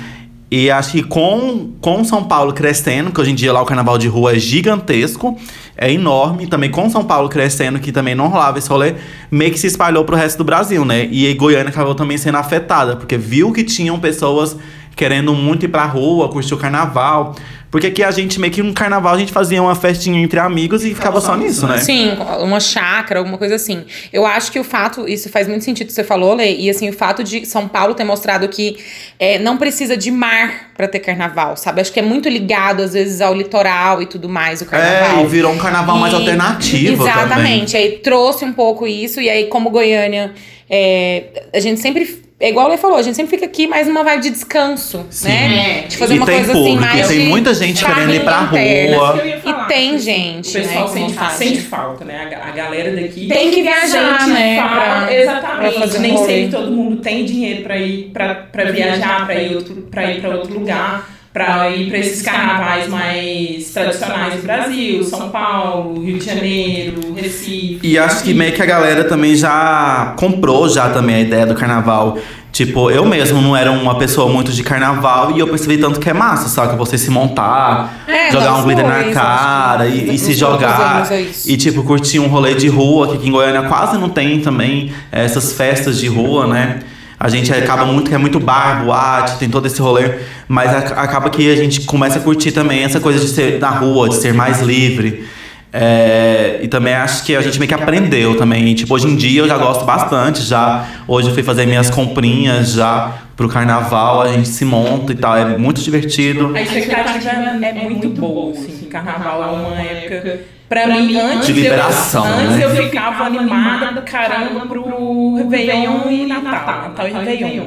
E 0.50 0.70
acho 0.70 0.92
que 0.92 1.02
com, 1.02 1.72
com 1.80 2.04
São 2.04 2.24
Paulo 2.24 2.52
crescendo, 2.52 3.10
que 3.10 3.20
hoje 3.20 3.32
em 3.32 3.34
dia 3.34 3.52
lá 3.52 3.60
o 3.60 3.66
carnaval 3.66 3.98
de 3.98 4.06
rua 4.06 4.36
é 4.36 4.38
gigantesco, 4.38 5.36
é 5.76 5.92
enorme, 5.92 6.46
também 6.46 6.70
com 6.70 6.88
São 6.88 7.04
Paulo 7.04 7.28
crescendo, 7.28 7.80
que 7.80 7.90
também 7.90 8.14
não 8.14 8.28
rolava 8.28 8.58
esse 8.58 8.68
rolê, 8.68 8.94
meio 9.30 9.50
que 9.50 9.58
se 9.58 9.66
espalhou 9.66 10.04
pro 10.04 10.14
resto 10.14 10.38
do 10.38 10.44
Brasil, 10.44 10.84
né? 10.84 11.08
E 11.10 11.26
aí 11.26 11.34
Goiânia 11.34 11.70
acabou 11.70 11.94
também 11.94 12.16
sendo 12.16 12.36
afetada, 12.36 12.94
porque 12.96 13.16
viu 13.16 13.52
que 13.52 13.64
tinham 13.64 13.98
pessoas 13.98 14.56
querendo 14.94 15.34
muito 15.34 15.64
ir 15.64 15.68
pra 15.68 15.86
rua, 15.86 16.28
curtir 16.28 16.54
o 16.54 16.56
carnaval, 16.56 17.34
Porque 17.74 17.88
aqui 17.88 18.04
a 18.04 18.10
gente 18.12 18.38
meio 18.38 18.52
que 18.52 18.62
no 18.62 18.72
carnaval 18.72 19.14
a 19.14 19.18
gente 19.18 19.32
fazia 19.32 19.60
uma 19.60 19.74
festinha 19.74 20.22
entre 20.22 20.38
amigos 20.38 20.84
e 20.84 20.94
ficava 20.94 21.20
só 21.20 21.34
nisso, 21.36 21.66
né? 21.66 21.78
Sim, 21.78 22.12
uma 22.38 22.60
chácara, 22.60 23.18
alguma 23.18 23.36
coisa 23.36 23.56
assim. 23.56 23.82
Eu 24.12 24.24
acho 24.24 24.52
que 24.52 24.60
o 24.60 24.62
fato, 24.62 25.08
isso 25.08 25.28
faz 25.28 25.48
muito 25.48 25.64
sentido 25.64 25.88
que 25.88 25.92
você 25.92 26.04
falou, 26.04 26.34
Lê, 26.36 26.54
e 26.54 26.70
assim, 26.70 26.88
o 26.88 26.92
fato 26.92 27.24
de 27.24 27.44
São 27.44 27.66
Paulo 27.66 27.92
ter 27.94 28.04
mostrado 28.04 28.46
que 28.46 28.76
é, 29.18 29.40
não 29.40 29.56
precisa 29.56 29.96
de 29.96 30.08
mar 30.12 30.70
pra 30.76 30.86
ter 30.86 31.00
carnaval, 31.00 31.56
sabe? 31.56 31.80
Acho 31.80 31.92
que 31.92 31.98
é 31.98 32.02
muito 32.04 32.28
ligado, 32.28 32.80
às 32.80 32.92
vezes, 32.92 33.20
ao 33.20 33.34
litoral 33.34 34.00
e 34.00 34.06
tudo 34.06 34.28
mais, 34.28 34.60
o 34.62 34.66
carnaval. 34.66 35.18
É, 35.18 35.24
e 35.24 35.26
virou 35.26 35.50
um 35.52 35.58
carnaval 35.58 35.98
mais 35.98 36.12
E- 36.12 36.16
alternativo 36.16 37.02
Exatamente. 37.02 37.72
também. 37.72 37.82
Aí 37.90 37.98
trouxe 37.98 38.44
um 38.44 38.52
pouco 38.52 38.86
isso, 38.86 39.20
e 39.20 39.28
aí, 39.28 39.46
como 39.46 39.68
Goiânia, 39.70 40.32
é, 40.70 41.24
a 41.52 41.58
gente 41.58 41.80
sempre. 41.80 42.22
É 42.40 42.50
igual 42.50 42.66
ele 42.68 42.76
falou, 42.76 42.98
a 42.98 43.02
gente 43.02 43.14
sempre 43.14 43.30
fica 43.30 43.46
aqui 43.46 43.66
mais 43.66 43.86
numa 43.86 44.02
vibe 44.02 44.22
de 44.24 44.30
descanso, 44.30 45.06
Sim. 45.08 45.28
né? 45.28 45.78
É. 45.84 45.86
De 45.86 45.96
fazer 45.96 46.14
E 46.14 46.16
uma 46.18 46.26
tem 46.26 46.34
coisa 46.38 46.52
assim 46.52 46.60
público, 46.62 46.80
mais. 46.92 47.08
tem 47.08 47.18
de 47.20 47.26
muita 47.26 47.54
gente 47.54 47.63
querendo 47.72 48.14
ir 48.14 48.22
pra 48.24 48.32
carne 48.32 48.58
interna. 48.60 48.96
rua. 48.96 49.06
Falar, 49.42 49.64
E 49.64 49.68
tem 49.68 49.94
assim, 49.94 49.98
gente, 50.04 50.48
O 50.50 50.52
pessoal 50.52 50.84
né, 50.88 50.92
sente, 50.92 51.12
vontade. 51.12 51.34
sente 51.34 51.60
falta, 51.60 52.04
né? 52.04 52.20
A, 52.20 52.24
ga- 52.28 52.44
a 52.46 52.50
galera 52.50 52.92
daqui 53.00 53.28
Tem 53.28 53.50
que 53.50 53.62
viajar, 53.62 54.26
né, 54.28 54.56
falta. 54.56 54.74
pra- 54.74 55.14
exatamente. 55.14 55.56
pra 55.74 55.80
fazer 55.80 55.98
um 55.98 56.00
Nem 56.02 56.16
sempre 56.18 56.48
todo 56.50 56.70
mundo 56.72 56.96
tem 56.96 57.24
dinheiro 57.24 57.62
pra 57.62 57.76
ir 57.78 58.10
pra, 58.12 58.34
pra 58.34 58.64
viajar, 58.70 59.24
pra 59.26 59.34
ir, 59.40 59.56
outro, 59.56 59.74
pra 59.90 60.10
ir 60.10 60.20
pra 60.20 60.30
outro 60.30 60.52
lugar, 60.58 61.08
pra 61.34 61.68
ir 61.68 61.88
pra 61.88 61.98
esses 61.98 62.22
carnavais 62.22 62.88
mais 62.88 63.68
tradicionais 63.70 64.34
do 64.36 64.42
Brasil, 64.42 65.02
São 65.02 65.30
Paulo, 65.30 66.00
Rio 66.00 66.16
de 66.16 66.24
Janeiro, 66.24 67.12
Recife. 67.12 67.80
E 67.82 67.98
acho 67.98 68.22
que 68.22 68.32
meio 68.32 68.52
que 68.52 68.62
a 68.62 68.66
galera 68.66 69.02
também 69.02 69.34
já 69.34 70.14
comprou 70.16 70.68
já 70.68 70.90
também 70.90 71.16
a 71.16 71.20
ideia 71.20 71.44
do 71.44 71.56
carnaval. 71.56 72.16
Tipo, 72.52 72.88
eu 72.88 73.04
mesmo 73.04 73.42
não 73.42 73.56
era 73.56 73.72
uma 73.72 73.98
pessoa 73.98 74.32
muito 74.32 74.52
de 74.52 74.62
carnaval 74.62 75.32
e 75.32 75.40
eu 75.40 75.48
percebi 75.48 75.76
tanto 75.76 75.98
que 75.98 76.08
é 76.08 76.12
massa, 76.12 76.48
sabe? 76.48 76.76
Você 76.76 76.96
se 76.96 77.10
montar, 77.10 78.04
É, 78.06 78.30
jogar 78.30 78.54
um 78.58 78.62
glitter 78.62 78.86
na 78.86 79.12
cara 79.12 79.88
e, 79.88 80.14
e 80.14 80.16
se 80.16 80.34
jogar. 80.34 81.12
é. 81.12 81.26
E, 81.46 81.56
tipo, 81.56 81.82
curtir 81.82 82.20
um 82.20 82.28
rolê 82.28 82.54
de 82.54 82.68
rua, 82.68 83.08
que 83.08 83.16
aqui 83.16 83.28
em 83.28 83.32
Goiânia 83.32 83.62
quase 83.62 83.98
não 83.98 84.08
tem 84.08 84.38
também 84.40 84.92
eh, 85.10 85.24
essas 85.24 85.52
festas 85.52 85.98
de 85.98 86.06
rua, 86.06 86.46
né? 86.46 86.78
A 87.24 87.28
gente 87.30 87.50
acaba 87.50 87.86
muito, 87.86 88.10
que 88.10 88.14
é 88.14 88.18
muito 88.18 88.38
bar, 88.38 88.84
boate, 88.84 89.38
tem 89.38 89.48
todo 89.48 89.64
esse 89.66 89.80
rolê. 89.80 90.10
Mas 90.46 90.68
a- 90.74 91.00
acaba 91.02 91.30
que 91.30 91.50
a 91.50 91.56
gente 91.56 91.80
começa 91.86 92.18
a 92.18 92.22
curtir 92.22 92.52
também 92.52 92.84
essa 92.84 93.00
coisa 93.00 93.18
de 93.18 93.28
ser 93.28 93.58
na 93.58 93.70
rua, 93.70 94.10
de 94.10 94.16
ser 94.16 94.34
mais 94.34 94.60
livre. 94.60 95.24
É, 95.72 96.60
e 96.62 96.68
também 96.68 96.92
acho 96.94 97.24
que 97.24 97.34
a 97.34 97.40
gente 97.40 97.58
meio 97.58 97.66
que 97.68 97.74
aprendeu 97.74 98.36
também. 98.36 98.68
E, 98.68 98.74
tipo, 98.74 98.94
hoje 98.94 99.06
em 99.08 99.16
dia 99.16 99.40
eu 99.40 99.48
já 99.48 99.56
gosto 99.56 99.86
bastante. 99.86 100.42
Já 100.42 100.86
hoje 101.08 101.28
eu 101.28 101.34
fui 101.34 101.42
fazer 101.42 101.64
minhas 101.66 101.88
comprinhas 101.88 102.72
já 102.74 103.12
pro 103.34 103.48
carnaval, 103.48 104.20
a 104.20 104.28
gente 104.28 104.46
se 104.48 104.64
monta 104.66 105.12
e 105.12 105.16
tal. 105.16 105.34
É 105.34 105.56
muito 105.56 105.80
divertido. 105.80 106.52
A 106.54 106.60
expectativa 106.60 107.30
é 107.30 107.72
muito 107.72 108.08
boa, 108.10 108.52
assim. 108.52 108.86
Carnaval 108.90 109.42
é 109.42 109.46
uma 109.46 109.80
época. 109.82 110.40
Pra 110.74 110.88
mim, 110.88 111.16
antes, 111.16 111.46
De 111.46 111.52
liberação, 111.52 112.26
eu, 112.26 112.34
antes 112.34 112.56
né? 112.56 112.64
eu 112.64 112.70
ficava 112.70 113.24
animada, 113.26 114.02
caramba, 114.02 114.66
pro 114.66 115.36
Réveillon 115.36 116.10
e 116.10 116.26
Natal. 116.26 116.88
Natal 116.88 117.08
e 117.08 117.12
Réveillon. 117.12 117.64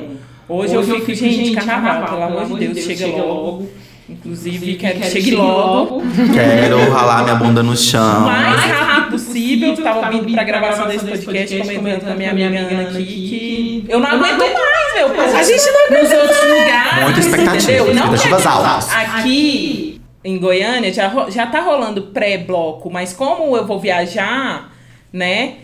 Hoje 0.49 0.75
eu 0.75 0.83
fico, 0.83 1.13
gente, 1.13 1.55
carnaval, 1.55 2.03
pelo 2.05 2.23
amor 2.23 2.59
de 2.59 2.67
Deus, 2.67 2.85
chega 2.85 3.07
logo. 3.15 3.69
Inclusive, 4.09 4.75
quero 4.75 4.99
que 4.99 5.05
chegue 5.09 5.35
logo. 5.35 6.01
Quero 6.33 6.91
ralar 6.91 7.23
minha 7.23 7.35
bunda 7.35 7.63
no 7.63 7.75
chão. 7.77 8.19
O 8.19 8.25
mais 8.25 8.59
rápido 8.71 9.11
possível. 9.11 9.73
Estava 9.73 10.09
vindo 10.09 10.31
pra 10.33 10.43
gravação 10.43 10.87
desse 10.87 11.05
podcast 11.05 11.57
comentando 11.57 12.05
com 12.05 12.11
a 12.11 12.15
minha 12.15 12.31
amiga 12.31 12.59
Ana 12.59 12.89
aqui 12.89 13.05
que 13.05 13.85
eu 13.89 13.99
não 13.99 14.07
aguento 14.07 14.39
mais, 14.39 14.93
meu. 14.95 15.37
A 15.37 15.43
gente 15.43 15.65
não 15.65 16.01
Nos 16.01 16.11
outros 16.11 16.43
lugares. 16.43 17.03
Muita 17.03 17.19
expectativa, 17.19 17.71
entendeu? 17.71 17.85
Não 17.95 18.13
expectativas 18.13 18.45
altas. 18.45 18.89
Aqui 18.93 19.96
em 20.27 20.37
Goiânia 20.37 20.91
já, 20.91 21.29
já 21.29 21.47
tá 21.47 21.61
rolando 21.61 22.03
pré-bloco, 22.07 22.89
mas 22.91 23.13
como 23.13 23.55
eu 23.55 23.65
vou 23.65 23.79
viajar, 23.79 24.73
né? 25.11 25.55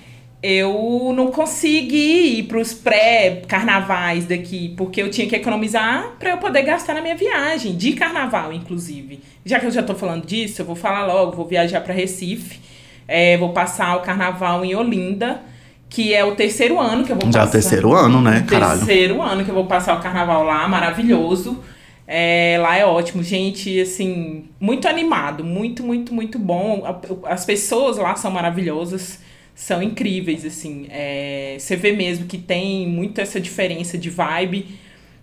Eu 0.41 1.13
não 1.15 1.27
consegui 1.31 2.39
ir 2.39 2.43
pros 2.43 2.73
pré-carnavais 2.73 4.25
daqui, 4.25 4.73
porque 4.75 5.01
eu 5.01 5.09
tinha 5.09 5.27
que 5.27 5.35
economizar 5.35 6.13
pra 6.19 6.31
eu 6.31 6.37
poder 6.37 6.63
gastar 6.63 6.93
na 6.93 7.01
minha 7.01 7.15
viagem, 7.15 7.75
de 7.75 7.93
carnaval, 7.93 8.51
inclusive. 8.51 9.19
Já 9.45 9.59
que 9.59 9.65
eu 9.65 9.71
já 9.71 9.81
tô 9.83 9.95
falando 9.95 10.25
disso, 10.25 10.61
eu 10.61 10.65
vou 10.65 10.75
falar 10.75 11.05
logo, 11.05 11.35
vou 11.35 11.45
viajar 11.45 11.81
pra 11.81 11.93
Recife, 11.93 12.59
é, 13.07 13.37
vou 13.37 13.49
passar 13.49 13.95
o 13.97 14.01
carnaval 14.01 14.65
em 14.65 14.75
Olinda, 14.75 15.41
que 15.89 16.13
é 16.13 16.23
o 16.25 16.35
terceiro 16.35 16.79
ano 16.79 17.05
que 17.05 17.11
eu 17.11 17.15
vou 17.17 17.31
Já 17.31 17.39
é 17.39 17.43
passar. 17.43 17.49
o 17.49 17.51
terceiro 17.51 17.93
ano, 17.93 18.21
né? 18.21 18.45
Caralho. 18.47 18.79
Terceiro 18.79 19.21
ano 19.21 19.43
que 19.45 19.49
eu 19.49 19.55
vou 19.55 19.65
passar 19.65 19.97
o 19.97 20.01
carnaval 20.01 20.43
lá, 20.43 20.67
maravilhoso. 20.67 21.63
É, 22.05 22.57
lá 22.59 22.77
é 22.77 22.85
ótimo, 22.85 23.23
gente, 23.23 23.79
assim, 23.79 24.45
muito 24.59 24.87
animado, 24.87 25.43
muito, 25.43 25.83
muito, 25.83 26.13
muito 26.13 26.37
bom. 26.37 26.83
As 27.25 27.45
pessoas 27.45 27.97
lá 27.97 28.15
são 28.15 28.29
maravilhosas, 28.29 29.19
são 29.55 29.81
incríveis, 29.81 30.45
assim. 30.45 30.87
É, 30.89 31.55
você 31.57 31.75
vê 31.75 31.93
mesmo 31.93 32.25
que 32.25 32.37
tem 32.37 32.87
muito 32.87 33.21
essa 33.21 33.39
diferença 33.39 33.97
de 33.97 34.09
vibe. 34.09 34.67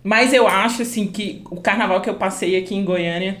Mas 0.03 0.33
eu 0.33 0.47
acho, 0.47 0.81
assim, 0.81 1.07
que 1.07 1.41
o 1.51 1.61
carnaval 1.61 2.01
que 2.01 2.09
eu 2.09 2.15
passei 2.15 2.57
aqui 2.57 2.73
em 2.75 2.83
Goiânia 2.83 3.37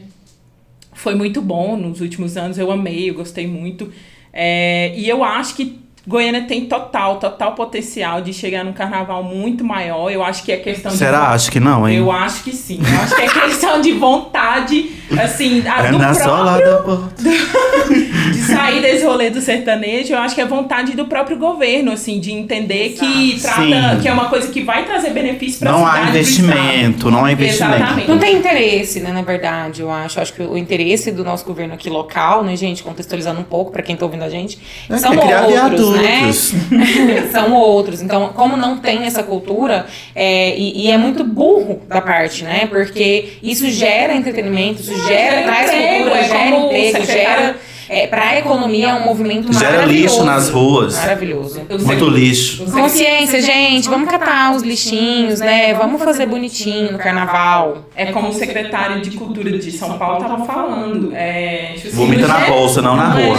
foi 0.93 1.15
muito 1.15 1.41
bom 1.41 1.75
nos 1.75 2.01
últimos 2.01 2.37
anos. 2.37 2.57
Eu 2.59 2.71
amei, 2.71 3.09
eu 3.09 3.15
gostei 3.15 3.47
muito. 3.47 3.91
É, 4.31 4.93
e 4.95 5.09
eu 5.09 5.23
acho 5.23 5.55
que 5.55 5.80
Goiânia 6.07 6.41
tem 6.47 6.65
total, 6.65 7.17
total 7.17 7.53
potencial 7.53 8.21
de 8.21 8.33
chegar 8.33 8.63
num 8.63 8.73
carnaval 8.73 9.23
muito 9.23 9.63
maior. 9.63 10.09
Eu 10.09 10.23
acho 10.23 10.43
que 10.43 10.51
é 10.51 10.57
questão 10.57 10.91
de. 10.91 10.97
Será? 10.97 11.29
Acho 11.29 11.51
que 11.51 11.59
não, 11.59 11.87
hein? 11.87 11.97
Eu 11.97 12.11
acho 12.11 12.43
que 12.43 12.55
sim. 12.55 12.79
Eu 12.79 13.01
acho 13.01 13.15
que 13.15 13.21
é 13.21 13.27
questão 13.27 13.79
de 13.81 13.91
vontade, 13.91 14.91
assim, 15.23 15.63
a, 15.67 15.85
É 15.85 15.91
do 15.91 15.99
na 15.99 16.05
próprio 16.05 16.23
sola 16.23 16.59
da 16.59 16.77
porta. 16.77 17.21
de 18.31 18.41
sair 18.41 18.81
desse 18.81 19.05
rolê 19.05 19.29
do 19.29 19.39
sertanejo, 19.41 20.13
eu 20.13 20.17
acho 20.17 20.33
que 20.33 20.41
é 20.41 20.45
vontade 20.45 20.95
do 20.95 21.05
próprio 21.05 21.37
governo, 21.37 21.91
assim, 21.91 22.19
de 22.19 22.31
entender 22.31 22.89
que 22.89 23.39
trata, 23.39 23.61
Sim. 23.61 23.99
que 24.01 24.07
é 24.07 24.13
uma 24.13 24.25
coisa 24.25 24.47
que 24.47 24.61
vai 24.63 24.85
trazer 24.85 25.11
benefício 25.11 25.59
para 25.59 25.71
Não 25.71 25.85
há 25.85 26.09
investimento, 26.09 27.11
não 27.11 27.25
há 27.25 27.31
investimento. 27.31 27.75
Exatamente. 27.75 28.07
Não 28.07 28.17
tem 28.17 28.37
interesse, 28.37 28.99
né, 29.01 29.11
na 29.11 29.21
verdade, 29.21 29.81
eu 29.81 29.91
acho. 29.91 30.19
Acho 30.19 30.33
que 30.33 30.41
o 30.41 30.57
interesse 30.57 31.11
do 31.11 31.23
nosso 31.23 31.45
governo 31.45 31.75
aqui 31.75 31.89
local, 31.89 32.43
né, 32.43 32.55
gente, 32.55 32.81
contextualizando 32.81 33.39
um 33.39 33.43
pouco 33.43 33.71
pra 33.71 33.83
quem 33.83 33.95
tá 33.95 34.05
ouvindo 34.05 34.23
a 34.23 34.29
gente, 34.29 34.57
É, 34.89 34.97
são 34.97 35.15
criar 35.15 35.43
outros, 35.43 35.90
né? 35.97 36.31
são 37.31 37.53
outros. 37.53 38.01
Então, 38.01 38.29
como 38.33 38.55
não 38.57 38.77
tem 38.77 39.03
essa 39.05 39.23
cultura, 39.23 39.85
é, 40.15 40.55
e, 40.57 40.85
e 40.85 40.91
é 40.91 40.97
muito 40.97 41.23
burro 41.23 41.81
da 41.87 42.01
parte, 42.01 42.43
né? 42.43 42.67
Porque 42.67 43.33
isso 43.41 43.69
gera 43.69 44.13
entretenimento, 44.13 44.81
isso 44.81 45.07
gera, 45.07 45.43
traz 45.43 45.71
emprego, 45.71 46.03
cultura, 46.03 46.19
é 46.19 46.23
gera 46.27 46.49
emprego, 46.57 47.05
gera. 47.05 47.55
É, 47.93 48.07
pra 48.07 48.39
economia 48.39 48.87
é 48.91 48.93
um 48.93 49.03
movimento 49.03 49.51
Gera 49.51 49.71
maravilhoso. 49.79 50.15
lixo 50.15 50.23
nas 50.23 50.47
ruas. 50.49 50.95
Maravilhoso. 50.95 51.61
Muito 51.83 52.07
lixo. 52.09 52.63
Consciência, 52.71 53.41
gente, 53.41 53.89
vamos 53.89 54.09
catar 54.09 54.55
os 54.55 54.63
lixinhos, 54.63 55.41
né? 55.41 55.73
Vamos 55.73 56.01
fazer 56.01 56.25
bonitinho 56.25 56.93
no 56.93 56.97
carnaval. 56.97 57.79
É 57.93 58.05
como 58.13 58.29
o 58.29 58.33
secretário 58.33 59.01
de 59.01 59.11
Cultura 59.11 59.51
de 59.57 59.69
São 59.73 59.97
Paulo 59.97 60.21
estava 60.21 60.45
falando. 60.45 61.11
É, 61.13 61.75
Vomita 61.91 62.27
na 62.29 62.39
gera- 62.39 62.51
bolsa, 62.51 62.81
não 62.81 62.95
na 62.95 63.19
é- 63.19 63.25
rua. 63.25 63.37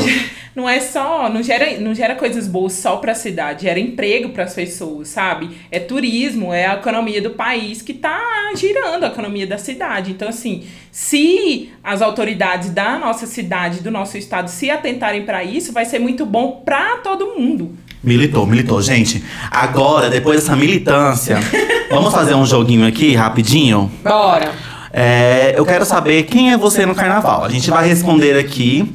Não 0.55 0.69
é 0.69 0.81
só, 0.81 1.31
não 1.31 1.43
gera, 1.43 1.81
não 1.81 1.95
gera 1.95 2.15
coisas 2.15 2.47
boas 2.47 2.75
só 2.75 2.97
para 2.97 3.13
a 3.13 3.15
cidade, 3.15 3.63
gera 3.63 3.81
emprego 3.81 4.31
para 4.31 4.45
as 4.45 4.55
pessoas, 4.55 5.09
sabe? 5.09 5.51
É 5.71 5.79
turismo, 5.81 6.53
é 6.53 6.67
a 6.67 6.75
economia 6.75 7.23
do 7.23 7.31
país 7.31 7.81
que 7.81 7.95
tá 7.95 8.21
girando 8.55 9.05
a 9.05 9.07
economia 9.07 9.47
da 9.47 9.57
cidade. 9.57 10.11
Então, 10.11 10.29
assim, 10.29 10.65
se 10.91 11.71
as 11.83 12.03
autoridades 12.03 12.69
da 12.71 12.99
nossa 12.99 13.27
cidade, 13.27 13.81
do 13.81 13.91
nosso 13.91 14.19
estado, 14.19 14.49
se 14.49 14.71
atentarem 14.71 15.25
para 15.25 15.43
isso, 15.43 15.73
vai 15.73 15.87
ser 15.87 15.99
muito 15.99 16.27
bom 16.27 16.63
para 16.65 16.99
todo 16.99 17.35
mundo. 17.39 17.75
Militou, 18.05 18.45
militou. 18.47 18.83
Gente, 18.83 19.25
agora, 19.51 20.11
depois 20.11 20.41
dessa 20.41 20.55
militância, 20.55 21.39
vamos 21.89 22.13
fazer 22.13 22.35
um 22.35 22.45
joguinho 22.45 22.87
aqui, 22.87 23.15
rapidinho? 23.15 23.91
Bora. 24.03 24.53
É, 24.93 25.55
eu 25.57 25.65
quero 25.65 25.87
saber 25.87 26.25
quem 26.25 26.53
é 26.53 26.57
você 26.59 26.85
no 26.85 26.95
carnaval. 26.95 27.45
A 27.45 27.49
gente 27.49 27.71
vai 27.71 27.89
responder 27.89 28.39
aqui 28.39 28.93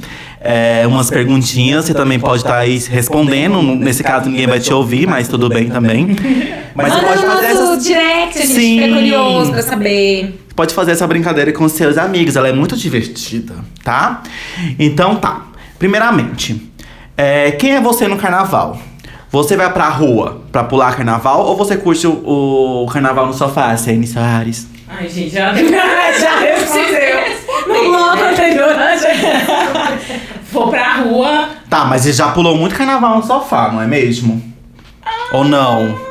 é, 0.48 0.88
umas 0.88 1.10
perguntinhas. 1.10 1.84
Você 1.84 1.94
também 1.94 2.18
pode 2.18 2.38
estar 2.38 2.58
aí 2.58 2.78
respondendo. 2.90 3.62
Nesse 3.62 4.02
caso, 4.02 4.30
ninguém 4.30 4.48
vai 4.48 4.62
te 4.62 4.74
ouvir, 4.74 5.06
mas 5.06 5.28
tudo 5.28 5.50
bem 5.50 5.70
também. 5.70 6.16
Mas 6.74 6.94
Manda 6.94 7.06
pode 7.06 7.22
no 7.22 7.32
fazer, 7.32 7.54
nosso 7.54 7.64
essas, 7.74 7.84
direct, 7.84 8.38
a 8.38 8.42
gente 8.42 8.54
Sim. 8.54 8.80
fica 8.80 8.94
curioso 8.94 9.52
pra 9.52 9.62
saber. 9.62 10.46
pode 10.56 10.74
fazer 10.74 10.92
essa 10.92 11.06
brincadeira 11.06 11.52
com 11.52 11.68
seus 11.68 11.98
amigos. 11.98 12.38
Ela 12.38 12.48
é 12.48 12.54
muito 12.54 12.78
divertida, 12.78 13.56
tá? 13.84 14.24
Então 14.80 15.16
tá. 15.18 15.48
Primeiramente, 15.78 16.72
é, 17.18 17.52
quem 17.52 17.74
é 17.76 17.82
você 17.82 18.08
no 18.08 18.16
carnaval? 18.16 18.80
Você 19.30 19.58
vai 19.58 19.72
pra 19.74 19.90
rua 19.90 20.42
pra 20.52 20.64
pular 20.64 20.96
carnaval 20.96 21.46
ou 21.46 21.58
você 21.58 21.76
curte 21.76 22.08
o, 22.08 22.84
o 22.86 22.88
carnaval 22.88 23.28
no 23.28 23.34
sofá, 23.34 23.76
CN 23.76 24.08
Soares? 24.08 24.68
Ai, 24.88 25.10
gente, 25.10 25.32
já, 25.32 25.54
já 25.54 26.40
respondeu. 26.40 27.18
No 27.68 27.90
bloco 27.92 28.24
anterior, 28.24 28.74
né, 28.76 28.98
Vou 30.60 30.70
pra 30.70 30.94
rua. 30.96 31.50
Tá, 31.70 31.86
mas 31.86 32.02
você 32.02 32.14
já 32.14 32.30
pulou 32.30 32.56
muito 32.58 32.76
carnaval 32.76 33.18
no 33.18 33.24
sofá, 33.24 33.70
não 33.72 33.82
é 33.82 33.88
mesmo? 33.88 34.42
Ou 35.32 35.44
não? 35.44 36.08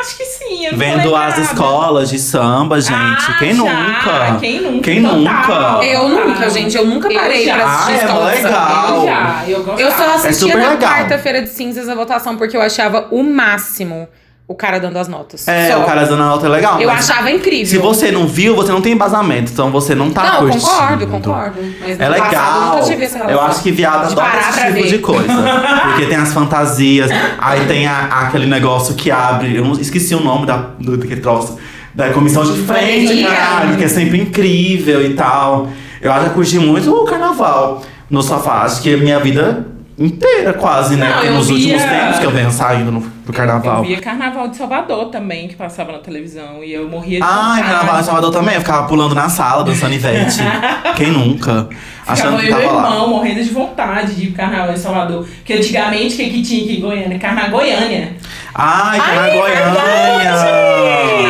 acho 0.00 0.16
que 0.16 0.24
sim. 0.24 0.64
Eu 0.66 0.72
não 0.72 0.78
Vendo 0.78 1.14
as 1.14 1.38
escolas 1.38 2.10
de 2.10 2.18
samba, 2.18 2.80
gente. 2.80 2.92
Ah, 2.96 3.36
Quem 3.38 3.54
já. 3.54 3.62
nunca? 3.62 4.36
Quem 4.40 4.60
nunca? 4.60 4.80
Quem 4.82 5.02
Total. 5.02 5.18
nunca? 5.18 5.84
Eu 5.84 6.08
nunca, 6.08 6.46
Ah, 6.46 6.48
gente. 6.48 6.76
Eu 6.76 6.86
nunca 6.86 7.08
eu 7.12 7.20
parei 7.20 7.44
já. 7.44 7.54
pra 7.54 7.64
assistir 7.66 7.90
Ah, 7.92 7.94
é 7.94 8.04
escola 8.04 8.30
de 8.32 8.36
samba. 8.38 8.48
legal. 8.48 8.96
Eu 8.96 9.04
já, 9.06 9.44
eu 9.46 9.58
gostava. 9.64 9.80
Eu 9.80 9.90
só 9.92 10.14
assistia 10.14 10.52
super 10.52 10.58
na 10.58 10.76
quarta-feira 10.76 11.42
de 11.42 11.50
cinzas 11.50 11.88
a 11.88 11.94
votação 11.94 12.36
porque 12.36 12.56
eu 12.56 12.62
achava 12.62 13.06
o 13.12 13.22
máximo 13.22 14.08
o 14.48 14.54
cara 14.54 14.78
dando 14.78 14.98
as 14.98 15.08
notas. 15.08 15.46
É, 15.48 15.70
Só. 15.72 15.80
o 15.82 15.86
cara 15.86 16.04
dando 16.04 16.22
a 16.22 16.26
nota 16.26 16.46
é 16.46 16.48
legal. 16.50 16.80
Eu 16.80 16.90
achava 16.90 17.30
incrível. 17.30 17.66
Se 17.66 17.78
você 17.78 18.10
não 18.10 18.26
viu, 18.26 18.54
você 18.54 18.70
não 18.70 18.82
tem 18.82 18.92
embasamento. 18.92 19.50
Então 19.52 19.70
você 19.70 19.94
não 19.94 20.10
tá 20.10 20.22
Não, 20.24 20.32
eu 20.34 20.50
curtindo. 20.50 20.66
concordo, 20.66 21.06
concordo. 21.06 21.60
Mas 21.80 22.00
É 22.00 22.08
no 22.08 22.14
passado 22.16 22.28
legal. 22.30 22.74
nunca 22.74 22.86
tive 22.86 23.04
essa 23.04 23.18
Eu 23.20 23.40
acho 23.40 23.62
que 23.62 23.70
viado 23.70 24.10
adora 24.12 24.38
esse 24.38 24.60
tipo 24.60 24.72
ver. 24.74 24.86
de 24.88 24.98
coisa. 24.98 25.32
Porque 25.88 26.06
tem 26.06 26.16
as 26.16 26.32
fantasias, 26.34 27.10
aí 27.40 27.64
tem 27.66 27.86
a- 27.86 28.26
aquele 28.26 28.46
negócio 28.46 28.94
que 28.94 29.10
abre. 29.10 29.56
Eu 29.56 29.64
não 29.64 29.72
esqueci 29.72 30.14
o 30.14 30.20
nome 30.20 30.44
da, 30.44 30.56
do 30.78 30.96
daquele 30.98 31.20
troço. 31.20 31.56
Da 31.94 32.10
comissão 32.10 32.42
de 32.42 32.58
frente, 32.62 33.22
caralho, 33.24 33.76
que 33.76 33.84
é 33.84 33.88
sempre 33.88 34.18
incrível 34.20 35.04
e 35.04 35.14
tal. 35.14 35.68
Eu 36.00 36.10
acho 36.10 36.22
que 36.24 36.30
eu 36.30 36.34
curti 36.34 36.58
muito 36.58 36.90
o 36.92 37.04
carnaval 37.04 37.82
no 38.10 38.22
sofá. 38.22 38.62
Acho 38.62 38.82
que 38.82 38.94
a 38.94 38.96
minha 38.96 39.20
vida 39.20 39.66
inteira, 39.98 40.52
quase, 40.54 40.96
né? 40.96 41.12
Não, 41.26 41.34
Nos 41.34 41.50
últimos 41.50 41.82
via- 41.82 41.88
tempos 41.90 42.18
que 42.18 42.24
eu 42.26 42.30
venho 42.30 42.50
saindo 42.50 42.90
no, 42.90 43.00
pro 43.00 43.32
carnaval. 43.32 43.78
Eu 43.78 43.84
via 43.84 44.00
Carnaval 44.00 44.48
de 44.48 44.56
Salvador 44.56 45.06
também, 45.06 45.48
que 45.48 45.54
passava 45.54 45.92
na 45.92 45.98
televisão. 45.98 46.64
E 46.64 46.72
eu 46.72 46.88
morria 46.88 47.18
de 47.18 47.24
Ah, 47.24 47.56
carnaval 47.58 48.00
em 48.00 48.04
Salvador 48.04 48.32
também. 48.32 48.54
Eu 48.54 48.60
ficava 48.60 48.86
pulando 48.88 49.14
na 49.14 49.28
sala, 49.28 49.62
dançando 49.64 49.94
Ivete. 49.94 50.38
Quem 50.96 51.10
nunca? 51.12 51.68
Achando 52.06 52.36
Ficava 52.38 52.42
que 52.42 52.46
eu 52.46 52.50
e 52.50 52.60
meu 52.60 52.68
tava 52.68 52.80
lá. 52.82 52.90
irmão 52.94 53.08
morrendo 53.10 53.44
de 53.44 53.50
vontade 53.50 54.14
de 54.14 54.22
ir 54.24 54.26
pro 54.28 54.36
Carnaval 54.36 54.72
em 54.72 54.76
Salvador. 54.76 55.24
Porque 55.36 55.52
antigamente, 55.52 56.14
o 56.14 56.16
que, 56.16 56.30
que 56.30 56.42
tinha 56.42 56.64
aqui 56.64 56.76
em 56.78 56.80
Goiânia? 56.80 57.18
Carnaval 57.18 57.50
Goiânia. 57.50 58.16
Ai, 58.54 59.00
que 59.00 59.06
na 59.14 59.22
Ai, 59.22 59.30
é 59.30 59.34
Goiânia! 59.34 60.32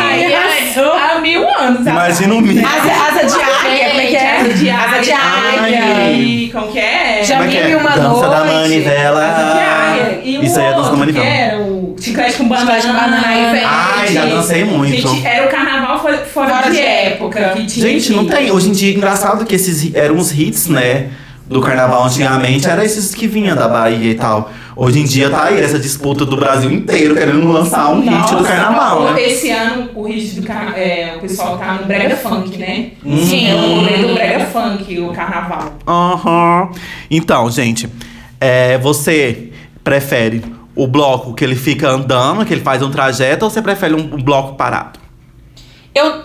Aí, 0.08 0.34
arrasou. 0.34 0.92
há 0.92 1.20
mil 1.20 1.48
anos 1.48 1.86
Imagina 1.86 2.34
o 2.34 2.40
mito. 2.40 2.66
Asa, 2.66 2.90
asa 3.20 3.26
de 3.36 3.42
águia, 3.42 3.88
como 3.90 4.00
é 4.00 4.06
que 4.06 4.16
é? 4.16 4.40
Asa 4.40 4.48
de 4.54 4.70
águia. 4.70 4.84
Asa 4.88 5.00
de 5.02 5.12
águia. 5.12 5.84
Ai. 5.84 6.50
Como 6.52 6.72
que 6.72 6.78
é? 6.78 7.01
Já 7.24 7.38
Como 7.38 7.50
é 7.50 7.52
mil 7.54 7.62
é? 7.62 7.70
e 7.70 7.74
uma 7.76 7.90
Dança 7.90 8.28
da 8.28 8.38
noite. 8.44 8.52
manivela. 8.54 9.20
De 9.26 9.60
águia. 9.60 10.20
E 10.24 10.38
o 10.38 10.44
Isso 10.44 10.58
aí 10.58 10.66
é 10.66 10.72
dança 10.74 10.90
da 10.90 10.96
manivela. 10.96 11.26
era 11.26 11.58
o 11.60 11.96
chiclete 12.00 12.36
com 12.36 12.48
banana. 12.48 12.72
Chiclete 12.80 12.86
com 12.86 12.92
banana, 13.00 13.26
aí 13.28 13.52
vem. 13.52 13.64
Ai, 13.64 14.08
já 14.12 14.24
dancei 14.26 14.64
muito. 14.64 15.08
Gente, 15.08 15.26
era 15.26 15.46
o 15.46 15.48
carnaval 15.50 16.00
fora, 16.00 16.18
fora, 16.18 16.62
de, 16.70 16.76
de 16.76 16.80
época. 16.80 17.38
época. 17.38 17.60
Que 17.60 17.66
tinha 17.66 17.86
Gente, 17.88 18.12
não 18.12 18.26
tem. 18.26 18.50
Hoje 18.50 18.68
em 18.68 18.72
dia, 18.72 18.94
engraçado 18.94 19.44
que 19.44 19.54
esses 19.54 19.94
eram 19.94 20.16
uns 20.16 20.32
hits, 20.32 20.66
né? 20.68 21.08
Do 21.46 21.60
carnaval 21.60 22.04
antigamente, 22.04 22.66
era 22.68 22.84
esses 22.84 23.14
que 23.14 23.26
vinham 23.26 23.54
da 23.56 23.68
Bahia 23.68 24.10
e 24.10 24.14
tal. 24.14 24.50
Hoje 24.74 25.00
em 25.00 25.04
dia 25.04 25.28
tá 25.28 25.44
aí 25.44 25.60
essa 25.60 25.78
disputa 25.78 26.24
do 26.24 26.36
Brasil 26.36 26.70
inteiro 26.70 27.14
querendo 27.14 27.46
lançar 27.52 27.90
um 27.90 28.00
hit 28.00 28.10
do 28.10 28.18
Nossa, 28.18 28.44
carnaval, 28.44 29.12
né? 29.12 29.22
Esse 29.22 29.50
ano 29.50 29.90
o 29.94 30.02
hit 30.04 30.40
do 30.40 30.46
carnaval. 30.46 30.74
É, 30.78 31.14
o 31.16 31.20
pessoal 31.20 31.58
tá 31.58 31.74
no 31.74 31.84
Brega 31.86 32.16
Funk, 32.16 32.56
né? 32.56 32.92
Hum. 33.04 33.18
Sim, 33.18 33.50
é 33.50 33.54
o 33.54 33.58
momento 33.58 34.06
do 34.08 34.14
Brega 34.14 34.46
Funk, 34.46 34.98
o 35.00 35.12
carnaval. 35.12 35.74
Aham. 35.86 36.70
Então, 37.10 37.50
gente, 37.50 37.88
é, 38.40 38.78
você 38.78 39.50
prefere 39.84 40.42
o 40.74 40.86
bloco 40.86 41.34
que 41.34 41.44
ele 41.44 41.54
fica 41.56 41.90
andando, 41.90 42.46
que 42.46 42.54
ele 42.54 42.62
faz 42.62 42.82
um 42.82 42.90
trajeto, 42.90 43.44
ou 43.44 43.50
você 43.50 43.60
prefere 43.60 43.92
um, 43.94 43.98
um 44.14 44.22
bloco 44.22 44.54
parado? 44.56 44.98
Eu. 45.94 46.22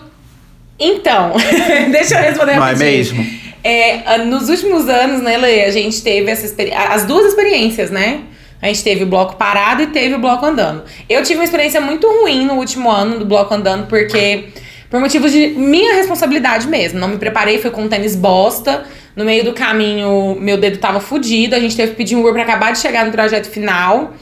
Então, 0.79 1.33
deixa 1.91 2.15
eu 2.15 2.21
responder 2.23 2.55
Não 2.55 2.63
é 2.65 2.71
rapidinho. 2.71 2.91
mesmo? 2.91 3.25
É, 3.63 4.19
nos 4.19 4.47
últimos 4.47 4.87
anos, 4.87 5.21
né, 5.21 5.35
Lê, 5.35 5.65
a 5.65 5.71
gente 5.71 6.01
teve 6.01 6.31
essa 6.31 6.45
experi- 6.45 6.71
as 6.73 7.03
duas 7.03 7.25
experiências, 7.25 7.91
né? 7.91 8.21
A 8.61 8.67
gente 8.67 8.83
teve 8.83 9.03
o 9.03 9.07
bloco 9.07 9.35
parado 9.35 9.83
e 9.83 9.87
teve 9.87 10.15
o 10.15 10.19
bloco 10.19 10.45
andando. 10.45 10.83
Eu 11.07 11.21
tive 11.23 11.39
uma 11.39 11.43
experiência 11.43 11.79
muito 11.79 12.07
ruim 12.07 12.45
no 12.45 12.55
último 12.55 12.89
ano 12.89 13.19
do 13.19 13.25
bloco 13.25 13.53
andando, 13.53 13.87
porque. 13.87 14.45
Por 14.89 15.01
motivos 15.01 15.33
de 15.33 15.47
minha 15.47 15.95
responsabilidade 15.95 16.65
mesmo. 16.65 16.97
Não 16.97 17.09
me 17.09 17.17
preparei, 17.17 17.59
fui 17.59 17.69
com 17.69 17.83
um 17.83 17.89
tênis 17.89 18.15
bosta. 18.15 18.85
No 19.17 19.25
meio 19.25 19.43
do 19.43 19.51
caminho, 19.51 20.37
meu 20.39 20.57
dedo 20.57 20.77
tava 20.77 21.01
fudido. 21.01 21.55
A 21.55 21.59
gente 21.59 21.75
teve 21.75 21.91
que 21.91 21.97
pedir 21.97 22.15
um 22.15 22.21
Uber 22.21 22.33
pra 22.33 22.43
acabar 22.43 22.71
de 22.71 22.79
chegar 22.79 23.05
no 23.05 23.11
trajeto 23.11 23.49
final. 23.49 24.13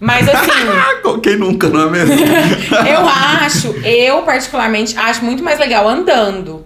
Mas 0.00 0.26
assim. 0.28 0.50
Ah, 0.72 1.18
quem 1.22 1.36
nunca, 1.36 1.68
não 1.68 1.88
é 1.88 1.90
mesmo? 1.90 2.14
Eu 2.88 3.06
acho, 3.06 3.74
eu 3.84 4.22
particularmente 4.22 4.96
acho 4.96 5.24
muito 5.24 5.42
mais 5.42 5.58
legal 5.58 5.86
andando. 5.88 6.64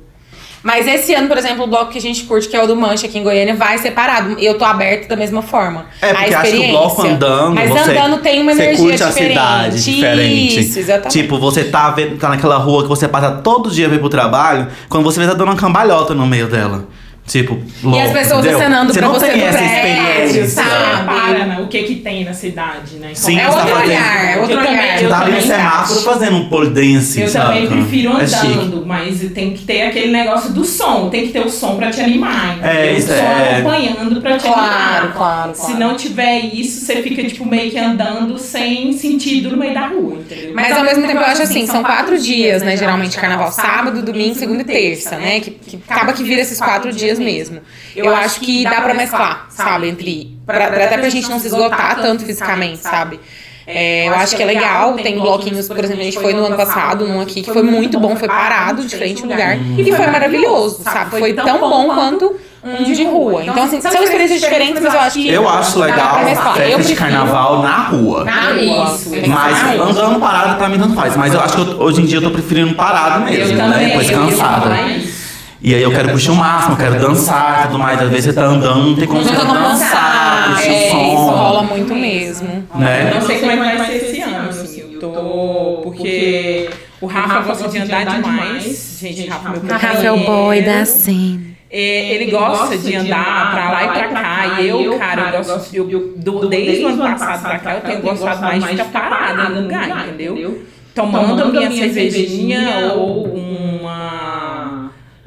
Mas 0.65 0.87
esse 0.87 1.15
ano, 1.15 1.29
por 1.29 1.37
exemplo, 1.37 1.65
o 1.65 1.67
bloco 1.67 1.93
que 1.93 1.99
a 1.99 2.01
gente 2.01 2.25
curte, 2.25 2.49
que 2.49 2.57
é 2.57 2.63
o 2.63 2.67
do 2.67 2.75
Mancha 2.75 3.07
aqui 3.07 3.19
em 3.19 3.23
Goiânia, 3.23 3.55
vai 3.55 3.77
separado. 3.77 4.35
Eu 4.41 4.57
tô 4.57 4.65
aberta 4.65 5.09
da 5.09 5.15
mesma 5.15 5.43
forma. 5.43 5.85
É, 6.01 6.15
porque 6.15 6.35
acho 6.35 6.51
que 6.53 6.59
o 6.59 6.69
bloco 6.71 7.03
andando, 7.07 7.55
Mas 7.55 7.69
você, 7.69 7.91
andando 7.91 8.17
tem 8.23 8.41
uma 8.41 8.55
você 8.55 8.63
energia 8.63 8.85
curte 8.87 9.05
diferente. 9.05 9.39
a 9.39 9.71
cidade 9.71 9.85
diferente. 9.85 10.61
Isso, 10.61 10.79
exatamente. 10.79 11.21
Tipo, 11.21 11.39
você 11.39 11.65
tá, 11.65 11.91
vendo, 11.91 12.17
tá 12.17 12.31
naquela 12.31 12.57
rua 12.57 12.83
que 12.83 12.89
você 12.89 13.07
passa 13.07 13.31
todo 13.31 13.71
dia 13.71 13.89
pra 13.89 13.97
ir 13.97 14.01
pro 14.01 14.09
trabalho, 14.09 14.69
quando 14.89 15.05
você 15.05 15.21
vê 15.21 15.27
tá 15.27 15.35
dando 15.35 15.49
uma 15.49 15.57
cambalhota 15.57 16.15
no 16.15 16.27
meio 16.27 16.49
dela. 16.49 16.89
Tipo, 17.27 17.59
louco, 17.83 18.01
as 18.07 18.13
pessoas 18.13 18.41
entendeu? 18.41 18.59
acenando 18.59 18.93
você 18.93 18.99
pra 18.99 19.09
não 19.09 19.15
você 19.15 19.27
tem 19.29 19.39
no 19.39 19.45
essa 19.47 19.57
prédio, 19.59 20.25
experiência. 20.45 20.47
sabe? 20.49 20.97
Repara 20.99 21.47
né, 21.47 21.59
o 21.63 21.67
que 21.69 21.83
que 21.85 21.95
tem 21.97 22.23
na 22.23 22.35
cidade, 22.35 22.97
né? 22.97 23.13
Sim, 23.15 23.39
é 23.41 23.45
você 23.47 23.49
outro 23.49 23.61
tá 23.61 23.67
fazendo- 23.77 23.87
olhar, 23.89 24.25
é 24.31 24.37
outro 24.41 24.53
Eu 24.53 24.59
também- 24.59 24.73
olhar. 24.79 24.99
Você 24.99 25.05
eu 25.05 25.09
tá 25.09 25.17
ali 25.21 25.31
no 25.33 25.37
também 25.39 25.57
semáforo 25.57 25.99
acho. 25.99 26.05
fazendo 26.05 26.37
um 26.37 26.49
pole 26.51 26.71
dance, 26.71 27.21
Eu 27.23 27.29
sabe? 27.29 27.47
também 27.47 27.67
prefiro 27.67 28.21
É 28.21 28.27
chique. 28.27 28.47
andando, 28.47 28.87
mas 28.87 29.21
tem 29.33 29.53
que 29.55 29.65
ter 29.65 29.83
aquele 29.83 30.13
negócio 30.13 30.53
do 30.53 30.65
som. 30.67 31.09
Tem 31.09 31.27
que 31.27 31.33
ter 31.33 31.41
o 31.41 31.49
som 31.49 31.77
pra 31.77 31.91
te 31.91 32.03
animar. 32.03 32.59
É, 32.63 32.73
entendeu? 32.93 32.99
isso 32.99 33.07
o 33.13 33.17
som 33.17 33.23
é- 33.25 33.57
acompanhando 33.59 34.21
pra 34.21 34.37
te 34.37 34.45
Claro, 34.45 34.63
animar. 34.99 35.13
claro, 35.17 35.55
Se 35.55 35.61
claro. 35.63 35.79
não 35.81 35.97
tiver 35.97 36.41
isso, 36.55 36.85
você 36.85 36.97
fica 37.03 37.25
tipo 37.25 37.47
meio 37.47 37.71
que 37.71 37.79
andando 37.79 38.39
sem 38.39 38.93
sentido 38.93 39.51
no 39.51 39.57
meio 39.57 39.73
da 39.73 39.87
rua, 39.87 40.19
entendeu? 40.21 40.53
Mas 40.55 40.77
ao 40.77 40.85
mesmo 40.85 41.07
tempo 41.07 41.21
eu 41.21 41.25
acho 41.27 41.43
assim, 41.43 41.67
são 41.67 41.83
quatro 41.83 42.19
dias, 42.21 42.63
né? 42.63 42.77
Geralmente 42.77 43.17
carnaval, 43.17 43.51
sábado, 43.51 44.03
domingo, 44.03 44.35
segunda 44.35 44.61
e 44.61 44.65
terça, 44.65 45.17
né? 45.17 45.41
Que, 45.41 45.51
que 45.53 45.79
acaba 45.89 46.13
que 46.13 46.23
vira 46.23 46.43
esses 46.43 46.59
quatro 46.59 46.93
dias 46.93 47.14
mesmo. 47.19 47.61
Eu 47.95 48.15
acho 48.15 48.41
que 48.41 48.65
dá 48.65 48.81
pra 48.81 48.95
mesclar, 48.95 49.47
sabe? 49.49 49.89
Entre. 49.89 50.37
Pra, 50.47 50.69
pra- 50.69 50.85
até 50.85 50.99
pra 50.99 51.09
gente 51.09 51.29
não 51.31 51.39
se 51.39 51.47
esgotar 51.47 51.97
tanto 51.97 52.25
fisicamente, 52.25 52.79
sabe? 52.79 53.19
É, 53.67 54.07
eu 54.09 54.15
acho 54.15 54.37
que 54.37 54.43
é 54.43 54.47
legal, 54.47 54.93
tem 54.93 55.19
bloquinhos, 55.19 55.67
por 55.69 55.79
exemplo, 55.83 56.03
a 56.03 56.05
gente 56.05 56.19
foi 56.21 56.35
no 56.35 56.45
ano 56.45 56.55
passado, 56.57 57.07
num 57.09 57.21
aqui, 57.23 57.41
que 57.41 57.51
foi 57.51 57.63
muito 57.63 57.99
bom, 57.99 58.15
foi 58.15 58.29
parado 58.29 58.85
de 58.85 58.95
frente 58.95 59.23
ao 59.23 59.29
lugar, 59.31 59.57
e 59.79 59.91
foi 59.91 60.07
maravilhoso, 60.07 60.83
sabe? 60.83 61.11
Foi 61.19 61.33
tão 61.33 61.59
bom 61.61 61.87
quanto 61.95 62.37
um 62.63 62.83
de 62.93 63.05
rua. 63.05 63.43
Então, 63.43 63.63
assim, 63.65 63.81
são 63.81 64.03
experiências 64.03 64.41
diferentes, 64.43 64.83
mas 64.83 64.93
eu 64.93 65.01
acho 65.01 65.19
que. 65.19 65.29
Eu 65.31 65.49
acho 65.49 65.79
dá 65.79 65.87
pra 65.87 65.95
legal 65.97 66.25
mesclar. 66.25 66.59
Eu 66.61 66.77
festa 66.77 66.83
de 66.83 66.95
carnaval 66.95 67.63
na 67.63 67.77
rua. 67.89 68.25
Na 68.25 68.41
rua. 68.53 68.95
Isso, 68.95 69.11
Mas 69.29 69.81
andando 69.81 70.21
parado 70.21 70.57
pra 70.59 70.69
mim 70.69 70.79
tanto 70.79 70.95
faz. 70.95 71.17
Mas 71.17 71.33
eu 71.33 71.41
acho 71.41 71.57
que 71.57 71.61
eu- 71.63 71.81
hoje 71.81 72.03
em 72.03 72.05
dia 72.05 72.19
eu 72.19 72.23
tô 72.23 72.31
preferindo 72.31 72.75
parado 72.75 73.25
mesmo, 73.25 73.59
Eu 73.59 73.67
né? 73.69 73.85
Depois 73.87 74.11
eu 74.11 74.21
ia 74.25 74.31
cansado. 74.31 74.63
falar 74.63 74.89
isso. 74.91 75.25
E 75.67 75.75
aí 75.75 75.83
eu 75.83 75.91
quero 75.91 76.11
puxar 76.11 76.33
o 76.33 76.37
máximo, 76.37 76.75
eu 76.75 76.77
quero 76.77 77.01
dançar 77.01 77.61
e 77.61 77.67
tudo 77.69 77.79
mais. 77.79 77.99
Às 78.03 78.11
vezes 78.11 78.25
você 78.27 78.33
tá 78.35 78.45
andando, 78.45 78.85
não 78.91 78.95
tem 78.97 79.07
como 79.09 79.23
você 79.23 79.33
dançar, 79.33 79.63
dançar. 79.63 80.55
puxar 80.57 80.71
É, 80.71 80.87
o 80.87 80.91
som. 80.91 81.07
isso 81.15 81.31
rola 81.31 81.63
muito 81.63 81.95
mesmo. 81.95 82.69
Né? 82.75 83.09
Eu 83.11 83.15
não 83.15 83.27
sei 83.27 83.39
como 83.39 83.51
é 83.51 83.57
que 83.57 83.63
vai 83.79 83.87
ser 83.87 83.97
esse 83.97 84.21
ano, 84.21 84.49
assim. 84.51 84.81
Eu 84.93 85.01
tô. 85.01 85.81
Porque 85.83 86.69
o 87.01 87.07
Rafa 87.07 87.41
gosta 87.41 87.69
de 87.69 87.79
andar 87.79 88.05
demais. 88.05 88.99
Gente, 89.01 89.27
Rafa, 89.27 89.49
meu 89.49 89.63
Rafa 89.73 90.03
é 90.07 90.13
o 90.13 90.19
boy 90.19 90.61
da 90.63 90.85
cena. 90.85 91.41
É, 91.71 92.15
ele 92.15 92.31
gosta 92.31 92.77
de 92.77 92.95
andar 92.95 93.51
pra 93.53 93.71
lá 93.71 93.85
e 93.85 93.89
pra 93.89 94.09
cá. 94.09 94.61
E 94.61 94.69
eu, 94.69 94.99
cara, 94.99 95.31
eu 95.35 95.45
gosto. 95.45 95.75
Eu, 95.75 95.91
eu, 95.91 96.13
do- 96.19 96.47
desde 96.47 96.85
o 96.85 96.89
ano 96.89 96.99
passado 97.03 97.41
pra 97.43 97.59
cá, 97.59 97.75
eu 97.77 97.81
tenho 97.81 98.01
gostado 98.03 98.43
mais 98.43 98.63
de 98.63 98.69
ficar 98.71 98.85
parada 98.85 99.49
no 99.49 99.63
lugar, 99.63 100.09
entendeu? 100.09 100.63
Tomando 100.95 101.43
a 101.43 101.47
minha 101.47 101.71
cervejinha 101.73 102.93
ou 102.95 103.25
uma. 103.35 104.24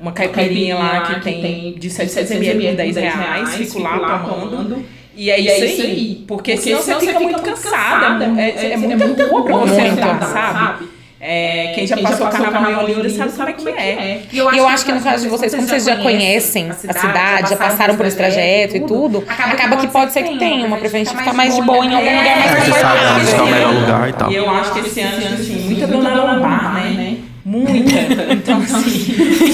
Uma 0.07 0.13
caipirinha 0.13 0.75
lá 0.75 1.01
que 1.01 1.19
tem 1.19 1.75
de 1.77 1.89
700ml 1.89 2.69
por 2.69 2.75
10 2.77 2.95
reais, 2.95 3.55
fico 3.55 3.79
lá 3.79 4.19
tomando. 4.19 4.85
E 5.15 5.31
é, 5.31 5.39
isso, 5.39 5.81
aí. 5.81 6.23
Porque, 6.27 6.55
senão 6.55 6.81
você 6.81 6.99
fica 6.99 7.19
muito 7.19 7.41
cansada. 7.41 8.39
É, 8.39 8.49
é, 8.49 8.73
é 8.73 8.77
muita 8.77 9.27
rua 9.27 9.43
pra 9.43 9.57
você 9.57 9.81
andar, 9.81 10.21
sabe? 10.21 10.97
É, 11.19 11.71
quem 11.73 11.87
já 11.87 11.97
passou 11.97 12.27
o 12.27 12.29
carnaval 12.29 12.87
em 12.87 12.95
Olinda 12.95 13.09
sabe 13.09 13.31
como 13.33 13.49
é 13.49 13.53
que 13.53 13.69
é. 13.69 14.21
E 14.31 14.37
eu 14.37 14.67
acho 14.67 14.85
que 14.85 14.91
no 14.91 15.01
caso 15.01 15.23
de 15.23 15.29
vocês, 15.29 15.53
como 15.53 15.67
vocês 15.67 15.83
já 15.83 15.97
conhecem 15.97 16.69
a 16.69 16.73
cidade, 16.73 17.49
já 17.49 17.57
passaram 17.57 17.97
por 17.97 18.05
esse 18.05 18.15
trajeto 18.15 18.77
e 18.77 18.81
tudo, 18.81 19.23
acaba 19.27 19.77
que 19.77 19.87
pode 19.87 20.13
ser 20.13 20.23
que 20.23 20.37
tenha 20.37 20.67
uma 20.67 20.77
preferência 20.77 21.13
de 21.13 21.19
ficar 21.19 21.33
mais 21.33 21.55
de 21.55 21.61
boa 21.63 21.83
em 21.83 21.93
algum 21.95 22.09
lugar 22.17 22.25
É, 22.25 22.39
mais 22.39 22.51
sabe 22.51 22.69
o 22.69 22.73
confortável. 22.73 23.47
melhor 23.47 23.73
lugar 23.73 24.09
e 24.09 24.13
tal. 24.13 24.31
E 24.31 24.35
eu 24.35 24.49
acho 24.49 24.73
que 24.73 24.79
esse 24.79 25.01
ano, 25.01 25.33
assim, 25.33 25.55
muita 25.65 25.87
dona 25.87 26.13
lombar, 26.13 26.73
né? 26.75 27.17
Muita. 27.43 28.33
Então, 28.33 28.57
assim, 28.59 29.46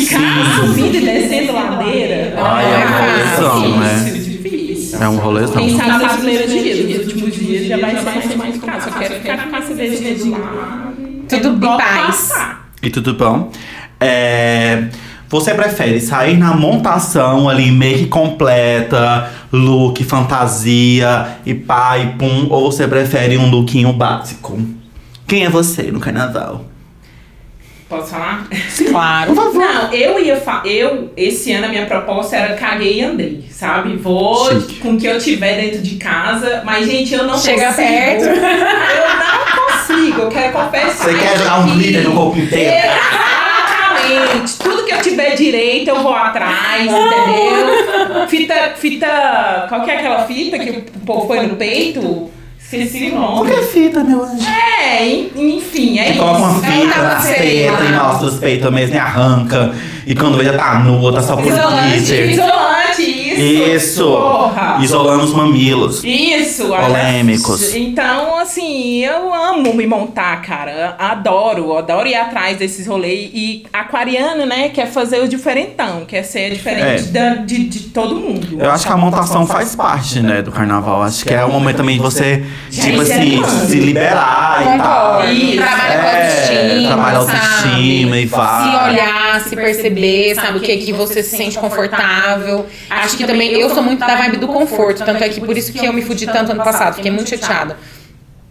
subindo 0.56 0.96
e 0.96 1.02
descendo 1.02 1.54
ladeira. 1.54 2.34
Ai, 2.38 2.66
é 2.66 2.86
uma 2.86 3.00
rolezão, 3.00 3.80
né? 3.80 4.12
Difícil. 4.14 5.02
É 5.02 5.10
um 5.10 5.18
rolezão. 5.18 5.56
Quem 5.56 5.78
sabe 5.78 6.04
nas 6.04 6.16
primeiras 6.18 6.50
dias, 6.50 6.98
nos 6.98 7.08
últimos 7.08 7.36
dias 7.36 7.68
já 7.68 7.78
vai 7.78 7.98
ser 7.98 8.36
mais 8.38 8.58
complicado. 8.58 8.84
Só 8.84 8.92
quero 8.92 9.16
ficar 9.16 9.50
com 9.50 9.56
a 9.56 9.62
cervejinha 9.62 10.16
de 10.16 10.30
lá. 10.30 10.94
Tudo 11.30 11.54
bloco 11.54 11.78
paz. 11.78 12.32
E 12.82 12.90
tudo 12.90 13.14
bom? 13.14 13.52
É, 14.00 14.90
você 15.30 15.54
prefere 15.54 16.00
sair 16.00 16.38
na 16.38 16.54
montação 16.54 17.50
ali, 17.50 17.72
make 17.72 18.08
completa, 18.08 19.32
look, 19.52 20.04
fantasia 20.04 21.38
e 21.46 21.54
pá 21.54 21.98
e 21.98 22.08
pum, 22.18 22.48
ou 22.50 22.72
você 22.72 22.88
prefere 22.88 23.38
um 23.38 23.50
lookinho 23.50 23.94
básico? 23.94 24.60
Quem 25.26 25.46
é 25.46 25.50
você 25.50 25.84
no 25.84 26.00
carnaval? 26.00 26.66
Posso 27.98 28.08
falar? 28.12 28.48
Claro. 28.89 29.34
Não, 29.54 29.94
eu 29.94 30.20
ia 30.24 30.41
eu 30.66 31.12
esse 31.16 31.52
ano 31.54 31.66
a 31.66 31.70
minha 31.70 31.86
proposta 31.86 32.36
era 32.36 32.56
caguei 32.56 33.00
e 33.00 33.04
andei, 33.04 33.46
sabe? 33.52 33.96
Vou 33.98 34.50
Chique. 34.62 34.80
com 34.80 34.94
o 34.94 34.98
que 34.98 35.06
eu 35.08 35.18
tiver 35.20 35.62
dentro 35.62 35.82
de 35.82 35.96
casa, 35.96 36.62
mas 36.66 36.86
gente, 36.88 37.14
eu 37.14 37.24
não 37.26 37.38
Chega 37.38 37.68
consigo. 37.68 37.88
perto. 37.88 38.24
Eu 38.26 38.36
não 39.20 39.68
consigo, 39.68 40.22
eu 40.22 40.30
quero 40.30 40.54
confessar. 40.54 41.06
Você 41.06 41.14
quer 41.18 41.38
jogar 41.38 41.60
um 41.60 41.76
glitter 41.76 42.04
no 42.04 42.16
corpo 42.16 42.39
inteiro? 42.39 42.74
Exatamente. 42.76 44.58
Tudo 44.60 44.84
que 44.84 44.94
eu 44.94 45.02
tiver 45.02 45.36
direito, 45.36 45.89
eu 45.89 46.02
vou 46.02 46.14
atrás, 46.16 46.84
entendeu? 46.84 48.28
Fita, 48.28 48.74
fita. 48.76 49.66
Qual 49.70 49.84
que 49.84 49.91
é 49.91 49.98
aquela 50.00 50.26
fita 50.26 50.60
que 50.60 50.70
o 50.70 50.82
povo 51.06 51.28
põe 51.28 51.48
no 51.48 51.56
peito? 51.56 52.30
Nome. 52.72 53.11
Qualquer 53.49 53.64
fita, 53.64 54.03
meu 54.03 54.24
anjo. 54.24 54.47
É, 54.47 55.07
en- 55.07 55.32
enfim, 55.57 55.99
é 55.99 56.05
Que 56.05 56.09
isso. 56.11 56.20
coloca 56.20 56.39
uma 56.39 56.66
Ela 56.68 56.82
fita 56.82 57.01
na 57.03 57.16
teta 57.22 57.84
e 57.84 57.91
mostra 57.95 58.28
os 58.28 58.36
peitos 58.39 58.72
mesmo 58.72 58.95
e 58.95 58.97
arranca. 58.97 59.74
E 60.07 60.16
quando 60.16 60.38
vê 60.38 60.45
já 60.45 60.53
tá 60.57 60.80
nua, 60.80 61.14
tá 61.14 61.22
só 61.22 61.36
por 61.36 61.45
Isolante, 61.45 61.97
glitter. 61.99 62.32
Isolante, 62.32 63.01
isso. 63.01 63.23
Isso! 63.34 64.06
Porra. 64.06 64.78
Isolando 64.82 65.24
os 65.24 65.34
mamilos. 65.34 66.04
Isso, 66.04 66.68
Polêmicos. 66.68 67.76
Então, 67.76 68.38
assim, 68.40 69.04
eu 69.04 69.34
amo 69.34 69.74
me 69.74 69.86
montar, 69.88 70.42
cara. 70.42 70.96
Adoro, 71.00 71.78
adoro 71.78 72.08
ir 72.08 72.16
atrás 72.16 72.58
desses 72.58 72.88
rolês. 72.88 73.30
E 73.34 73.66
aquariano, 73.72 74.46
né, 74.46 74.70
quer 74.70 74.88
fazer 74.88 75.22
o 75.22 75.28
diferentão, 75.28 76.06
quer 76.06 76.24
ser 76.24 76.52
diferente 76.52 77.04
da- 77.06 77.36
de, 77.36 77.66
de 77.68 77.80
todo 77.90 78.16
mundo. 78.16 78.62
É. 78.62 78.66
Eu 78.66 78.72
acho 78.72 78.86
que 78.86 78.92
a 78.92 78.98
montação 78.98 79.46
faz 79.46 79.76
parte, 79.76 80.20
né, 80.20 80.42
do 80.42 80.52
carnaval. 80.52 81.02
Acho 81.04 81.24
que 81.26 81.34
é 81.34 81.44
o 81.44 81.52
momento 81.52 81.78
também 81.78 81.96
de 81.96 82.02
você, 82.02 82.44
tipo 82.72 82.98
é 82.98 83.02
assim, 83.02 83.44
se 83.68 83.80
liberar 83.80 84.62
e 84.62 84.78
tal. 84.80 85.26
Isso. 85.32 85.58
Trabalha 85.58 85.98
com 86.00 86.08
É, 86.08 86.24
autoestima. 86.24 86.88
trabalha 86.88 87.20
sabe? 87.22 87.38
autoestima 87.38 88.18
e 88.18 88.26
vai. 88.26 88.64
Se 88.64 88.90
olhar, 88.92 89.42
se 89.42 89.56
perceber, 89.56 90.36
sabe 90.36 90.58
o 90.58 90.62
que 90.62 90.78
que 90.78 90.94
você 90.94 91.24
se 91.24 91.36
sente 91.36 91.58
confortável. 91.58 92.66
Acho 92.90 93.18
que 93.18 93.23
também 93.26 93.52
eu 93.54 93.70
sou 93.70 93.84
muito 93.84 94.00
da 94.00 94.16
vibe 94.16 94.38
do 94.38 94.48
conforto, 94.48 95.04
tanto 95.04 95.24
é 95.24 95.30
que 95.30 95.42
por 95.42 95.58
isso 95.58 95.72
que 95.74 95.86
eu 95.86 95.94
me 95.94 96.02
fudi 96.02 96.26
tanto 96.26 96.52
ano 96.52 96.64
passado, 96.64 96.96
fiquei 96.96 97.12
muito 97.12 97.30
chateada. 97.30 97.78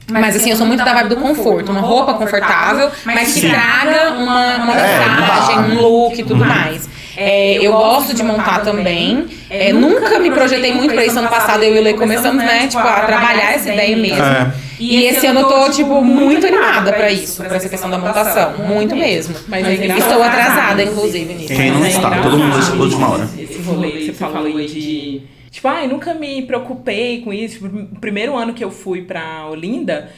Mas 0.08 0.36
assim, 0.36 0.50
eu 0.50 0.56
sou 0.56 0.66
muito 0.66 0.84
da 0.84 0.92
vibe 0.92 1.08
do 1.10 1.16
conforto, 1.16 1.70
uma 1.72 1.80
roupa 1.80 2.14
confortável, 2.14 2.90
mas 3.04 3.32
que 3.34 3.40
Sim. 3.40 3.50
traga 3.50 4.10
uma, 4.12 4.56
uma 4.56 4.74
É, 4.74 4.98
mensagem, 4.98 5.58
um 5.58 5.80
look 5.80 6.18
e 6.18 6.22
tudo 6.22 6.44
mais. 6.44 6.88
É, 7.16 7.54
eu 7.54 7.72
gosto 7.72 8.14
de 8.14 8.22
montar 8.22 8.60
também. 8.60 9.26
É, 9.50 9.72
nunca 9.72 10.18
me 10.18 10.30
projetei 10.30 10.72
muito 10.72 10.94
pra 10.94 11.04
isso. 11.04 11.18
Ano 11.18 11.28
passado 11.28 11.62
eu 11.62 11.76
e 11.76 11.78
o 11.78 11.82
Lê 11.82 11.94
começamos, 11.94 12.42
né, 12.42 12.66
tipo, 12.66 12.78
a 12.78 13.00
trabalhar 13.00 13.52
essa 13.52 13.72
ideia 13.72 13.96
mesmo. 13.96 14.22
É. 14.22 14.52
E 14.80 15.04
esse 15.04 15.26
ano 15.26 15.40
eu 15.40 15.48
tô, 15.48 15.70
tipo, 15.70 16.02
muito 16.02 16.44
animada 16.44 16.92
pra 16.92 17.10
isso, 17.10 17.44
pra 17.44 17.56
essa 17.56 17.68
questão 17.68 17.88
da 17.88 17.98
montação. 17.98 18.54
Muito 18.66 18.96
mesmo. 18.96 19.34
Mas 19.46 19.66
é 19.66 19.74
engraçado. 19.74 20.10
Estou 20.10 20.22
atrasada, 20.22 20.82
inclusive, 20.82 21.34
nisso. 21.34 21.54
Quem 21.54 21.70
não 21.70 21.80
Mas 21.80 21.94
é 21.94 21.96
está? 21.96 22.22
Todo 22.22 22.38
mundo 22.38 22.54
deixa 22.54 22.72
pra 22.72 22.80
última 22.80 23.10
hora. 23.10 23.28
Esse 23.38 23.62
rolê 23.62 23.90
que 23.90 24.06
você 24.06 24.12
falou 24.12 24.56
aí 24.56 24.66
de. 24.66 25.22
Tipo, 25.50 25.68
ai, 25.68 25.86
nunca 25.86 26.14
me 26.14 26.42
preocupei 26.42 27.20
com 27.20 27.32
isso. 27.32 27.60
Tipo, 27.60 27.66
o 27.66 28.00
primeiro 28.00 28.36
ano 28.36 28.54
que 28.54 28.64
eu 28.64 28.70
fui 28.70 29.02
pra 29.02 29.46
Olinda, 29.48 30.08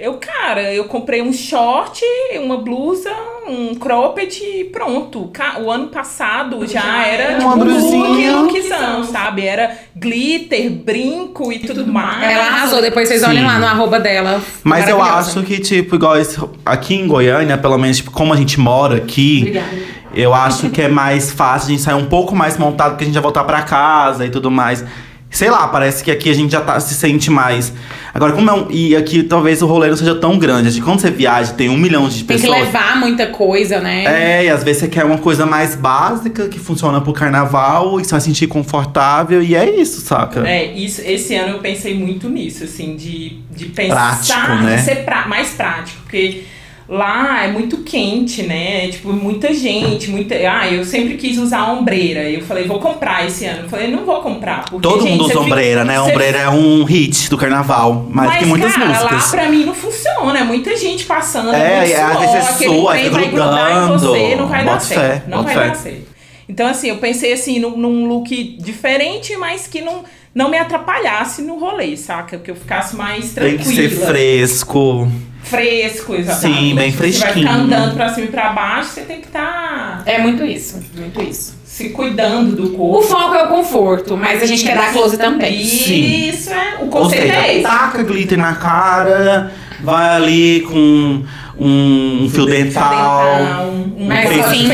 eu, 0.00 0.14
cara, 0.14 0.72
eu 0.72 0.84
comprei 0.84 1.20
um 1.22 1.32
short, 1.32 2.00
uma 2.38 2.56
blusa, 2.56 3.10
um 3.46 3.74
cropped 3.74 4.42
e 4.42 4.64
pronto. 4.64 5.30
O 5.62 5.70
ano 5.70 5.88
passado 5.88 6.66
já 6.66 7.06
era 7.06 7.36
Um 7.36 7.38
tipo, 7.50 7.56
blusinha. 7.64 8.36
look, 8.36 8.52
lookzão, 8.54 9.04
sabe? 9.04 9.44
Era 9.44 9.76
glitter, 9.94 10.70
brinco 10.70 11.52
e 11.52 11.58
tudo 11.58 11.86
mais. 11.86 12.22
Ela 12.22 12.46
arrasou, 12.46 12.80
depois 12.80 13.08
vocês 13.08 13.22
olhem 13.22 13.40
Sim. 13.40 13.46
lá 13.46 13.58
no 13.58 13.66
arroba 13.66 14.00
dela. 14.00 14.40
Mas 14.64 14.88
eu 14.88 15.02
acho 15.02 15.42
que, 15.42 15.58
tipo, 15.58 15.94
igual 15.96 16.16
esse, 16.18 16.38
aqui 16.64 16.94
em 16.94 17.06
Goiânia, 17.06 17.58
pelo 17.58 17.76
menos, 17.78 17.98
tipo, 17.98 18.10
como 18.10 18.32
a 18.32 18.36
gente 18.36 18.58
mora 18.58 18.96
aqui, 18.96 19.38
Obrigada. 19.40 19.68
eu 20.14 20.32
acho 20.34 20.70
que 20.70 20.82
é 20.82 20.88
mais 20.88 21.30
fácil 21.30 21.68
a 21.68 21.70
gente 21.72 21.82
sair 21.82 21.94
um 21.94 22.06
pouco 22.06 22.34
mais 22.34 22.56
montado, 22.56 22.90
porque 22.92 23.04
a 23.04 23.06
gente 23.06 23.14
já 23.14 23.20
voltar 23.20 23.44
pra 23.44 23.62
casa 23.62 24.24
e 24.24 24.30
tudo 24.30 24.50
mais. 24.50 24.84
Sei 25.30 25.48
lá, 25.48 25.68
parece 25.68 26.02
que 26.02 26.10
aqui 26.10 26.28
a 26.28 26.34
gente 26.34 26.50
já 26.50 26.60
tá, 26.60 26.78
se 26.80 26.92
sente 26.92 27.30
mais. 27.30 27.72
Agora, 28.12 28.32
como 28.32 28.50
é 28.50 28.52
um. 28.52 28.66
E 28.68 28.96
aqui 28.96 29.22
talvez 29.22 29.62
o 29.62 29.66
rolê 29.66 29.88
não 29.88 29.96
seja 29.96 30.16
tão 30.16 30.36
grande. 30.36 30.66
Acho 30.68 30.78
que 30.78 30.82
quando 30.82 30.98
você 31.00 31.10
viaja, 31.10 31.52
tem 31.52 31.68
um 31.68 31.76
milhão 31.76 32.08
de 32.08 32.24
Tem 32.24 32.36
que 32.36 32.42
pessoas. 32.42 32.64
levar 32.66 32.96
muita 32.98 33.28
coisa, 33.28 33.78
né? 33.80 34.04
É, 34.40 34.44
e 34.46 34.48
às 34.50 34.64
vezes 34.64 34.82
você 34.82 34.88
quer 34.88 35.04
uma 35.04 35.18
coisa 35.18 35.46
mais 35.46 35.76
básica 35.76 36.48
que 36.48 36.58
funciona 36.58 37.00
pro 37.00 37.12
carnaval 37.12 38.00
e 38.00 38.04
você 38.04 38.10
vai 38.10 38.20
sentir 38.20 38.48
confortável, 38.48 39.40
e 39.40 39.54
é 39.54 39.70
isso, 39.80 40.00
saca? 40.00 40.46
É, 40.48 40.72
isso, 40.72 41.00
esse 41.04 41.34
ano 41.36 41.54
eu 41.54 41.58
pensei 41.60 41.94
muito 41.96 42.28
nisso, 42.28 42.64
assim, 42.64 42.96
de, 42.96 43.38
de 43.50 43.66
pensar 43.66 44.18
Prático, 44.26 44.62
né? 44.64 44.78
ser 44.78 45.04
pra- 45.04 45.28
mais 45.28 45.50
prático, 45.50 46.02
porque 46.02 46.42
lá 46.90 47.44
é 47.44 47.48
muito 47.52 47.78
quente, 47.78 48.42
né? 48.42 48.88
Tipo, 48.88 49.12
muita 49.12 49.54
gente, 49.54 50.10
muita. 50.10 50.34
Ah, 50.34 50.68
eu 50.68 50.84
sempre 50.84 51.16
quis 51.16 51.38
usar 51.38 51.60
a 51.60 51.72
ombreira. 51.72 52.28
Eu 52.28 52.42
falei, 52.42 52.64
vou 52.64 52.80
comprar 52.80 53.24
esse 53.24 53.46
ano. 53.46 53.62
Eu 53.62 53.68
falei, 53.68 53.88
não 53.88 54.04
vou 54.04 54.20
comprar. 54.20 54.64
Porque, 54.68 54.86
Todo 54.86 55.02
gente, 55.02 55.12
mundo 55.12 55.20
usa 55.24 55.32
fica- 55.34 55.44
ombreira, 55.44 55.84
né? 55.84 56.00
você 56.00 56.10
Ombreira 56.10 56.38
é 56.38 56.48
um 56.50 56.82
hit 56.84 57.30
do 57.30 57.38
carnaval, 57.38 58.06
mais 58.10 58.38
que 58.40 58.44
muitas 58.46 58.74
cara, 58.74 58.86
músicas. 58.88 59.24
lá 59.24 59.30
pra 59.30 59.48
mim 59.48 59.64
não 59.64 59.74
funciona. 59.74 60.38
É 60.40 60.42
muita 60.44 60.76
gente 60.76 61.04
passando. 61.06 61.54
É, 61.54 61.76
muito 61.76 61.90
e 61.90 61.94
às 61.94 62.10
suor, 62.12 62.20
vezes 62.32 62.48
aquele 62.50 62.74
sua, 62.80 62.94
fica 62.96 63.10
grudando. 63.10 63.98
você, 63.98 64.36
não 64.36 64.46
vai 64.48 64.64
dar 64.64 64.80
certo. 64.80 65.00
fé, 65.00 65.22
não 65.28 65.42
vai 65.44 65.54
fé. 65.54 65.68
dar 65.68 65.74
certo. 65.76 66.10
Então, 66.48 66.66
assim, 66.66 66.88
eu 66.88 66.96
pensei 66.96 67.32
assim, 67.32 67.60
num, 67.60 67.76
num 67.76 68.08
look 68.08 68.56
diferente, 68.60 69.36
mas 69.36 69.68
que 69.68 69.80
não, 69.80 70.02
não 70.34 70.48
me 70.50 70.58
atrapalhasse 70.58 71.42
no 71.42 71.58
rolê, 71.58 71.96
saca? 71.96 72.38
Que 72.38 72.50
eu 72.50 72.54
ficasse 72.56 72.94
mais 72.96 73.32
Tem 73.32 73.56
tranquila. 73.56 73.64
que 73.64 73.74
ser 73.76 74.06
fresco. 74.06 75.10
Fresco, 75.42 76.14
exatamente. 76.14 76.58
Sim, 76.60 76.74
bem 76.74 76.90
Você 76.92 76.96
vai 76.98 77.12
fresquinho. 77.12 77.46
ficar 77.48 77.54
andando 77.58 77.94
pra 77.94 78.08
cima 78.14 78.26
e 78.26 78.30
pra 78.30 78.50
baixo, 78.52 78.90
você 78.90 79.00
tem 79.02 79.20
que 79.20 79.26
estar 79.26 80.02
É 80.06 80.18
muito 80.18 80.44
isso, 80.44 80.78
muito 80.94 81.20
isso. 81.22 81.56
se 81.64 81.88
cuidando 81.88 82.54
do 82.54 82.74
O 82.74 82.76
corpo. 82.76 83.08
foco 83.08 83.34
é 83.34 83.44
o 83.44 83.48
conforto, 83.48 84.16
mas 84.16 84.42
a 84.42 84.46
gente 84.46 84.62
quer 84.64 84.76
dar 84.76 84.92
close 84.92 85.16
também. 85.16 85.64
Sim. 85.64 86.28
Isso 86.28 86.50
é. 86.52 86.76
O 86.82 86.88
conceito 86.88 87.22
seja, 87.22 87.34
é 87.46 87.54
esse. 87.54 87.62
taca 87.62 88.02
glitter 88.02 88.38
na 88.38 88.54
cara, 88.54 89.50
vai 89.82 90.08
ali 90.16 90.60
com 90.60 91.24
um 91.58 92.28
fio 92.30 92.44
dental, 92.46 93.42
um, 93.64 94.02
um 94.04 94.06
Mas 94.06 94.28
peito 94.28 94.44
assim, 94.44 94.68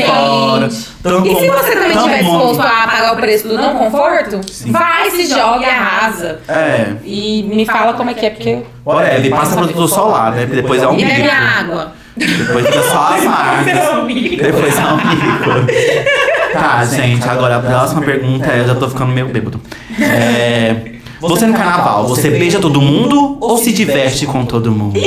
tampa 1.07 1.27
E 1.27 1.35
se 1.35 1.47
você 1.47 1.71
também 1.75 1.97
estiver 1.97 2.17
disposto 2.23 2.61
a 2.61 2.87
pagar 2.87 3.13
o 3.13 3.15
preço 3.17 3.47
do 3.47 3.55
não 3.57 3.75
conforto, 3.75 4.41
vai, 4.67 5.09
se 5.11 5.27
joga 5.27 5.61
e 5.65 5.69
arrasa. 5.69 6.39
É, 6.47 6.87
E 7.03 7.43
me 7.43 7.65
fala 7.65 7.93
como 7.93 8.09
é 8.09 8.13
que 8.13 8.25
é, 8.25 8.29
porque. 8.31 8.59
whatever, 8.85 9.29
passa 9.31 9.55
protetor 9.55 9.87
solar, 9.89 10.31
né? 10.33 10.45
Depois 10.45 10.81
é 10.81 10.87
um 10.87 10.93
E 10.97 11.05
bebe 11.05 11.21
bico. 11.23 11.35
água. 11.59 11.93
Depois 12.15 12.65
fica 12.65 12.81
só 12.83 13.13
as 13.15 13.23
marcas. 13.23 13.65
Depois 13.65 14.77
é 14.77 14.81
um 14.85 14.97
bico. 14.97 16.51
Tá, 16.53 16.83
gente, 16.85 17.27
agora 17.27 17.57
a 17.57 17.59
próxima 17.59 18.01
pergunta 18.01 18.47
é: 18.51 18.61
eu 18.61 18.67
já 18.67 18.75
tô 18.75 18.89
ficando 18.89 19.11
meio 19.11 19.27
bêbado. 19.27 19.61
É. 20.01 20.93
Você 21.19 21.45
no 21.47 21.53
carnaval, 21.53 22.07
você 22.07 22.29
beija 22.29 22.59
todo 22.59 22.79
mundo 22.81 23.37
ou 23.41 23.57
se 23.57 23.71
diverte 23.73 24.25
com 24.25 24.45
todo 24.45 24.71
mundo? 24.71 24.99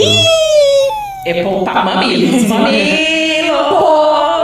É 1.27 1.43
poupar 1.43 1.85
mamilos. 1.85 2.45
Mamilos! 2.49 3.61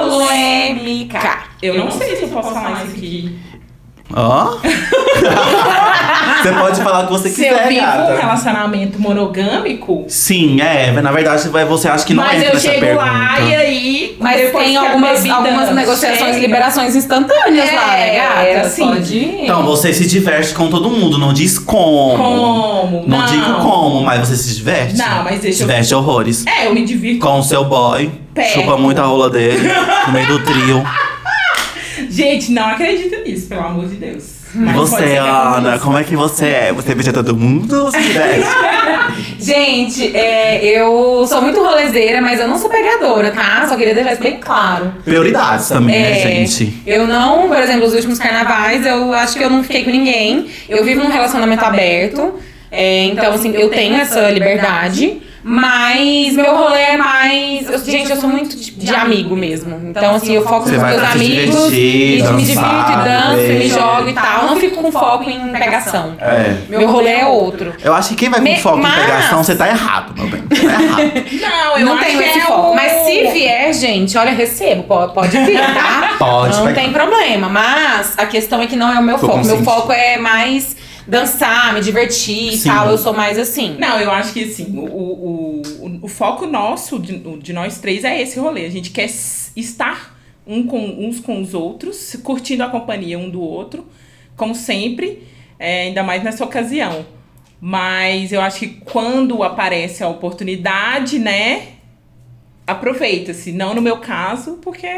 Polêmica. 0.04 1.45
Eu 1.62 1.74
não 1.78 1.90
sei 1.90 2.16
se 2.16 2.22
eu 2.24 2.28
posso 2.28 2.50
falar 2.52 2.84
isso 2.84 2.96
aqui. 2.96 3.38
Ó. 4.14 4.56
você 6.42 6.52
pode 6.52 6.80
falar 6.80 7.00
o 7.00 7.06
que 7.06 7.12
você 7.12 7.28
Se 7.28 7.44
eu 7.44 7.54
quiser, 7.54 7.68
vivo 7.68 7.80
um 7.80 7.86
gata. 7.86 8.16
relacionamento 8.16 9.00
monogâmico, 9.00 10.04
Sim, 10.08 10.60
é. 10.60 10.92
Na 11.00 11.10
verdade, 11.10 11.48
você 11.48 11.88
acha 11.88 12.04
que 12.06 12.14
não 12.14 12.22
mas 12.22 12.40
entra 12.40 12.54
eu 12.54 12.60
chego 12.60 12.94
lá 12.96 13.40
e 13.40 13.54
aí. 13.54 14.16
Mas 14.20 14.52
tem 14.52 14.76
algumas, 14.76 15.16
bebida 15.18 15.34
algumas 15.34 15.74
negociações 15.74 16.20
e 16.20 16.34
chega- 16.34 16.38
liberações 16.46 16.94
instantâneas 16.94 17.72
lá, 17.74 17.86
né, 17.88 18.16
É, 18.16 18.54
gata? 18.54 18.66
assim. 18.68 18.86
Pode 18.86 19.16
ir. 19.18 19.42
Então, 19.44 19.64
você 19.64 19.92
se 19.92 20.06
diverte 20.06 20.54
com 20.54 20.68
todo 20.68 20.88
mundo, 20.88 21.18
não 21.18 21.32
diz 21.32 21.58
como. 21.58 22.16
Como? 22.16 23.04
Não, 23.08 23.18
Não. 23.18 23.26
digo 23.26 23.54
como, 23.60 24.02
mas 24.02 24.20
você 24.20 24.36
se 24.36 24.54
diverte. 24.54 24.96
Não, 24.96 25.24
mas 25.24 25.40
deixa 25.40 25.62
eu- 25.62 25.66
Diverte 25.66 25.94
horrores. 25.94 26.46
É, 26.46 26.66
eu 26.68 26.74
me 26.74 26.84
divirto. 26.84 27.26
Com 27.26 27.40
o 27.40 27.42
seu 27.42 27.64
boy, 27.64 28.10
Perto. 28.32 28.52
chupa 28.52 28.76
muito 28.76 29.00
a 29.00 29.04
rola 29.04 29.28
dele, 29.30 29.68
no 30.06 30.12
meio 30.12 30.26
do 30.28 30.38
trio. 30.44 30.84
Gente, 32.10 32.52
não 32.52 32.66
acredito 32.68 33.16
nisso, 33.24 33.46
pelo 33.48 33.60
amor 33.62 33.86
de 33.88 33.96
Deus. 33.96 34.36
Mas 34.54 34.74
você, 34.74 35.16
Ana, 35.16 35.78
como 35.78 35.98
é 35.98 36.04
que 36.04 36.16
você 36.16 36.46
é? 36.46 36.72
Você 36.72 36.94
beija 36.94 37.12
todo 37.12 37.36
mundo 37.36 37.84
ou 37.84 37.90
se 37.90 38.00
diverte? 38.00 38.46
Gente, 39.38 40.16
é, 40.16 40.64
eu 40.64 41.26
sou 41.26 41.42
muito 41.42 41.62
rolezeira, 41.62 42.22
mas 42.22 42.40
eu 42.40 42.48
não 42.48 42.58
sou 42.58 42.70
pegadora, 42.70 43.30
tá? 43.32 43.66
Só 43.68 43.76
queria 43.76 43.94
deixar 43.94 44.14
isso 44.14 44.22
bem 44.22 44.38
claro. 44.38 44.94
Prioridades 45.04 45.68
também, 45.68 46.00
né, 46.00 46.18
É, 46.18 46.22
gente? 46.46 46.82
Eu 46.86 47.06
não, 47.06 47.48
por 47.48 47.58
exemplo, 47.58 47.86
os 47.86 47.92
últimos 47.94 48.18
carnavais, 48.18 48.86
eu 48.86 49.12
acho 49.12 49.36
que 49.36 49.44
eu 49.44 49.50
não 49.50 49.62
fiquei 49.62 49.84
com 49.84 49.90
ninguém. 49.90 50.46
Eu 50.68 50.82
vivo 50.84 51.02
num 51.04 51.10
relacionamento 51.10 51.64
aberto. 51.64 52.34
é, 52.70 53.04
então, 53.04 53.32
assim, 53.34 53.52
eu 53.54 53.68
tenho 53.68 53.96
essa 53.96 54.30
liberdade. 54.30 55.20
Mas 55.48 56.32
meu 56.34 56.56
rolê 56.56 56.80
é 56.80 56.96
mais. 56.96 57.70
eu- 57.70 57.78
gente, 57.84 58.10
eu 58.10 58.16
sou 58.16 58.28
muito 58.28 58.56
de, 58.56 58.72
de 58.72 58.92
amigo 58.92 59.36
mesmo. 59.36 59.80
Então, 59.90 60.16
assim, 60.16 60.32
eu 60.34 60.42
foco 60.42 60.64
Você 60.68 60.72
nos 60.76 60.82
meus 60.82 61.02
amigos. 61.04 61.54
divertir, 61.70 62.18
e 62.18 62.32
me 62.32 62.42
divirto, 62.42 62.62
dançar, 62.64 62.90
e 63.06 63.08
danço, 63.08 63.40
e 63.52 63.54
me 63.58 63.68
jogo 63.68 64.08
e 64.08 64.12
tal. 64.12 64.40
Eu 64.42 64.46
não 64.48 64.56
fico 64.56 64.82
com 64.82 64.90
foco 64.90 65.30
em 65.30 65.52
pegação. 65.52 66.16
É. 66.20 66.56
Meu 66.68 66.90
rolê 66.90 67.12
é 67.12 67.26
outro. 67.26 67.72
Eu 67.84 67.94
acho 67.94 68.08
que 68.08 68.16
quem 68.16 68.28
vai 68.28 68.40
com 68.40 68.44
Me- 68.44 68.58
foco 68.58 68.78
mas- 68.78 68.92
em 68.98 69.00
pegação, 69.06 69.44
você 69.44 69.54
tá 69.54 69.68
errado, 69.68 70.14
meu 70.16 70.26
bem. 70.26 70.42
Tá 70.42 70.56
errado. 70.82 70.96
Não, 71.40 71.78
eu 71.78 71.86
não 71.86 71.92
acho 71.94 72.04
tenho 72.06 72.18
que 72.18 72.24
esse 72.28 72.38
é 72.38 72.42
foco. 72.42 72.70
o- 72.70 72.74
Mas 72.74 72.92
se 73.06 73.26
vier, 73.28 73.72
gente, 73.72 74.18
olha, 74.18 74.32
recebo. 74.32 74.82
Pode, 74.82 75.12
pode 75.14 75.38
vir, 75.38 75.58
tá? 75.60 76.14
Pode 76.18 76.56
Não 76.56 76.66
pegar. 76.66 76.80
tem 76.80 76.92
problema. 76.92 77.48
Mas 77.48 78.14
a 78.18 78.26
questão 78.26 78.60
é 78.60 78.66
que 78.66 78.74
não 78.74 78.92
é 78.92 78.98
o 78.98 79.02
meu 79.02 79.16
Tô 79.18 79.26
foco. 79.28 79.44
Meu 79.44 79.56
consciente. 79.58 79.64
foco 79.64 79.92
é 79.92 80.16
mais 80.18 80.76
dançar, 81.06 81.72
me 81.72 81.80
divertir 81.80 82.54
e 82.54 82.56
Sim. 82.56 82.68
tal. 82.68 82.90
Eu 82.90 82.98
sou 82.98 83.12
mais 83.12 83.38
assim. 83.38 83.76
Não, 83.78 84.00
eu 84.00 84.10
acho 84.10 84.32
que 84.32 84.44
assim, 84.44 84.76
o, 84.76 84.84
o, 84.84 85.62
o, 85.80 85.98
o 86.02 86.08
foco 86.08 86.46
nosso, 86.46 86.98
de, 86.98 87.18
de 87.38 87.52
nós 87.52 87.78
três, 87.78 88.04
é 88.04 88.20
esse 88.20 88.38
rolê. 88.38 88.66
A 88.66 88.70
gente 88.70 88.90
quer 88.90 89.08
estar 89.56 90.16
um 90.46 90.66
com, 90.66 90.78
uns 90.78 91.20
com 91.20 91.40
os 91.40 91.54
outros, 91.54 92.16
curtindo 92.22 92.62
a 92.62 92.68
companhia 92.68 93.18
um 93.18 93.28
do 93.28 93.40
outro, 93.40 93.86
como 94.36 94.54
sempre, 94.54 95.22
é, 95.58 95.82
ainda 95.82 96.02
mais 96.02 96.22
nessa 96.22 96.44
ocasião. 96.44 97.06
Mas 97.60 98.32
eu 98.32 98.40
acho 98.40 98.60
que 98.60 98.68
quando 98.68 99.42
aparece 99.42 100.02
a 100.02 100.08
oportunidade, 100.08 101.18
né? 101.18 101.68
Aproveita-se. 102.66 103.52
Não 103.52 103.74
no 103.74 103.80
meu 103.80 103.98
caso, 103.98 104.58
porque. 104.62 104.88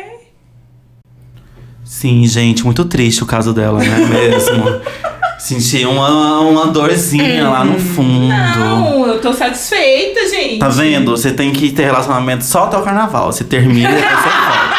Sim, 1.84 2.26
gente, 2.26 2.64
muito 2.64 2.84
triste 2.84 3.22
o 3.22 3.26
caso 3.26 3.54
dela, 3.54 3.78
né? 3.78 3.96
Mesmo. 4.06 4.64
Senti 5.39 5.84
uma, 5.86 6.41
uma 6.41 6.66
dorzinha 6.66 7.49
lá 7.49 7.64
no 7.64 7.78
fundo. 7.78 8.26
Não, 8.26 9.07
eu 9.07 9.20
tô 9.20 9.32
satisfeita, 9.32 10.28
gente. 10.28 10.59
Tá 10.59 10.68
vendo? 10.68 11.12
Você 11.12 11.32
tem 11.32 11.53
que 11.53 11.70
ter 11.70 11.84
relacionamento 11.84 12.45
só 12.45 12.64
até 12.64 12.76
o 12.76 12.82
carnaval. 12.82 13.30
Você 13.30 13.45
termina 13.45 13.89
e 13.89 13.95
depois 13.95 14.11
você 14.11 14.28
volta. 14.28 14.78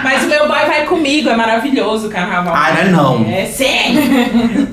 Mas 0.02 0.24
o 0.24 0.28
meu 0.28 0.48
boy 0.48 0.66
vai 0.66 0.86
comigo, 0.86 1.28
é 1.28 1.36
maravilhoso 1.36 2.06
o 2.06 2.10
carnaval. 2.10 2.54
Ai, 2.56 2.72
não 2.72 2.80
é 2.80 2.90
não. 2.90 3.30
É 3.30 3.44
sério. 3.44 4.00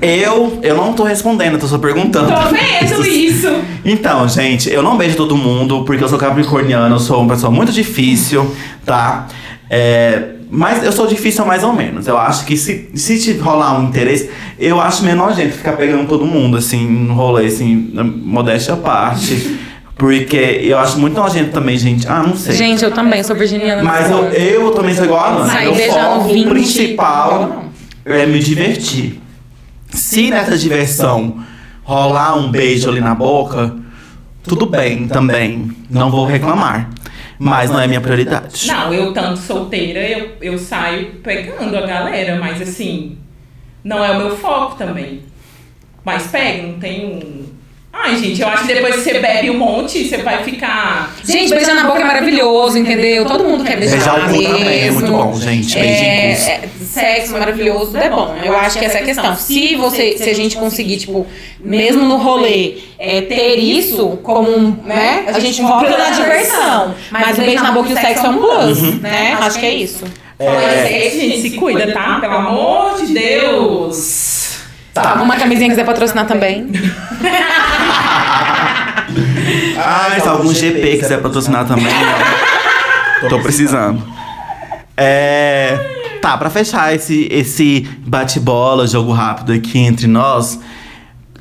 Eu, 0.00 0.58
eu 0.62 0.76
não 0.76 0.92
tô 0.94 1.02
respondendo, 1.04 1.54
eu 1.54 1.58
tô 1.58 1.66
só 1.66 1.76
perguntando. 1.76 2.32
Tô 2.32 2.48
vendo 2.48 3.04
isso. 3.06 3.48
Então, 3.84 4.26
gente, 4.28 4.70
eu 4.70 4.82
não 4.82 4.96
beijo 4.96 5.16
todo 5.16 5.36
mundo, 5.36 5.84
porque 5.84 6.02
eu 6.02 6.08
sou 6.08 6.18
capricorniano, 6.18 6.94
eu 6.94 6.98
sou 7.00 7.20
uma 7.20 7.34
pessoa 7.34 7.52
muito 7.52 7.72
difícil, 7.72 8.54
tá? 8.86 9.26
É, 9.68 10.37
mas 10.50 10.82
eu 10.82 10.92
sou 10.92 11.06
difícil 11.06 11.44
mais 11.44 11.62
ou 11.62 11.72
menos. 11.72 12.06
Eu 12.06 12.16
acho 12.18 12.44
que 12.44 12.56
se, 12.56 12.90
se 12.94 13.20
te 13.20 13.32
rolar 13.38 13.78
um 13.78 13.88
interesse, 13.88 14.30
eu 14.58 14.80
acho 14.80 15.04
meio 15.04 15.16
nojento 15.16 15.52
ficar 15.52 15.72
pegando 15.72 16.06
todo 16.08 16.24
mundo, 16.24 16.56
assim, 16.56 16.86
no 16.86 17.14
rolê, 17.14 17.46
assim, 17.46 17.90
modéstia 18.22 18.74
à 18.74 18.76
parte. 18.76 19.58
Porque 19.96 20.36
eu 20.62 20.78
acho 20.78 20.98
muito 20.98 21.20
nojento 21.20 21.50
também, 21.50 21.76
gente. 21.76 22.06
Ah, 22.08 22.22
não 22.22 22.36
sei. 22.36 22.54
Gente, 22.54 22.84
eu 22.84 22.92
também 22.92 23.22
sou 23.24 23.34
virginiana. 23.34 23.82
Mas 23.82 24.08
eu, 24.10 24.24
eu 24.28 24.70
também 24.70 24.94
sou 24.94 25.04
igual 25.04 25.20
a 25.20 25.28
Ana. 25.28 25.54
Beijando 25.72 25.92
foco 25.92 26.32
20, 26.32 26.48
principal 26.48 27.64
é 28.04 28.24
me 28.24 28.38
divertir. 28.38 29.20
Se 29.90 30.30
nessa 30.30 30.56
diversão 30.56 31.38
rolar 31.82 32.36
um 32.36 32.48
beijo 32.50 32.88
ali 32.88 33.00
na 33.00 33.14
boca, 33.14 33.74
tudo 34.44 34.66
bem 34.66 35.08
também. 35.08 35.72
Não 35.90 36.10
vou 36.10 36.26
reclamar. 36.26 36.90
Mas 37.38 37.70
não 37.70 37.78
é 37.78 37.86
minha 37.86 38.00
prioridade. 38.00 38.66
Não, 38.66 38.92
eu 38.92 39.12
tanto 39.12 39.38
solteira, 39.38 40.00
eu, 40.00 40.36
eu 40.40 40.58
saio 40.58 41.14
pegando 41.22 41.76
a 41.76 41.86
galera, 41.86 42.36
mas 42.36 42.60
assim, 42.60 43.16
não 43.84 44.04
é 44.04 44.10
o 44.10 44.18
meu 44.18 44.36
foco 44.36 44.76
também. 44.76 45.22
Mas 46.04 46.26
pega, 46.28 46.66
não 46.66 46.78
tem 46.78 47.06
um. 47.06 47.57
Ai, 47.90 48.16
gente, 48.16 48.40
eu 48.40 48.48
acho 48.48 48.66
que 48.66 48.74
depois 48.74 48.96
que 48.96 49.00
você 49.00 49.18
bebe 49.18 49.50
um 49.50 49.58
monte, 49.58 50.06
você 50.06 50.18
vai 50.18 50.42
ficar. 50.44 51.14
Gente, 51.24 51.50
beijar 51.50 51.74
na 51.74 51.84
boca 51.84 52.00
é 52.00 52.04
maravilhoso, 52.04 52.78
entendeu? 52.78 53.24
Todo 53.24 53.44
mundo 53.44 53.64
quer 53.64 53.78
beijar. 53.78 53.96
Beijar 53.96 54.14
o 54.14 54.34
cu 54.34 54.42
também 54.42 54.80
é 54.86 54.90
muito 54.90 55.10
bom, 55.10 55.34
gente. 55.40 55.78
É, 55.78 56.32
é, 56.32 56.68
sexo 56.84 57.32
maravilhoso, 57.32 57.96
é 57.96 58.10
bom. 58.10 58.36
Eu 58.44 58.56
acho 58.56 58.78
que 58.78 58.84
essa 58.84 58.98
é 58.98 59.02
a 59.02 59.04
questão. 59.04 59.34
Se 59.36 59.74
você, 59.76 60.18
se 60.18 60.28
a 60.28 60.34
gente 60.34 60.56
conseguir, 60.56 60.98
tipo, 60.98 61.26
mesmo 61.60 62.04
no 62.04 62.18
rolê, 62.18 62.78
é, 62.98 63.22
ter 63.22 63.56
isso 63.56 64.18
como 64.22 64.50
um, 64.50 64.76
né? 64.84 65.24
A 65.26 65.38
gente 65.40 65.62
volta 65.62 65.96
na 65.96 66.10
diversão. 66.10 66.94
Mas 67.10 67.38
o 67.38 67.40
beijo 67.40 67.62
na 67.62 67.72
boca 67.72 67.88
e 67.88 67.94
o 67.94 67.98
sexo 67.98 68.26
é 68.26 68.28
um 68.28 68.38
plus, 68.38 69.00
né? 69.00 69.38
Acho 69.40 69.58
que 69.58 69.66
é 69.66 69.74
isso. 69.74 70.04
É, 70.38 71.10
gente, 71.10 71.40
se 71.40 71.50
cuida, 71.52 71.90
tá? 71.92 72.18
Pelo 72.20 72.34
amor 72.34 73.02
de 73.04 73.12
Deus. 73.12 74.58
Tá, 74.94 75.20
uma 75.22 75.36
camisinha 75.36 75.68
quiser 75.68 75.84
patrocinar 75.84 76.26
também. 76.26 76.68
Ah, 79.78 80.18
se 80.20 80.28
algum 80.28 80.52
GP 80.52 80.98
quiser 80.98 81.20
patrocinar 81.20 81.66
também, 81.66 81.86
ó, 83.24 83.28
tô 83.28 83.38
precisando. 83.40 84.02
É. 84.96 85.78
Tá, 86.20 86.36
pra 86.36 86.50
fechar 86.50 86.94
esse, 86.94 87.28
esse 87.30 87.88
bate-bola, 88.00 88.86
jogo 88.86 89.12
rápido 89.12 89.52
aqui 89.52 89.78
entre 89.78 90.06
nós, 90.08 90.58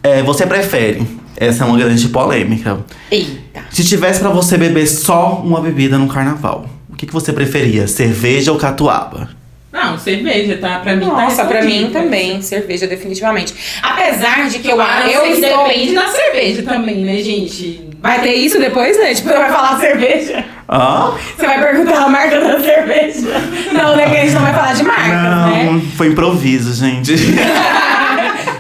é, 0.04 0.22
você 0.22 0.46
prefere? 0.46 1.06
Essa 1.36 1.64
é 1.64 1.68
uma 1.68 1.78
grande 1.78 2.08
polêmica. 2.10 2.80
Eita. 3.12 3.66
Se 3.70 3.84
tivesse 3.84 4.20
pra 4.20 4.30
você 4.30 4.58
beber 4.58 4.88
só 4.88 5.42
uma 5.44 5.62
bebida 5.62 5.98
no 5.98 6.08
carnaval, 6.08 6.68
o 6.90 6.96
que, 6.96 7.06
que 7.06 7.14
você 7.14 7.34
preferia? 7.34 7.88
Cerveja 7.88 8.52
ou 8.52 8.58
catuaba? 8.58 9.30
Não, 9.72 9.98
cerveja, 10.00 10.58
tá? 10.58 10.80
Pra 10.80 10.96
mim 10.96 11.06
tá 11.06 11.12
Nossa, 11.12 11.46
pra 11.46 11.62
mim 11.62 11.90
também, 11.92 12.42
cerveja, 12.42 12.88
definitivamente. 12.88 13.54
Apesar 13.84 14.50
de 14.50 14.60
que 14.60 14.68
eu, 14.70 14.78
eu 14.80 15.26
eu 15.26 15.26
estou. 15.34 15.68
depende 15.68 15.94
da 15.94 16.08
cerveja 16.08 16.64
também, 16.64 17.06
né, 17.06 17.18
gente? 17.22 17.87
Vai 18.00 18.22
ter 18.22 18.34
isso 18.34 18.60
depois, 18.60 18.98
né? 19.00 19.14
Tipo, 19.14 19.30
você 19.30 19.38
vai 19.38 19.52
falar 19.52 19.80
cerveja. 19.80 20.46
Hã? 20.70 21.14
Você 21.36 21.46
vai 21.46 21.60
perguntar 21.62 22.04
a 22.04 22.10
marca 22.10 22.40
da 22.40 22.60
cerveja. 22.60 23.28
Não, 23.74 23.96
né? 23.96 24.10
Que 24.10 24.18
a 24.18 24.22
gente 24.22 24.34
não 24.34 24.42
vai 24.42 24.54
falar 24.54 24.74
de 24.74 24.84
marcas, 24.84 25.08
né? 25.08 25.64
Não, 25.64 25.82
foi 25.98 26.08
improviso, 26.08 26.74
gente. 26.74 27.16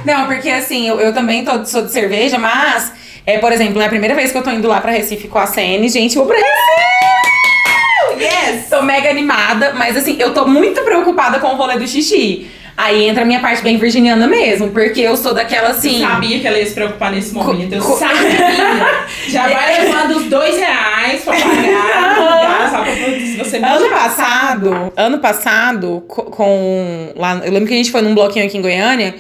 Não, 0.05 0.25
porque 0.25 0.49
assim, 0.49 0.87
eu, 0.87 1.01
eu 1.01 1.13
também 1.13 1.43
tô, 1.43 1.65
sou 1.65 1.81
de 1.81 1.91
cerveja, 1.91 2.39
mas, 2.39 2.93
é, 3.25 3.39
por 3.39 3.51
exemplo, 3.51 3.81
é 3.81 3.85
a 3.85 3.89
primeira 3.89 4.15
vez 4.15 4.31
que 4.31 4.37
eu 4.37 4.41
tô 4.41 4.49
indo 4.49 4.65
lá 4.65 4.79
pra 4.79 4.91
Recife 4.91 5.27
com 5.27 5.37
a 5.37 5.45
CN, 5.45 5.85
gente, 5.89 6.15
eu 6.15 6.23
vou 6.23 6.33
pra 6.33 6.41
Recife! 6.41 8.23
Yes! 8.23 8.69
Tô 8.69 8.81
mega 8.81 9.09
animada, 9.09 9.73
mas 9.75 9.97
assim, 9.97 10.15
eu 10.17 10.33
tô 10.33 10.47
muito 10.47 10.81
preocupada 10.83 11.39
com 11.39 11.47
o 11.47 11.55
rolê 11.57 11.77
do 11.77 11.85
xixi. 11.85 12.49
Aí 12.79 13.07
entra 13.07 13.23
a 13.23 13.25
minha 13.25 13.39
parte 13.39 13.63
bem 13.63 13.75
virginiana 13.77 14.27
mesmo, 14.27 14.69
porque 14.69 15.01
eu 15.01 15.17
sou 15.17 15.33
daquela 15.33 15.69
assim. 15.69 15.99
Eu 16.03 16.07
sabia 16.09 16.39
que 16.39 16.45
ela 16.47 16.59
ia 16.59 16.65
se 16.67 16.75
preocupar 16.75 17.11
nesse 17.11 17.33
momento. 17.33 17.73
Eu 17.73 17.81
Co- 17.81 17.97
sabia. 17.97 18.87
Já 19.27 19.47
vai 19.49 19.81
levando 19.83 20.17
os 20.17 20.25
dois 20.25 20.55
reais 20.57 21.23
pra 21.23 21.33
pagar. 21.33 22.69
só 22.69 22.83
pra 22.83 23.43
você 23.43 23.57
Ano 23.57 23.89
passado, 23.89 24.93
ano 24.95 25.17
passado, 25.17 26.03
co- 26.07 26.23
com. 26.25 27.11
Lá, 27.15 27.41
eu 27.43 27.51
lembro 27.51 27.67
que 27.67 27.73
a 27.73 27.77
gente 27.77 27.89
foi 27.91 28.01
num 28.03 28.13
bloquinho 28.13 28.45
aqui 28.45 28.57
em 28.59 28.61
Goiânia 28.61 29.15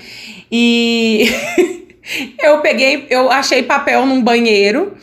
e 0.51 1.27
eu 2.43 2.59
peguei, 2.59 3.07
eu 3.09 3.31
achei 3.31 3.63
papel 3.63 4.05
num 4.05 4.21
banheiro. 4.21 4.93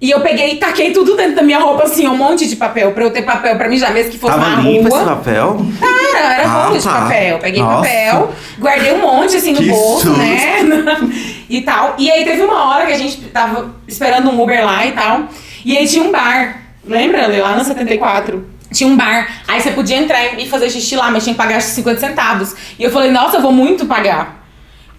E 0.00 0.10
eu 0.10 0.20
peguei 0.20 0.52
e 0.52 0.56
taquei 0.56 0.92
tudo 0.92 1.14
dentro 1.14 1.36
da 1.36 1.42
minha 1.42 1.58
roupa, 1.58 1.82
assim, 1.84 2.06
um 2.08 2.16
monte 2.16 2.48
de 2.48 2.56
papel, 2.56 2.92
pra 2.92 3.04
eu 3.04 3.10
ter 3.10 3.20
papel 3.20 3.56
pra 3.56 3.68
mijar, 3.68 3.92
mesmo 3.92 4.10
que 4.10 4.18
fosse 4.18 4.34
Tava 4.34 4.48
na 4.56 4.62
limpo 4.62 4.88
esse 4.88 4.96
rua. 4.96 5.06
papel? 5.16 5.66
Cara, 5.78 6.34
era 6.34 6.48
Ah, 6.48 6.64
rolo 6.64 6.78
de 6.78 6.84
tá. 6.84 6.92
papel. 7.02 7.38
Peguei 7.38 7.62
Nossa. 7.62 7.76
papel, 7.76 8.34
guardei 8.58 8.92
um 8.94 9.02
monte 9.02 9.36
assim 9.36 9.52
no 9.52 9.58
Que 9.58 9.68
bolso, 9.68 10.06
susto. 10.06 10.18
né? 10.18 10.96
e 11.50 11.60
tal. 11.60 11.94
E 11.98 12.10
aí 12.10 12.24
teve 12.24 12.40
uma 12.42 12.64
hora 12.70 12.86
que 12.86 12.92
a 12.94 12.96
gente 12.96 13.20
tava 13.28 13.74
esperando 13.86 14.30
um 14.30 14.42
Uber 14.42 14.64
lá 14.64 14.86
e 14.86 14.92
tal. 14.92 15.24
E 15.66 15.76
aí 15.76 15.86
tinha 15.86 16.02
um 16.02 16.10
bar. 16.10 16.62
Lembra, 16.82 17.26
Lê? 17.26 17.38
Lá 17.42 17.54
na 17.54 17.62
74. 17.62 18.42
Tinha 18.72 18.88
um 18.88 18.96
bar. 18.96 19.42
Aí 19.46 19.60
você 19.60 19.70
podia 19.72 19.96
entrar 19.98 20.38
e 20.40 20.48
fazer 20.48 20.70
xixi 20.70 20.96
lá, 20.96 21.10
mas 21.10 21.24
tinha 21.24 21.34
que 21.34 21.38
pagar 21.38 21.56
acho 21.56 21.66
que 21.66 21.72
50 21.74 22.00
centavos. 22.00 22.54
E 22.78 22.82
eu 22.82 22.90
falei, 22.90 23.10
nossa, 23.10 23.36
eu 23.36 23.42
vou 23.42 23.52
muito 23.52 23.84
pagar. 23.84 24.39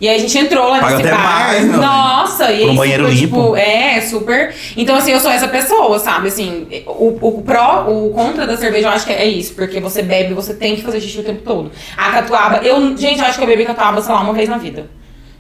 E 0.02 0.10
aí 0.10 0.16
a 0.16 0.20
gente 0.20 0.36
entrou 0.36 0.68
lá 0.68 0.80
Paga 0.80 0.98
nesse 0.98 1.08
até 1.08 1.16
bar. 1.16 1.48
mais, 1.48 1.66
né? 1.66 1.78
Nossa, 1.78 2.52
e 2.52 2.62
Por 2.62 2.66
um 2.66 2.72
aí, 2.72 2.78
banheiro 2.78 3.04
super, 3.04 3.16
limpo. 3.16 3.36
Tipo, 3.36 3.56
é, 3.56 4.02
super. 4.02 4.56
Então, 4.76 4.96
assim, 4.96 5.12
eu 5.12 5.20
sou 5.20 5.30
essa 5.30 5.48
pessoa, 5.48 6.00
sabe? 6.00 6.28
Assim, 6.30 6.68
o, 6.88 7.20
o 7.22 7.42
pró, 7.44 7.86
o 7.88 8.10
contra 8.10 8.48
da 8.48 8.58
cerveja, 8.58 8.88
eu 8.88 8.92
acho 8.92 9.06
que 9.06 9.14
é 9.14 9.28
isso. 9.28 9.54
Porque 9.54 9.80
você 9.80 10.02
bebe, 10.02 10.34
você 10.34 10.56
tem 10.56 10.76
que 10.76 10.82
fazer 10.82 11.00
xixi 11.00 11.20
o 11.20 11.24
tempo 11.24 11.44
todo. 11.44 11.72
A 11.96 12.14
catuaba, 12.14 12.62
eu, 12.64 12.98
gente, 12.98 13.20
eu 13.20 13.26
acho 13.26 13.38
que 13.38 13.44
eu 13.44 13.48
bebi 13.48 13.64
catuaba, 13.64 14.02
sei 14.02 14.12
lá, 14.12 14.22
uma 14.22 14.34
vez 14.34 14.50
na 14.50 14.58
vida. 14.58 14.90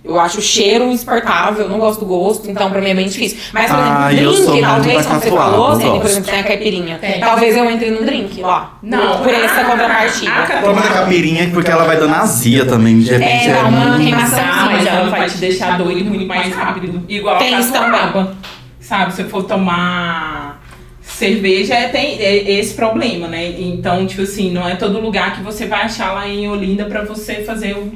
Eu 0.03 0.19
acho 0.19 0.39
o 0.39 0.41
cheiro 0.41 0.85
insuportável, 0.85 1.65
eu 1.65 1.69
não 1.69 1.77
gosto 1.77 1.99
do 1.99 2.07
gosto, 2.07 2.49
então 2.49 2.71
pra 2.71 2.81
mim 2.81 2.89
é 2.89 2.95
bem 2.95 3.07
difícil. 3.07 3.37
Mas, 3.53 3.69
por 3.69 3.77
exemplo, 3.79 3.95
Ah, 3.99 4.11
eu 4.13 4.31
drink, 4.31 4.61
talvez, 4.61 5.05
como 5.05 5.19
você 5.19 5.29
falou, 5.29 5.75
Ceni, 5.75 5.99
por 5.99 6.05
exemplo, 6.09 6.31
tem 6.31 6.39
a 6.39 6.43
caipirinha. 6.43 6.97
Tem. 6.97 7.19
Talvez 7.19 7.55
eu 7.55 7.69
entre 7.69 7.91
num 7.91 8.03
drink 8.03 8.41
lá. 8.41 8.79
Não, 8.81 9.19
Por 9.19 9.31
essa 9.31 9.63
contrapartida. 9.63 10.31
a- 10.31 10.39
a 10.39 10.43
O 10.43 10.61
problema 10.63 10.81
da 10.81 10.89
capirinha 10.89 11.43
é 11.43 11.47
porque 11.51 11.69
ela 11.69 11.83
vai 11.85 11.97
dando 11.97 12.15
azia 12.15 12.65
também, 12.65 12.99
de 12.99 13.11
repente. 13.11 13.49
É, 13.49 13.53
dá 13.53 13.59
uma 13.67 13.79
muito- 13.85 14.01
queimação. 14.01 14.39
Ah, 14.43 14.69
mas 14.71 14.87
ela 14.87 15.09
vai 15.09 15.29
te 15.29 15.37
deixar 15.37 15.77
doido 15.77 16.03
muito 16.05 16.25
mais 16.25 16.51
rápido. 16.55 17.03
Igual 17.07 17.37
Tem 17.37 17.53
a 17.53 17.59
isso 17.59 17.71
catuaba. 17.71 18.35
Sabe, 18.79 19.13
se 19.13 19.23
for 19.25 19.43
tomar 19.43 20.59
cerveja, 21.03 21.75
é, 21.75 21.89
tem 21.89 22.19
é 22.19 22.59
esse 22.59 22.73
problema, 22.73 23.27
né? 23.27 23.53
Então, 23.59 24.05
tipo 24.07 24.23
assim, 24.23 24.51
não 24.51 24.67
é 24.67 24.75
todo 24.75 24.99
lugar 24.99 25.35
que 25.35 25.43
você 25.43 25.67
vai 25.67 25.83
achar 25.83 26.11
lá 26.13 26.27
em 26.27 26.47
Olinda 26.49 26.85
pra 26.85 27.03
você 27.03 27.35
fazer 27.43 27.75
um, 27.75 27.91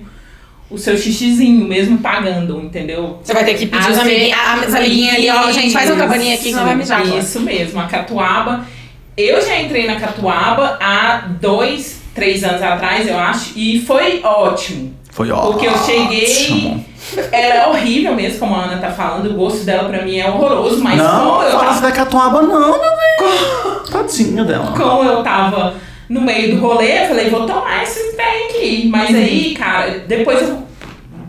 o 0.70 0.78
seu 0.78 0.98
xixizinho, 0.98 1.68
mesmo 1.68 2.00
pagando, 2.00 2.60
entendeu? 2.60 3.20
Você 3.24 3.34
vai 3.34 3.46
ter 3.46 3.54
que 3.54 3.68
pedir 3.68 3.92
as 3.92 4.74
amiguinhas 4.74 5.16
ali, 5.16 5.30
ó, 5.30 5.52
gente, 5.52 5.72
faz 5.72 5.90
outra 5.90 6.08
baninha 6.08 6.34
aqui 6.34 6.44
que 6.44 6.50
Isso, 6.50 6.58
não 6.58 6.66
vai 6.66 6.76
mijar 6.76 7.02
agora. 7.02 7.20
Isso 7.20 7.40
mesmo, 7.42 7.80
a 7.80 7.84
catuaba. 7.86 8.66
Eu 9.16 9.42
já 9.42 9.62
entrei 9.62 9.88
na 9.88 9.96
catuaba 9.96 10.78
há 10.82 11.24
dois, 11.40 12.02
três 12.14 12.44
anos 12.44 12.62
atrás, 12.62 13.08
eu 13.08 13.18
acho, 13.18 13.54
e 13.56 13.80
foi 13.82 14.22
ótimo. 14.24 14.94
Foi 15.12 15.32
ótimo. 15.32 15.54
Porque 15.54 15.68
eu 15.68 15.78
cheguei. 15.78 16.86
Ela 17.32 17.54
é 17.54 17.68
horrível 17.68 18.16
mesmo, 18.16 18.40
como 18.40 18.56
a 18.56 18.64
Ana 18.64 18.78
tá 18.78 18.92
falando. 18.92 19.30
O 19.30 19.34
gosto 19.36 19.64
dela 19.64 19.88
pra 19.88 20.02
mim 20.02 20.18
é 20.18 20.30
horroroso, 20.30 20.84
mas 20.84 20.98
Não, 20.98 21.32
como, 21.32 21.44
eu 21.44 21.52
faça 21.52 21.66
tava, 21.66 21.82
da 21.82 21.92
catuaba 21.92 22.42
não, 22.42 22.72
meu 22.72 22.80
bem. 22.80 23.92
Tadinha 23.92 24.44
dela. 24.44 24.74
como 24.76 25.04
eu 25.04 25.24
tava 25.24 25.76
no 26.10 26.22
meio 26.22 26.56
do 26.56 26.62
rolê, 26.62 27.04
eu 27.04 27.08
falei, 27.08 27.30
vou 27.30 27.46
tomar 27.46 27.84
esse 27.84 28.14
trem 28.16 28.48
aqui. 28.50 28.88
Mas 28.92 29.14
aí, 29.16 29.54
cara, 29.58 30.04
depois 30.08 30.42
eu 30.42 30.64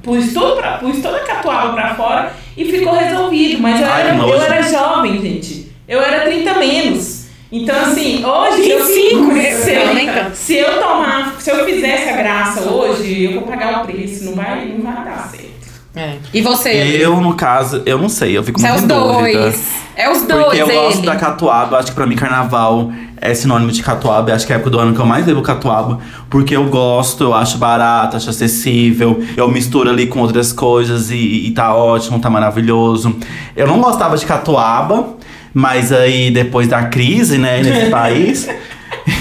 pus, 0.03 0.33
tudo 0.33 0.57
pra, 0.57 0.73
pus 0.79 1.01
toda 1.03 1.17
a 1.17 1.21
catuaba 1.25 1.73
pra 1.73 1.95
fora 1.95 2.33
e 2.57 2.65
ficou 2.65 2.95
resolvido. 2.95 3.61
Mas 3.61 3.81
eu 3.81 3.87
Ai, 3.87 4.03
era, 4.03 4.17
eu 4.17 4.41
era 4.43 4.63
jovem, 4.63 5.21
gente. 5.21 5.73
Eu 5.89 6.01
era 6.01 6.21
30 6.25 6.55
menos. 6.55 7.27
Então, 7.51 7.77
assim, 7.81 8.25
hoje 8.25 8.69
eu 8.71 8.85
25, 8.85 8.93
fico. 8.93 9.33
né? 9.33 9.51
Se 9.53 9.71
nem 9.95 10.09
eu, 10.09 10.15
tanto. 10.15 10.35
se 10.37 10.55
eu 10.57 10.81
tomar, 10.83 11.37
se 11.39 11.49
eu 11.51 11.65
fizesse 11.65 12.09
a 12.11 12.17
graça 12.17 12.61
hoje, 12.69 13.25
eu 13.25 13.35
vou 13.35 13.43
pagar 13.43 13.83
o 13.83 13.87
preço. 13.87 14.25
Não 14.25 14.35
vai, 14.35 14.67
não 14.67 14.83
vai 14.83 15.05
dar 15.05 15.29
certo. 15.31 15.47
É. 15.95 16.17
E 16.35 16.43
você? 16.43 16.71
Eu, 17.01 17.21
no 17.21 17.35
caso, 17.35 17.83
eu 17.87 17.97
não 17.99 18.09
sei, 18.09 18.37
eu 18.37 18.43
fico 18.43 18.61
Você 18.61 18.67
é 18.67 18.71
muito 18.73 18.85
os 18.85 18.85
em 18.85 18.89
dúvida. 19.13 19.39
dois. 19.41 19.73
É 19.95 20.11
os 20.11 20.23
dois, 20.23 20.45
Porque 20.45 20.61
eu 20.61 20.67
gosto 20.67 20.99
ele. 20.99 21.07
da 21.07 21.17
catuaba, 21.17 21.79
acho 21.79 21.89
que 21.91 21.95
pra 21.95 22.07
mim 22.07 22.17
carnaval 22.17 22.93
é 23.21 23.35
sinônimo 23.35 23.73
de 23.73 23.83
catuaba. 23.83 24.33
Acho 24.33 24.47
que 24.47 24.53
é 24.53 24.57
a 24.57 24.59
época 24.59 24.71
do 24.71 24.79
ano 24.79 24.95
que 24.95 25.01
eu 25.01 25.07
mais 25.07 25.25
bebo 25.25 25.43
catuaba. 25.43 25.99
Porque 26.29 26.57
eu 26.57 26.65
gosto, 26.67 27.25
eu 27.25 27.35
acho 27.35 27.59
barato, 27.59 28.17
acho 28.17 28.31
acessível. 28.31 29.23
Eu 29.37 29.51
misturo 29.51 29.91
ali 29.91 30.07
com 30.07 30.21
outras 30.21 30.53
coisas 30.53 31.11
e, 31.11 31.47
e 31.47 31.51
tá 31.53 31.75
ótimo, 31.75 32.19
tá 32.19 32.31
maravilhoso. 32.31 33.17
Eu 33.57 33.67
não 33.67 33.81
gostava 33.81 34.17
de 34.17 34.27
catuaba, 34.27 35.17
mas 35.53 35.93
aí 35.93 36.31
depois 36.31 36.69
da 36.69 36.85
crise, 36.85 37.39
né, 37.39 37.63
nesse 37.63 37.91
país. 37.91 38.49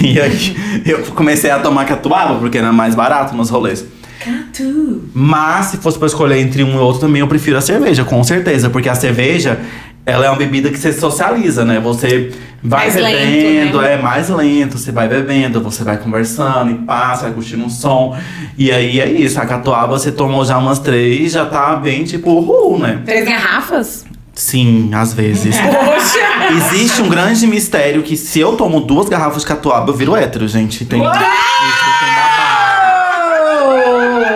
E 0.02 0.20
aí 0.20 0.56
eu 0.86 1.04
comecei 1.14 1.50
a 1.50 1.60
tomar 1.60 1.86
catuaba, 1.86 2.36
porque 2.36 2.58
era 2.58 2.72
mais 2.72 2.96
barato 2.96 3.36
nos 3.36 3.50
rolês. 3.50 3.86
Catu. 4.20 5.04
Mas 5.14 5.68
se 5.68 5.78
fosse 5.78 6.00
pra 6.00 6.08
escolher 6.08 6.40
entre 6.40 6.64
um 6.64 6.76
e 6.76 6.78
outro, 6.78 7.02
também 7.02 7.20
eu 7.20 7.28
prefiro 7.28 7.58
a 7.58 7.62
cerveja, 7.62 8.04
com 8.04 8.24
certeza. 8.24 8.70
Porque 8.70 8.90
a 8.90 8.96
cerveja, 8.96 9.60
ela 10.06 10.26
é 10.26 10.30
uma 10.30 10.38
bebida 10.38 10.70
que 10.70 10.78
você 10.78 10.94
socializa, 10.94 11.66
né? 11.66 11.80
Você 11.80 12.32
vai 12.64 12.90
Mais 12.92 12.96
lento, 12.96 13.18
bebendo, 13.18 13.82
né? 13.82 13.94
é 13.94 13.98
mais 13.98 14.30
lento, 14.30 14.78
você 14.78 14.92
vai 14.92 15.08
bebendo, 15.08 15.62
você 15.62 15.84
vai 15.84 15.98
conversando 15.98 16.72
e 16.72 16.76
passa, 16.76 17.24
vai 17.24 17.32
curtindo 17.34 17.64
um 17.66 17.70
som. 17.70 18.16
E 18.58 18.72
aí 18.72 19.00
é 19.00 19.10
isso, 19.10 19.40
a 19.40 19.46
catuaba 19.46 19.98
você 19.98 20.12
tomou 20.12 20.46
já 20.46 20.58
umas 20.58 20.80
três, 20.80 21.32
já 21.32 21.46
tá 21.46 21.76
bem 21.76 22.04
tipo, 22.04 22.30
uhul, 22.32 22.78
né? 22.78 23.02
Três 23.06 23.26
garrafas? 23.26 24.06
Sim, 24.36 24.92
às 24.94 25.14
vezes. 25.14 25.56
Poxa! 25.58 26.54
Existe 26.58 27.02
um 27.02 27.10
grande 27.10 27.48
mistério 27.48 28.04
que 28.04 28.18
se 28.18 28.40
eu 28.40 28.56
tomo 28.56 28.82
duas 28.82 29.08
garrafas 29.10 29.42
de 29.42 29.48
catuaba, 29.48 29.90
eu 29.90 29.96
viro 29.96 30.16
hétero, 30.16 30.48
gente. 30.48 30.86
Tem, 30.86 31.02
isso 31.02 31.10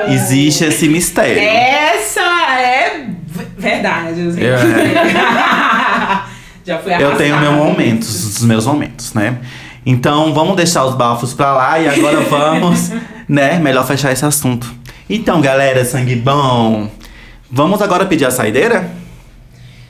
tem. 0.07 0.13
Existe 0.15 0.63
esse 0.65 0.87
mistério. 0.87 1.39
Essa 1.39 2.21
é 2.21 3.05
verdade. 3.57 4.29
assim. 4.29 4.41
É. 4.41 5.55
Já 6.69 6.77
fui 6.77 6.93
Eu 6.93 7.15
tenho 7.15 7.35
meus 7.39 7.55
momentos, 7.55 8.37
os 8.37 8.43
meus 8.43 8.67
momentos, 8.67 9.15
né? 9.15 9.39
Então 9.83 10.35
vamos 10.35 10.55
deixar 10.55 10.85
os 10.85 10.93
bafos 10.93 11.33
pra 11.33 11.51
lá 11.51 11.79
e 11.79 11.87
agora 11.87 12.19
vamos, 12.29 12.91
né? 13.27 13.57
Melhor 13.57 13.87
fechar 13.87 14.11
esse 14.11 14.23
assunto. 14.23 14.71
Então, 15.09 15.41
galera, 15.41 15.83
sangue 15.83 16.15
bom. 16.15 16.87
Vamos 17.49 17.81
agora 17.81 18.05
pedir 18.05 18.25
a 18.25 18.29
saideira? 18.29 18.87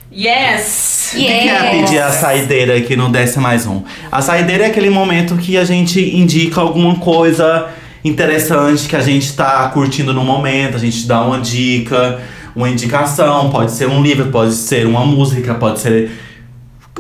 Yes! 0.10 1.12
O 1.14 1.18
que, 1.18 1.26
que 1.26 1.50
é 1.50 1.70
pedir 1.70 2.00
a 2.00 2.12
saideira 2.12 2.78
aqui 2.78 2.96
no 2.96 3.10
Desce 3.10 3.40
Mais 3.42 3.68
Um? 3.68 3.84
A 4.10 4.22
saideira 4.22 4.64
é 4.64 4.68
aquele 4.68 4.90
momento 4.90 5.36
que 5.36 5.58
a 5.58 5.66
gente 5.66 6.00
indica 6.16 6.62
alguma 6.62 6.96
coisa 6.96 7.68
interessante 8.06 8.88
que 8.88 8.96
a 8.96 9.02
gente 9.02 9.34
tá 9.34 9.68
curtindo 9.68 10.14
no 10.14 10.24
momento, 10.24 10.78
a 10.78 10.80
gente 10.80 11.06
dá 11.06 11.20
uma 11.24 11.42
dica, 11.42 12.22
uma 12.56 12.70
indicação, 12.70 13.50
pode 13.50 13.74
ser 13.74 13.90
um 13.90 14.02
livro, 14.02 14.28
pode 14.28 14.54
ser 14.54 14.88
uma 14.88 15.06
música, 15.06 15.56
pode 15.56 15.82
ser. 15.82 16.29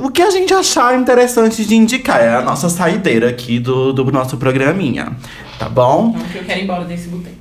O 0.01 0.09
que 0.09 0.21
a 0.21 0.29
gente 0.31 0.53
achar 0.53 0.97
interessante 0.97 1.63
de 1.65 1.75
indicar. 1.75 2.21
É 2.21 2.35
a 2.35 2.41
nossa 2.41 2.69
saideira 2.69 3.29
aqui 3.29 3.59
do, 3.59 3.91
do 3.93 4.11
nosso 4.11 4.37
programinha. 4.37 5.07
Tá 5.57 5.67
bom? 5.69 6.13
Não, 6.17 6.25
que 6.25 6.37
eu 6.37 6.43
quero 6.43 6.59
ir 6.59 6.63
embora 6.63 6.85
desse 6.85 7.07
boteco. 7.09 7.35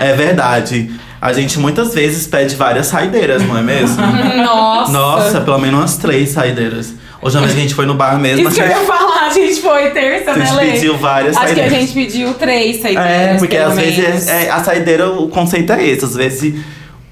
É 0.00 0.12
verdade. 0.14 0.90
A 1.20 1.32
gente 1.32 1.58
muitas 1.58 1.92
vezes 1.94 2.26
pede 2.26 2.54
várias 2.56 2.86
saideiras, 2.86 3.42
não 3.46 3.56
é 3.58 3.62
mesmo? 3.62 3.96
Nossa! 4.42 4.92
Nossa, 4.92 5.40
pelo 5.42 5.58
menos 5.58 5.78
umas 5.80 5.96
três 5.98 6.30
saideiras. 6.30 6.94
Hoje 7.22 7.36
a 7.36 7.46
gente 7.48 7.74
foi 7.74 7.84
no 7.84 7.92
bar 7.94 8.18
mesmo, 8.18 8.46
Isso 8.48 8.54
que 8.56 8.62
a 8.62 8.64
eu 8.66 8.70
ia 8.70 8.86
falar, 8.86 9.26
a 9.26 9.30
gente 9.30 9.60
foi 9.60 9.90
terça, 9.90 10.30
a 10.30 10.36
né, 10.36 10.46
gente 10.46 10.56
Lê? 10.56 10.70
pediu 10.72 10.96
várias 10.96 11.36
Acho 11.36 11.46
que 11.46 11.52
a 11.52 11.64
saideiras. 11.64 11.78
gente 11.88 11.92
pediu 11.92 12.32
três 12.34 12.80
saideiras. 12.80 13.10
É, 13.10 13.36
porque 13.36 13.56
às 13.58 13.74
menos. 13.74 13.94
vezes 13.94 14.28
é, 14.28 14.46
é- 14.46 14.50
a 14.50 14.64
saideira, 14.64 15.10
o 15.10 15.28
conceito 15.28 15.70
é 15.74 15.84
esse. 15.86 16.02
Às 16.06 16.14
vezes, 16.16 16.64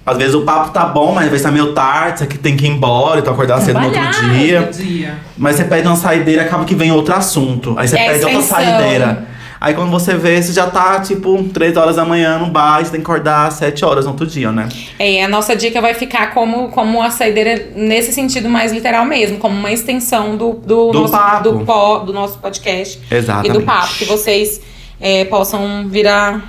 às 0.08 0.16
vezes 0.18 0.34
o 0.34 0.42
papo 0.42 0.70
tá 0.70 0.84
bom, 0.86 1.12
mas 1.12 1.24
às 1.26 1.30
vezes 1.30 1.44
tá 1.44 1.50
meio 1.52 1.72
tarde, 1.72 2.18
você 2.20 2.26
tem 2.26 2.56
que 2.56 2.66
ir 2.66 2.70
embora, 2.70 3.20
então 3.20 3.32
acordar 3.32 3.60
cedo 3.60 3.78
no 3.78 3.86
outro 3.86 4.00
dia. 4.32 4.60
outro 4.60 4.82
dia. 4.82 5.14
Mas 5.36 5.56
você 5.56 5.64
pede 5.64 5.86
uma 5.86 5.96
saideira, 5.96 6.42
acaba 6.42 6.64
que 6.64 6.74
vem 6.74 6.90
outro 6.92 7.14
assunto. 7.14 7.74
Aí 7.78 7.86
você 7.88 7.98
É 7.98 8.12
pede 8.12 8.24
outra 8.24 8.42
saideira. 8.42 9.26
Aí 9.60 9.74
quando 9.74 9.90
você 9.90 10.14
vê, 10.14 10.40
você 10.40 10.52
já 10.52 10.68
tá, 10.68 11.00
tipo, 11.00 11.42
3 11.52 11.76
horas 11.76 11.96
da 11.96 12.04
manhã 12.04 12.38
no 12.38 12.46
bar, 12.46 12.78
você 12.84 12.92
tem 12.92 13.00
que 13.00 13.04
acordar 13.10 13.48
às 13.48 13.54
7 13.54 13.84
horas 13.84 14.04
no 14.04 14.12
outro 14.12 14.24
dia, 14.24 14.52
né? 14.52 14.68
É, 15.00 15.24
a 15.24 15.28
nossa 15.28 15.56
dica 15.56 15.80
vai 15.80 15.94
ficar 15.94 16.32
como, 16.32 16.68
como 16.68 17.02
a 17.02 17.10
saideira 17.10 17.70
nesse 17.74 18.12
sentido 18.12 18.48
mais 18.48 18.70
literal 18.72 19.04
mesmo, 19.04 19.38
como 19.38 19.56
uma 19.58 19.72
extensão 19.72 20.36
do, 20.36 20.52
do, 20.52 20.92
Do 20.92 21.00
nosso, 21.00 21.12
papo. 21.12 21.50
do, 21.50 21.58
po- 21.64 21.98
do 22.06 22.12
nosso 22.12 22.38
podcast 22.38 23.00
Exatamente. 23.10 23.50
e 23.50 23.52
do 23.52 23.62
papo, 23.62 23.94
que 23.94 24.04
vocês 24.04 24.60
é, 25.00 25.24
possam 25.24 25.88
virar 25.88 26.40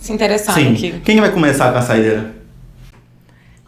se 0.00 0.12
interessar 0.12 0.56
Sim. 0.56 0.72
aqui. 0.72 0.94
Quem 1.04 1.20
vai 1.20 1.30
começar 1.30 1.70
com 1.72 1.78
a 1.78 1.82
saideira? 1.82 2.34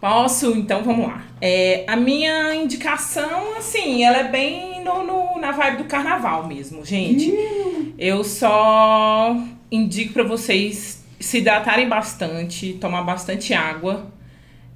Posso? 0.00 0.52
Então 0.56 0.82
vamos 0.84 1.06
lá. 1.08 1.24
É, 1.40 1.84
a 1.86 1.96
minha 1.96 2.54
indicação, 2.54 3.56
assim, 3.56 4.04
ela 4.04 4.18
é 4.18 4.24
bem 4.28 4.82
no, 4.84 5.02
no- 5.04 5.40
na 5.40 5.50
vibe 5.52 5.78
do 5.78 5.84
carnaval 5.84 6.46
mesmo, 6.46 6.84
gente. 6.84 7.32
Eu 7.98 8.22
só 8.22 9.36
indico 9.70 10.12
pra 10.12 10.22
vocês 10.22 11.04
se 11.18 11.38
hidratarem 11.38 11.88
bastante, 11.88 12.74
tomar 12.74 13.02
bastante 13.02 13.52
água. 13.52 14.12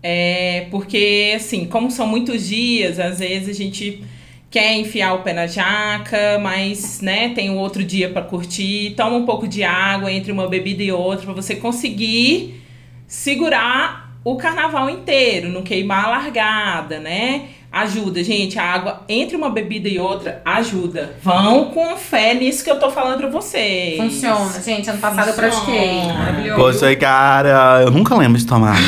É, 0.02 0.66
porque, 0.72 1.32
assim, 1.36 1.66
como 1.66 1.88
são 1.88 2.06
muitos 2.08 2.48
dias, 2.48 2.98
às 2.98 3.20
vezes 3.20 3.48
a 3.48 3.52
gente 3.52 4.02
quer 4.50 4.74
enfiar 4.76 5.14
o 5.14 5.22
pé 5.22 5.32
na 5.32 5.46
jaca, 5.46 6.38
mas, 6.42 7.00
né, 7.00 7.28
tem 7.30 7.48
um 7.48 7.56
outro 7.58 7.84
dia 7.84 8.10
pra 8.10 8.22
curtir. 8.22 8.94
Toma 8.96 9.16
um 9.16 9.24
pouco 9.24 9.46
de 9.46 9.62
água 9.62 10.10
entre 10.12 10.32
uma 10.32 10.48
bebida 10.48 10.82
e 10.82 10.90
outra 10.90 11.24
pra 11.26 11.32
você 11.34 11.54
conseguir 11.54 12.60
segurar 13.06 14.01
o 14.24 14.36
carnaval 14.36 14.88
inteiro, 14.88 15.48
não 15.48 15.62
queimar 15.62 16.04
a 16.06 16.08
largada, 16.10 16.98
né? 17.00 17.42
Ajuda, 17.72 18.22
gente. 18.22 18.58
A 18.58 18.64
água 18.64 19.00
entre 19.08 19.34
uma 19.34 19.48
bebida 19.48 19.88
e 19.88 19.98
outra 19.98 20.42
ajuda. 20.44 21.14
Vão 21.22 21.64
com 21.70 21.96
fé 21.96 22.34
nisso 22.34 22.62
que 22.62 22.70
eu 22.70 22.78
tô 22.78 22.90
falando 22.90 23.16
pra 23.16 23.28
vocês. 23.30 23.96
Funciona, 23.96 24.60
gente. 24.62 24.90
Ano 24.90 24.98
passado 24.98 25.28
eu 25.28 25.34
pratiquei. 25.34 26.02
Maravilhoso. 26.04 26.60
Poxa, 26.60 26.94
cara, 26.96 27.80
eu 27.82 27.90
nunca 27.90 28.14
lembro 28.14 28.38
de 28.38 28.46
tomar. 28.46 28.76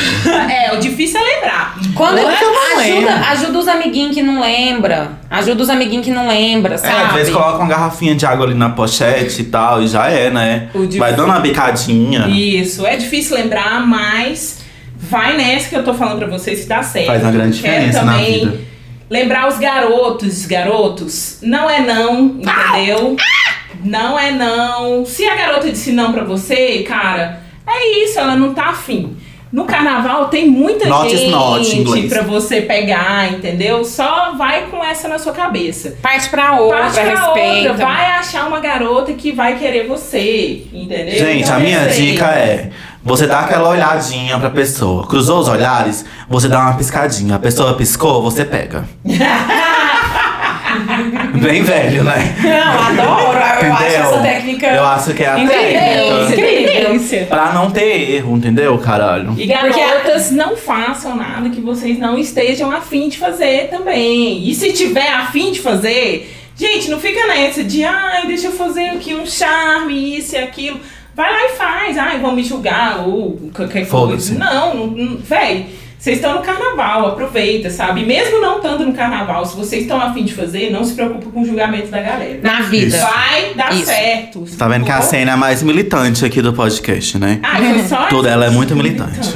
É, 0.54 0.74
o 0.74 0.80
difícil 0.80 1.18
é 1.18 1.22
lembrar. 1.24 1.74
Quando 1.94 2.18
é 2.18 2.22
eu 2.22 2.26
não 2.52 2.76
lembro. 2.78 3.08
ajuda, 3.08 3.28
ajuda 3.30 3.58
os 3.58 3.68
amiguinhos 3.68 4.14
que 4.14 4.22
não 4.22 4.40
lembra. 4.40 5.12
Ajuda 5.30 5.62
os 5.62 5.70
amiguinhos 5.70 6.04
que 6.04 6.12
não 6.12 6.28
lembra, 6.28 6.74
É, 6.74 6.78
sabe? 6.78 7.02
às 7.06 7.12
vezes 7.14 7.32
coloca 7.32 7.58
uma 7.58 7.68
garrafinha 7.68 8.14
de 8.14 8.24
água 8.26 8.46
ali 8.46 8.54
na 8.54 8.70
pochete 8.70 9.40
e 9.42 9.44
tal, 9.46 9.82
e 9.82 9.88
já 9.88 10.08
é, 10.10 10.30
né? 10.30 10.68
Vai 10.98 11.12
dando 11.14 11.26
uma 11.26 11.40
bicadinha. 11.40 12.26
Isso, 12.28 12.86
é 12.86 12.96
difícil 12.96 13.36
lembrar, 13.36 13.84
mas 13.86 14.62
vai 15.08 15.36
nessa 15.36 15.68
que 15.68 15.76
eu 15.76 15.84
tô 15.84 15.94
falando 15.94 16.18
pra 16.18 16.26
vocês 16.28 16.60
que 16.62 16.66
dá 16.66 16.82
certo. 16.82 17.06
Faz 17.06 17.22
uma 17.22 17.30
grande 17.32 17.60
Quero 17.60 17.74
diferença 17.74 18.02
na 18.02 18.12
também 18.12 18.40
vida. 18.40 18.60
Lembrar 19.10 19.48
os 19.48 19.58
garotos, 19.58 20.46
garotos, 20.46 21.38
não 21.42 21.68
é 21.68 21.80
não, 21.80 22.36
entendeu? 22.40 23.16
Não 23.84 24.18
é 24.18 24.30
não. 24.30 25.04
Se 25.04 25.26
a 25.26 25.36
garota 25.36 25.70
disse 25.70 25.92
não 25.92 26.12
pra 26.12 26.24
você, 26.24 26.82
cara, 26.88 27.40
é 27.66 28.02
isso, 28.04 28.18
ela 28.18 28.34
não 28.34 28.54
tá 28.54 28.70
afim. 28.70 29.16
No 29.52 29.66
carnaval 29.66 30.26
tem 30.30 30.48
muita 30.48 30.88
Not 30.88 31.16
gente 31.16 31.30
not, 31.30 32.08
pra 32.08 32.22
você 32.22 32.62
pegar, 32.62 33.30
entendeu? 33.32 33.84
Só 33.84 34.32
vai 34.36 34.66
com 34.68 34.82
essa 34.82 35.06
na 35.06 35.16
sua 35.16 35.32
cabeça. 35.32 35.96
Parte 36.02 36.28
pra 36.28 36.58
outra, 36.58 36.80
Parte 36.80 37.00
pra 37.00 37.10
respeita. 37.10 37.70
outra, 37.70 37.86
vai 37.86 38.06
achar 38.06 38.48
uma 38.48 38.58
garota 38.58 39.12
que 39.12 39.30
vai 39.30 39.56
querer 39.56 39.86
você, 39.86 40.64
entendeu? 40.72 41.16
Gente, 41.16 41.42
Então, 41.44 41.54
a 41.56 41.60
minha 41.60 41.78
respeita. 41.82 42.10
dica 42.12 42.26
é: 42.32 42.70
você 43.04 43.26
dá 43.26 43.40
aquela 43.40 43.68
olhadinha 43.68 44.38
pra 44.38 44.48
pessoa. 44.48 45.06
Cruzou 45.06 45.40
os 45.40 45.48
olhares, 45.48 46.04
você 46.28 46.48
dá 46.48 46.60
uma 46.60 46.74
piscadinha. 46.74 47.36
A 47.36 47.38
pessoa 47.38 47.74
piscou, 47.74 48.22
você 48.22 48.44
pega. 48.44 48.84
Bem 51.40 51.62
velho, 51.62 52.02
né? 52.02 52.34
Não, 52.42 53.02
adoro. 53.02 53.38
eu 53.38 53.72
acho 53.72 53.84
essa 53.84 54.18
técnica. 54.18 54.66
Eu 54.66 54.84
acho 54.84 55.14
que 55.14 55.22
é 55.22 55.28
a 55.28 55.34
técnica. 55.34 56.32
incrível. 56.32 57.26
Pra 57.26 57.52
não 57.52 57.70
ter 57.70 58.10
erro, 58.16 58.36
entendeu, 58.36 58.78
caralho? 58.78 59.34
E 59.36 59.46
garotas, 59.46 60.30
não 60.30 60.56
façam 60.56 61.16
nada 61.16 61.50
que 61.50 61.60
vocês 61.60 61.98
não 61.98 62.18
estejam 62.18 62.70
afim 62.70 63.08
de 63.08 63.18
fazer 63.18 63.68
também. 63.68 64.48
E 64.48 64.54
se 64.54 64.72
tiver 64.72 65.12
afim 65.12 65.52
de 65.52 65.60
fazer, 65.60 66.34
gente, 66.56 66.90
não 66.90 66.98
fica 66.98 67.26
nessa 67.26 67.62
de, 67.62 67.84
ai, 67.84 68.26
deixa 68.26 68.46
eu 68.48 68.52
fazer 68.52 68.90
aqui 68.90 69.14
um 69.14 69.26
charme, 69.26 70.18
isso 70.18 70.34
e 70.34 70.38
aquilo. 70.38 70.80
Vai 71.14 71.30
lá 71.30 71.44
e 71.44 71.48
faz, 71.50 71.98
ai, 71.98 72.18
vão 72.18 72.34
me 72.34 72.42
julgar 72.42 73.06
ou 73.06 73.38
qualquer 73.54 73.86
coisa. 73.86 74.34
Não, 74.34 74.74
não, 74.74 74.86
não 74.88 75.16
véi, 75.18 75.66
vocês 76.04 76.16
estão 76.16 76.34
no 76.34 76.42
carnaval, 76.42 77.06
aproveita, 77.06 77.70
sabe? 77.70 78.04
Mesmo 78.04 78.38
não 78.38 78.56
estando 78.56 78.84
no 78.84 78.92
carnaval, 78.92 79.46
se 79.46 79.56
vocês 79.56 79.82
estão 79.82 79.98
afim 79.98 80.22
de 80.22 80.34
fazer, 80.34 80.70
não 80.70 80.84
se 80.84 80.92
preocupe 80.92 81.26
com 81.26 81.40
o 81.40 81.46
julgamento 81.46 81.86
da 81.88 82.02
galera. 82.02 82.40
Na 82.42 82.60
vida. 82.60 82.94
Isso. 82.94 83.06
Vai 83.06 83.54
dar 83.54 83.72
Isso. 83.72 83.86
certo. 83.86 84.44
Tá 84.58 84.68
vendo 84.68 84.84
que 84.84 84.90
a 84.90 85.00
cena 85.00 85.30
é 85.30 85.34
a 85.34 85.36
mais 85.38 85.62
militante 85.62 86.22
aqui 86.22 86.42
do 86.42 86.52
podcast, 86.52 87.16
né? 87.16 87.40
Ah, 87.42 87.56
foi 87.56 87.78
só 87.84 88.06
Toda 88.08 88.28
ela 88.28 88.44
é 88.44 88.50
muito 88.50 88.76
militante. 88.76 89.32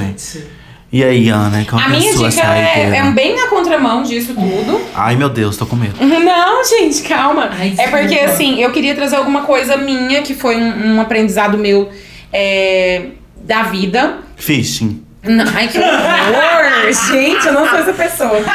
E 0.91 1.03
aí, 1.03 1.29
Ana, 1.29 1.65
qual 1.65 1.81
A 1.81 1.85
que 1.85 1.91
é 1.91 1.97
minha 1.97 2.11
a 2.11 2.15
sua 2.15 2.29
dica 2.29 2.41
é, 2.41 2.45
saideira? 2.45 2.97
é 2.97 3.11
bem 3.11 3.35
na 3.35 3.47
contramão 3.79 4.03
disso 4.03 4.33
tudo. 4.33 4.81
Ai, 4.93 5.15
meu 5.15 5.29
Deus, 5.29 5.57
tô 5.57 5.65
com 5.65 5.75
medo. 5.75 5.95
Não, 6.03 6.63
gente, 6.63 7.01
calma. 7.03 7.49
Ai, 7.51 7.73
é 7.77 7.87
porque, 7.87 8.07
desculpa. 8.07 8.33
assim, 8.33 8.61
eu 8.61 8.71
queria 8.71 8.93
trazer 8.93 9.15
alguma 9.15 9.43
coisa 9.43 9.77
minha, 9.77 10.21
que 10.21 10.33
foi 10.33 10.57
um, 10.57 10.95
um 10.95 11.01
aprendizado 11.01 11.57
meu 11.57 11.89
é, 12.31 13.07
da 13.37 13.63
vida. 13.63 14.17
Fishing. 14.35 15.03
Não, 15.23 15.45
ai, 15.53 15.67
que 15.67 15.77
horror! 15.77 16.91
gente, 17.11 17.45
eu 17.45 17.53
não 17.53 17.67
sou 17.67 17.79
essa 17.79 17.93
pessoa. 17.93 18.39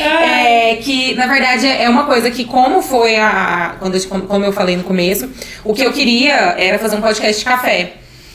É, 0.00 0.76
que, 0.76 1.14
na 1.14 1.26
verdade, 1.26 1.66
é 1.66 1.88
uma 1.88 2.04
coisa 2.04 2.28
que, 2.30 2.44
como 2.44 2.82
foi 2.82 3.16
a. 3.16 3.76
Quando 3.78 3.94
eu, 3.94 4.08
como 4.08 4.44
eu 4.44 4.52
falei 4.52 4.76
no 4.76 4.82
começo, 4.82 5.30
o 5.62 5.72
que 5.72 5.82
eu 5.82 5.92
queria 5.92 6.32
era 6.58 6.78
fazer 6.78 6.96
um 6.96 7.00
podcast 7.00 7.38
de 7.38 7.44
café. 7.44 7.92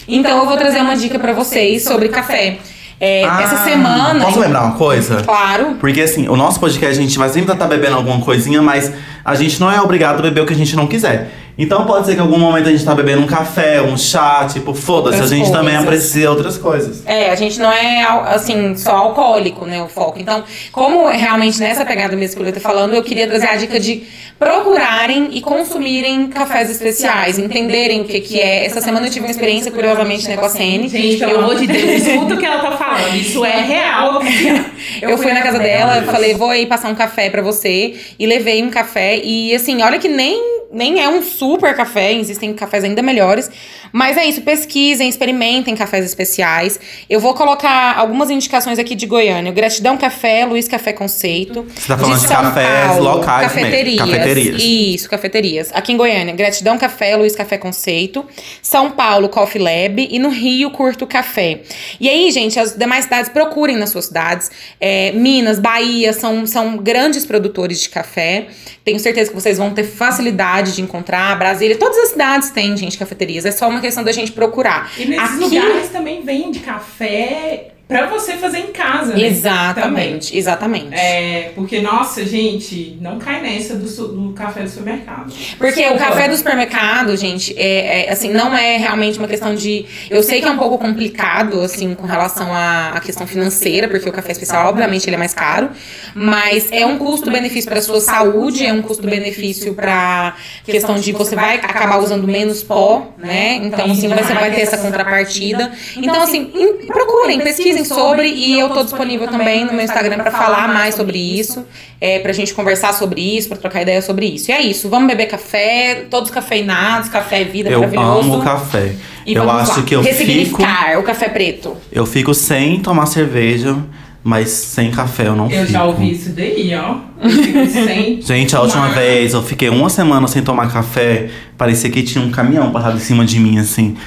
Então 0.08 0.40
eu 0.40 0.46
vou 0.46 0.56
trazer 0.56 0.80
uma 0.80 0.96
dica 0.96 1.20
pra 1.20 1.34
vocês 1.34 1.84
sobre 1.84 2.08
café. 2.08 2.60
É, 3.00 3.22
essa 3.22 3.56
Ah, 3.56 3.64
semana. 3.64 4.26
Posso 4.26 4.40
lembrar 4.40 4.64
uma 4.64 4.74
coisa? 4.76 5.22
Claro. 5.24 5.76
Porque 5.80 6.02
assim, 6.02 6.28
o 6.28 6.36
nosso 6.36 6.60
podcast 6.60 6.98
a 6.98 7.02
gente 7.02 7.18
vai 7.18 7.30
sempre 7.30 7.52
estar 7.54 7.68
bebendo 7.68 7.96
alguma 7.96 8.20
coisinha, 8.22 8.62
mas 8.62 8.92
a 9.24 9.36
gente 9.36 9.60
não 9.60 9.72
é 9.72 9.80
obrigado 9.82 10.20
a 10.20 10.22
beber 10.24 10.42
o 10.42 10.46
que 10.46 10.54
a 10.54 10.58
gente 10.58 10.76
não 10.76 10.88
quiser. 10.88 11.32
Então 11.58 11.86
pode 11.86 12.06
ser 12.06 12.14
que 12.14 12.20
em 12.20 12.24
algum 12.24 12.38
momento 12.38 12.68
a 12.70 12.72
gente 12.72 12.86
tá 12.86 12.94
bebendo 12.94 13.22
um 13.24 13.26
café, 13.28 13.82
um 13.82 13.98
chá, 13.98 14.46
tipo, 14.52 14.74
foda-se, 14.76 15.20
a 15.22 15.26
gente 15.26 15.52
também 15.52 15.70
coisas. 15.74 15.84
aprecia 15.84 16.30
outras 16.30 16.58
coisas. 16.58 17.02
É, 17.06 17.32
a 17.32 17.36
gente 17.36 17.60
não 17.60 17.72
é, 17.72 18.04
assim, 18.28 18.76
só 18.76 18.92
alcoólico, 18.96 19.66
né, 19.66 19.82
o 19.82 19.88
foco. 19.88 20.20
Então, 20.20 20.44
como 20.72 21.08
realmente 21.08 21.60
nessa 21.60 21.84
pegada 21.84 22.16
mesmo 22.16 22.44
que 22.44 22.50
eu 22.50 22.54
tô 22.54 22.60
falando, 22.60 22.94
eu 22.94 23.02
queria 23.02 23.28
trazer 23.28 23.48
a 23.48 23.56
dica 23.56 23.80
de 23.80 24.04
procurarem 24.38 25.30
e 25.32 25.42
consumirem 25.42 26.28
cafés 26.28 26.70
especiais, 26.70 27.40
entenderem 27.40 28.02
o 28.02 28.06
que 28.06 28.20
que 28.20 28.40
é. 28.40 28.66
Essa 28.66 28.80
semana 28.82 29.08
eu 29.08 29.12
tive 29.12 29.26
uma 29.26 29.32
experiência, 29.32 29.72
curiosamente, 29.72 30.28
né, 30.28 30.38
com 30.38 30.46
a 30.46 30.50
Sene. 30.50 30.88
Gente, 30.88 31.18
pelo 31.18 31.32
Eu- 31.32 31.40
amor 31.40 31.56
de 31.56 31.66
Deus, 31.68 32.06
escuta 32.08 32.36
o 32.36 32.38
que 32.38 32.46
ela 32.46 32.60
tá 32.62 32.72
falando. 32.78 33.16
Isso 33.16 33.44
é 33.44 33.62
real. 33.62 34.22
Eu 35.02 35.18
fui 35.18 35.32
na 35.34 35.42
casa 35.42 35.60
dela, 35.60 36.02
falei, 36.04 36.34
vou 36.34 36.50
aí 36.50 36.66
passar 36.66 36.90
um 36.90 36.96
café 36.96 37.30
pra 37.30 37.42
você. 37.42 37.96
E 38.18 38.26
levei 38.26 38.64
um 38.64 38.70
café. 38.70 39.18
E 39.24 39.54
assim, 39.56 39.82
olha 39.82 40.00
que 40.00 40.08
nem, 40.08 40.57
nem 40.72 41.02
é 41.02 41.10
um 41.10 41.22
super 41.22 41.76
café, 41.76 42.14
existem 42.14 42.54
cafés 42.54 42.84
ainda 42.84 43.02
melhores. 43.02 43.50
Mas 43.92 44.18
é 44.18 44.26
isso, 44.26 44.42
pesquisem, 44.42 45.10
experimentem 45.10 45.76
cafés 45.76 46.06
especiais. 46.06 46.80
Eu 47.10 47.20
vou 47.20 47.34
colocar 47.34 47.98
algumas 47.98 48.30
indicações 48.30 48.80
aqui 48.80 48.96
de 48.96 49.06
Goiânia. 49.06 49.52
O 49.52 49.56
Gratidão 49.56 49.98
Café, 49.98 50.46
Luiz 50.46 50.68
Café 50.68 50.94
Conceito. 50.94 51.66
Você 51.76 51.88
tá 51.88 51.98
falando 51.98 52.20
de 52.20 52.28
São 52.28 52.42
cafés 52.42 52.98
locais 52.98 53.56
mesmo, 53.56 53.72
cafeterias. 53.72 54.10
cafeterias. 54.10 54.64
Isso, 54.64 55.10
cafeterias. 55.10 55.72
Aqui 55.74 55.94
em 55.94 55.98
Goiânia, 55.98 56.34
Gratidão 56.34 56.78
Café, 56.78 57.16
Luiz 57.16 57.36
Café 57.36 57.58
Conceito. 57.58 58.26
São 58.62 58.92
Paulo, 58.92 59.30
Coffee 59.30 59.62
Lab. 59.62 60.08
E 60.10 60.20
no 60.20 60.30
Rio, 60.30 60.72
Curto 60.72 61.06
Café. 61.08 61.62
E 62.00 62.10
aí, 62.10 62.30
gente, 62.32 62.60
as 62.60 62.74
demais 62.74 63.06
cidades, 63.06 63.30
procurem 63.30 63.78
nas 63.78 63.90
suas 63.90 64.06
cidades. 64.06 64.52
É, 64.80 65.12
Minas, 65.12 65.60
Bahia, 65.60 66.14
são, 66.14 66.46
são 66.46 66.78
grandes 66.78 67.26
produtores 67.26 67.82
de 67.82 67.90
café. 67.90 68.48
Tenho 68.84 69.00
certeza 69.00 69.30
que 69.30 69.36
vocês 69.36 69.58
vão 69.58 69.74
ter 69.74 69.84
facilidade 69.84 70.74
de 70.76 70.82
encontrar. 70.82 71.38
Brasília, 71.38 71.78
todas 71.78 71.98
as 71.98 72.10
cidades 72.10 72.50
têm, 72.52 72.76
gente, 72.78 72.98
cafeterias. 72.98 73.46
É 73.46 73.52
só 73.52 73.68
uma 73.68 73.77
questão 73.82 74.04
da 74.04 74.12
gente 74.12 74.32
procurar. 74.32 74.92
E 74.98 75.06
nesses 75.06 75.36
Aqui- 75.44 75.58
lugares 75.60 75.90
também 75.90 76.22
vende 76.22 76.60
café 76.60 77.72
pra 77.88 78.06
você 78.08 78.34
fazer 78.34 78.60
em 78.60 78.72
casa, 78.74 79.06
né? 79.08 79.12
Também. 79.14 79.26
Exatamente, 79.28 80.38
exatamente. 80.38 80.94
É, 80.94 81.52
porque, 81.56 81.80
nossa, 81.80 82.26
gente, 82.26 82.98
não 83.00 83.18
cai 83.18 83.42
nessa 83.42 83.76
do, 83.76 83.88
do 84.08 84.34
café 84.34 84.64
do 84.64 84.70
supermercado. 84.70 85.32
Porque 85.58 85.86
o 85.88 85.98
café 85.98 86.28
do 86.28 86.36
supermercado, 86.36 87.16
gente, 87.16 87.54
é, 87.58 88.08
é, 88.08 88.12
assim, 88.12 88.30
não 88.32 88.56
é 88.56 88.78
realmente 88.78 89.18
uma 89.18 89.28
questão 89.28 89.56
de. 89.56 89.86
Eu 90.10 90.22
sei 90.22 90.42
que 90.42 90.48
é 90.48 90.52
um 90.52 90.58
pouco 90.58 90.78
complicado, 90.78 91.62
assim, 91.62 91.96
com 91.96 92.06
relação 92.06 92.54
à, 92.54 92.90
à 92.90 93.00
questão 93.00 93.26
financeira, 93.26 93.88
porque 93.88 94.10
o 94.10 94.12
café 94.14 94.32
especial, 94.34 94.68
obviamente, 94.68 95.08
ele 95.08 95.16
é 95.16 95.20
mais 95.20 95.34
caro. 95.34 95.70
Mas 96.14 96.72
é 96.72 96.86
um 96.86 96.98
custo-benefício 96.98 97.70
para 97.70 97.80
a 97.80 97.84
sua 97.84 98.02
saúde, 98.02 98.66
é 98.66 98.74
um 98.74 98.82
custo-benefício 98.82 99.74
para 99.74 100.36
questão 100.66 100.96
de 101.00 101.12
você 101.14 101.36
vai 101.36 101.56
acabar 101.58 102.00
usando 102.00 102.28
menos 102.28 102.64
pó, 102.64 103.14
né? 103.18 103.56
Então, 103.56 103.86
assim, 103.92 104.08
você 104.10 104.34
vai 104.34 104.52
ter 104.52 104.62
essa 104.62 104.78
contrapartida. 104.78 105.72
Então, 105.96 106.22
assim, 106.22 106.52
em- 106.54 106.86
procurem, 106.88 107.40
pesquisem 107.40 107.77
sobre 107.86 108.28
e 108.30 108.60
eu 108.60 108.70
tô 108.70 108.84
disponível 108.84 109.28
também 109.28 109.66
no 109.66 109.74
meu 109.74 109.84
Instagram 109.84 110.18
para 110.18 110.32
falar 110.32 110.68
mais 110.68 110.96
sobre 110.96 111.18
isso, 111.18 111.66
é, 112.00 112.20
pra 112.20 112.32
gente 112.34 112.54
conversar 112.54 112.94
sobre 112.94 113.22
isso, 113.38 113.48
pra 113.50 113.58
trocar 113.58 113.82
ideia 113.82 114.02
sobre 114.02 114.26
isso. 114.28 114.52
E 114.52 114.54
é 114.54 114.62
isso, 114.62 114.90
vamos 114.90 115.08
beber 115.08 115.26
café, 115.28 116.06
todos 116.10 116.30
cafeinados, 116.32 117.10
café 117.10 117.42
é 117.42 117.44
vida, 117.44 117.70
Eu 117.70 117.80
maravilhoso. 117.80 118.20
amo 118.34 118.42
café. 118.44 118.94
E 119.26 119.34
eu 119.34 119.44
vamos 119.46 119.64
acho 119.64 119.80
lá, 119.80 119.86
que 119.86 119.96
eu 119.96 120.04
fico, 120.04 120.62
o 121.00 121.04
café 121.04 121.28
preto. 121.30 121.76
eu 121.92 122.06
fico 122.06 122.34
sem 122.34 122.80
tomar 122.80 123.06
cerveja, 123.08 123.76
mas 124.24 124.50
sem 124.50 124.90
café 124.92 125.28
eu 125.28 125.36
não 125.36 125.46
Eu 125.52 125.60
fico. 125.62 125.72
já 125.72 125.84
ouvi 125.84 126.12
isso 126.12 126.30
daí, 126.30 126.72
ó. 126.76 126.96
Eu 127.22 127.30
fico 127.30 127.66
sem. 127.68 128.22
Gente, 128.22 128.56
a 128.56 128.62
última 128.62 128.88
tomar. 128.88 128.96
vez 129.00 129.34
eu 129.34 129.44
fiquei 129.44 129.68
uma 129.70 129.90
semana 129.90 130.28
sem 130.28 130.42
tomar 130.42 130.72
café, 130.72 131.30
parecia 131.58 131.90
que 131.90 132.04
tinha 132.04 132.24
um 132.24 132.32
caminhão 132.32 132.72
parado 132.72 132.96
em 132.98 133.02
cima 133.02 133.26
de 133.26 133.40
mim, 133.40 133.58
assim. 133.60 133.98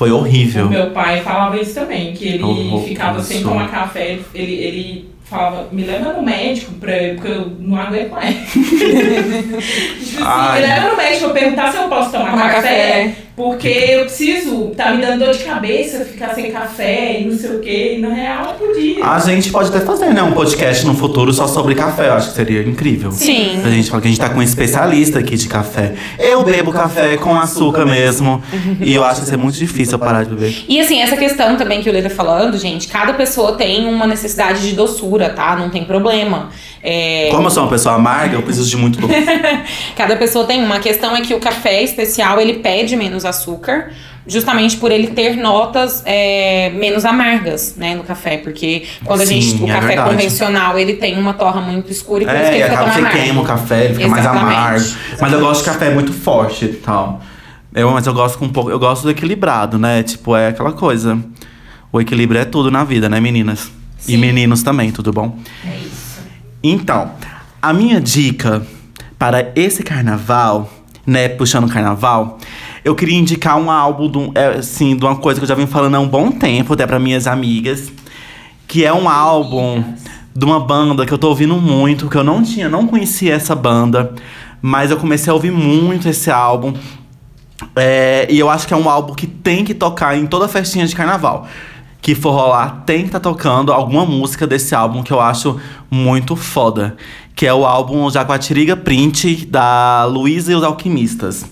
Foi 0.00 0.10
horrível. 0.10 0.64
O 0.64 0.70
meu 0.70 0.90
pai 0.92 1.20
falava 1.20 1.60
isso 1.60 1.74
também, 1.74 2.14
que 2.14 2.26
ele 2.26 2.42
Oh, 2.42 2.80
ficava 2.80 3.22
sem 3.22 3.42
tomar 3.42 3.70
café, 3.70 4.18
ele, 4.34 4.54
ele 4.54 5.10
falava, 5.24 5.68
me 5.70 5.82
leva 5.84 6.14
no 6.14 6.22
médico, 6.22 6.72
pra, 6.80 6.94
porque 7.16 7.28
eu 7.28 7.52
não 7.58 7.76
aguento 7.78 8.10
mais. 8.10 8.34
tipo 8.50 10.24
assim, 10.24 10.54
me 10.54 10.60
leva 10.66 10.88
no 10.88 10.96
médico 10.96 11.24
pra 11.24 11.34
perguntar 11.34 11.70
se 11.70 11.76
eu 11.76 11.88
posso 11.90 12.12
tomar, 12.12 12.30
Tomar 12.30 12.50
café, 12.50 12.62
café. 12.62 13.14
Porque 13.40 13.68
eu 13.68 14.04
preciso, 14.04 14.66
tá 14.76 14.92
me 14.92 15.00
dando 15.00 15.24
dor 15.24 15.32
de 15.32 15.42
cabeça, 15.42 16.04
ficar 16.04 16.34
sem 16.34 16.52
café 16.52 17.20
e 17.20 17.24
não 17.24 17.38
sei 17.38 17.56
o 17.56 17.60
que, 17.60 17.94
e 17.94 17.98
na 17.98 18.10
real 18.10 18.48
eu 18.50 18.66
podia. 18.66 19.02
A 19.02 19.18
gente 19.20 19.50
pode 19.50 19.70
até 19.70 19.80
fazer, 19.80 20.12
né, 20.12 20.22
um 20.22 20.32
podcast 20.32 20.84
no 20.84 20.94
futuro 20.94 21.32
só 21.32 21.46
sobre 21.46 21.74
café. 21.74 22.08
Eu 22.08 22.14
acho 22.14 22.28
que 22.28 22.34
seria 22.34 22.60
incrível. 22.60 23.10
Sim. 23.12 23.62
A 23.64 23.70
gente 23.70 23.88
fala 23.88 24.02
que 24.02 24.08
a 24.08 24.10
gente 24.10 24.20
tá 24.20 24.28
com 24.28 24.40
um 24.40 24.42
especialista 24.42 25.20
aqui 25.20 25.36
de 25.36 25.48
café. 25.48 25.94
Eu 26.18 26.44
bebo 26.44 26.70
café 26.70 27.16
com 27.16 27.34
açúcar 27.34 27.86
mesmo. 27.86 28.42
e 28.78 28.94
eu 28.94 29.02
acho 29.02 29.20
que 29.20 29.26
isso 29.26 29.34
é 29.34 29.38
muito 29.38 29.56
difícil 29.56 29.94
eu 29.94 29.98
parar 29.98 30.24
de 30.24 30.34
beber. 30.34 30.64
E 30.68 30.78
assim, 30.78 31.00
essa 31.00 31.16
questão 31.16 31.56
também 31.56 31.80
que 31.80 31.88
o 31.88 31.92
Lê 31.94 32.02
tá 32.02 32.10
falando, 32.10 32.58
gente, 32.58 32.88
cada 32.88 33.14
pessoa 33.14 33.52
tem 33.52 33.86
uma 33.86 34.06
necessidade 34.06 34.68
de 34.68 34.74
doçura, 34.74 35.30
tá? 35.30 35.56
Não 35.56 35.70
tem 35.70 35.84
problema. 35.84 36.50
É, 36.82 37.28
Como 37.30 37.46
eu 37.46 37.50
sou 37.50 37.62
uma 37.64 37.70
pessoa 37.70 37.94
amarga, 37.94 38.36
eu 38.36 38.42
preciso 38.42 38.68
de 38.68 38.76
muito 38.76 39.00
doce. 39.00 39.14
Cada 39.94 40.16
pessoa 40.16 40.46
tem 40.46 40.62
uma. 40.62 40.76
A 40.76 40.80
questão 40.80 41.14
é 41.14 41.20
que 41.20 41.34
o 41.34 41.40
café 41.40 41.82
especial, 41.82 42.40
ele 42.40 42.54
pede 42.54 42.96
menos 42.96 43.24
açúcar, 43.30 43.90
justamente 44.26 44.76
por 44.76 44.92
ele 44.92 45.08
ter 45.08 45.36
notas 45.36 46.02
é, 46.04 46.70
menos 46.70 47.04
amargas, 47.04 47.74
né, 47.76 47.94
no 47.94 48.04
café. 48.04 48.36
Porque 48.36 48.84
quando 49.04 49.22
a 49.22 49.26
Sim, 49.26 49.40
gente. 49.40 49.62
O 49.62 49.66
é 49.68 49.72
café 49.72 49.86
verdade. 49.88 50.10
convencional, 50.10 50.78
ele 50.78 50.94
tem 50.94 51.18
uma 51.18 51.32
torra 51.32 51.60
muito 51.60 51.90
escura 51.90 52.24
e 52.24 52.26
por 52.26 52.34
isso 52.34 52.44
que 52.44 52.50
É, 52.50 52.58
e 52.58 52.60
ele 52.60 52.70
fica 52.70 52.76
tão 52.84 52.92
amargo. 52.92 53.18
queima 53.18 53.40
o 53.40 53.44
café, 53.44 53.84
ele 53.86 53.94
fica 53.94 54.08
mais 54.08 54.24
Exatamente, 54.24 54.56
amargo. 54.56 54.86
Mas 55.20 55.32
eu 55.32 55.40
gosto 55.40 55.64
de 55.64 55.70
café 55.70 55.90
muito 55.94 56.12
forte 56.12 56.64
e 56.66 56.72
tal. 56.74 57.20
Eu, 57.74 57.90
mas 57.92 58.06
eu 58.06 58.12
gosto 58.12 58.36
com 58.38 58.44
um 58.46 58.50
pouco. 58.50 58.70
Eu 58.70 58.78
gosto 58.78 59.04
do 59.04 59.10
equilibrado, 59.10 59.78
né? 59.78 60.02
Tipo, 60.02 60.36
é 60.36 60.48
aquela 60.48 60.72
coisa. 60.72 61.18
O 61.92 62.00
equilíbrio 62.00 62.40
é 62.40 62.44
tudo 62.44 62.70
na 62.70 62.84
vida, 62.84 63.08
né, 63.08 63.20
meninas? 63.20 63.70
E 64.06 64.12
Sim. 64.12 64.16
meninos 64.16 64.62
também, 64.62 64.90
tudo 64.90 65.12
bom? 65.12 65.36
É 65.64 65.76
isso. 65.76 66.20
Então, 66.62 67.10
a 67.60 67.72
minha 67.72 68.00
dica 68.00 68.62
para 69.18 69.52
esse 69.54 69.82
carnaval, 69.82 70.70
né, 71.06 71.28
puxando 71.28 71.64
o 71.64 71.68
carnaval, 71.68 72.38
eu 72.84 72.94
queria 72.94 73.18
indicar 73.18 73.58
um 73.58 73.70
álbum, 73.70 74.10
um- 74.18 74.32
é, 74.34 74.58
assim, 74.58 74.96
de 74.96 75.04
uma 75.04 75.16
coisa 75.16 75.40
que 75.40 75.44
eu 75.44 75.48
já 75.48 75.54
venho 75.54 75.68
falando 75.68 75.94
há 75.94 76.00
um 76.00 76.08
bom 76.08 76.30
tempo, 76.30 76.72
até 76.72 76.86
para 76.86 76.98
minhas 76.98 77.26
amigas, 77.26 77.92
que 78.66 78.84
é 78.84 78.92
um 78.92 79.08
álbum 79.08 79.82
de 80.34 80.44
uma 80.44 80.60
banda 80.60 81.04
que 81.04 81.12
eu 81.12 81.18
tô 81.18 81.28
ouvindo 81.28 81.56
muito, 81.56 82.08
que 82.08 82.16
eu 82.16 82.24
não 82.24 82.42
tinha, 82.42 82.68
não 82.68 82.86
conhecia 82.86 83.34
essa 83.34 83.54
banda, 83.54 84.14
mas 84.62 84.90
eu 84.90 84.96
comecei 84.96 85.30
a 85.30 85.34
ouvir 85.34 85.50
muito 85.50 86.08
esse 86.08 86.30
álbum. 86.30 86.72
É, 87.76 88.26
e 88.30 88.38
eu 88.38 88.48
acho 88.48 88.66
que 88.66 88.72
é 88.72 88.76
um 88.76 88.88
álbum 88.88 89.14
que 89.14 89.26
tem 89.26 89.64
que 89.64 89.74
tocar 89.74 90.16
em 90.16 90.26
toda 90.26 90.48
festinha 90.48 90.86
de 90.86 90.94
carnaval. 90.94 91.46
Que 92.00 92.14
que 92.14 92.20
for 92.20 92.30
rolar, 92.30 92.82
tem 92.86 93.00
que 93.00 93.06
estar 93.06 93.20
tá 93.20 93.30
tocando 93.30 93.72
alguma 93.72 94.06
música 94.06 94.46
desse 94.46 94.74
álbum 94.74 95.02
que 95.02 95.12
eu 95.12 95.20
acho 95.20 95.60
muito 95.90 96.34
foda. 96.34 96.96
Que 97.34 97.46
é 97.46 97.52
o 97.52 97.66
álbum 97.66 98.08
Jaguatiriga 98.10 98.74
Print, 98.76 99.46
da 99.46 100.06
Luísa 100.06 100.52
e 100.52 100.54
os 100.54 100.64
Alquimistas. 100.64 101.44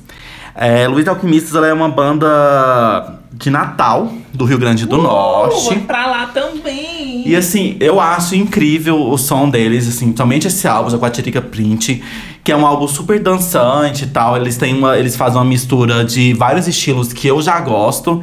É, 0.60 0.88
Luísa 0.88 1.10
Alquimistas 1.10 1.54
ela 1.54 1.68
é 1.68 1.72
uma 1.72 1.88
banda 1.88 3.20
de 3.32 3.48
Natal, 3.48 4.12
do 4.34 4.44
Rio 4.44 4.58
Grande 4.58 4.86
do 4.86 4.98
uh, 4.98 5.02
Norte. 5.02 5.74
Vou 5.74 5.78
pra 5.82 6.06
lá 6.06 6.26
também. 6.26 7.22
E 7.24 7.36
assim, 7.36 7.76
eu 7.78 8.00
acho 8.00 8.34
incrível 8.34 9.00
o 9.00 9.16
som 9.16 9.48
deles, 9.48 9.86
assim, 9.88 10.12
somente 10.16 10.48
esse 10.48 10.66
álbum, 10.66 10.90
Jaguatirica 10.90 11.40
Print, 11.40 12.02
que 12.42 12.50
é 12.50 12.56
um 12.56 12.66
álbum 12.66 12.88
super 12.88 13.20
dançante 13.20 14.02
e 14.02 14.06
tal. 14.08 14.36
Eles 14.36 14.56
têm 14.56 14.74
uma, 14.74 14.98
eles 14.98 15.16
fazem 15.16 15.38
uma 15.38 15.44
mistura 15.44 16.04
de 16.04 16.34
vários 16.34 16.66
estilos 16.66 17.12
que 17.12 17.28
eu 17.28 17.40
já 17.40 17.60
gosto 17.60 18.20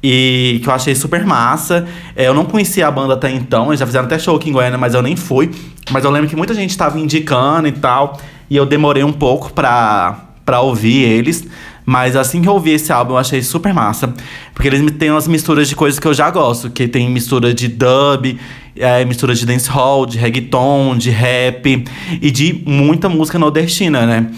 e 0.00 0.60
que 0.62 0.68
eu 0.68 0.72
achei 0.72 0.94
super 0.94 1.26
massa. 1.26 1.84
É, 2.14 2.28
eu 2.28 2.34
não 2.34 2.44
conhecia 2.44 2.86
a 2.86 2.90
banda 2.92 3.14
até 3.14 3.28
então, 3.28 3.68
eles 3.68 3.80
já 3.80 3.86
fizeram 3.86 4.06
até 4.06 4.20
show 4.20 4.36
aqui 4.36 4.50
em 4.50 4.52
Goiânia, 4.52 4.78
mas 4.78 4.94
eu 4.94 5.02
nem 5.02 5.16
fui. 5.16 5.50
Mas 5.90 6.04
eu 6.04 6.12
lembro 6.12 6.28
que 6.28 6.36
muita 6.36 6.54
gente 6.54 6.70
estava 6.70 6.96
indicando 7.00 7.66
e 7.66 7.72
tal, 7.72 8.20
e 8.48 8.56
eu 8.56 8.64
demorei 8.64 9.02
um 9.02 9.12
pouco 9.12 9.52
pra, 9.52 10.26
pra 10.44 10.60
ouvir 10.60 11.02
eles. 11.02 11.44
Mas 11.92 12.16
assim 12.16 12.40
que 12.40 12.48
eu 12.48 12.54
ouvi 12.54 12.70
esse 12.70 12.90
álbum, 12.90 13.12
eu 13.12 13.18
achei 13.18 13.42
super 13.42 13.74
massa. 13.74 14.14
Porque 14.54 14.66
eles 14.66 14.90
têm 14.92 15.10
umas 15.10 15.28
misturas 15.28 15.68
de 15.68 15.76
coisas 15.76 16.00
que 16.00 16.08
eu 16.08 16.14
já 16.14 16.30
gosto. 16.30 16.70
Que 16.70 16.88
tem 16.88 17.10
mistura 17.10 17.52
de 17.52 17.68
dub, 17.68 18.40
é, 18.74 19.04
mistura 19.04 19.34
de 19.34 19.44
dancehall, 19.44 20.06
de 20.06 20.16
reggaeton, 20.16 20.96
de 20.96 21.10
rap. 21.10 21.84
E 22.22 22.30
de 22.30 22.62
muita 22.64 23.10
música 23.10 23.38
nordestina, 23.38 24.06
né? 24.06 24.30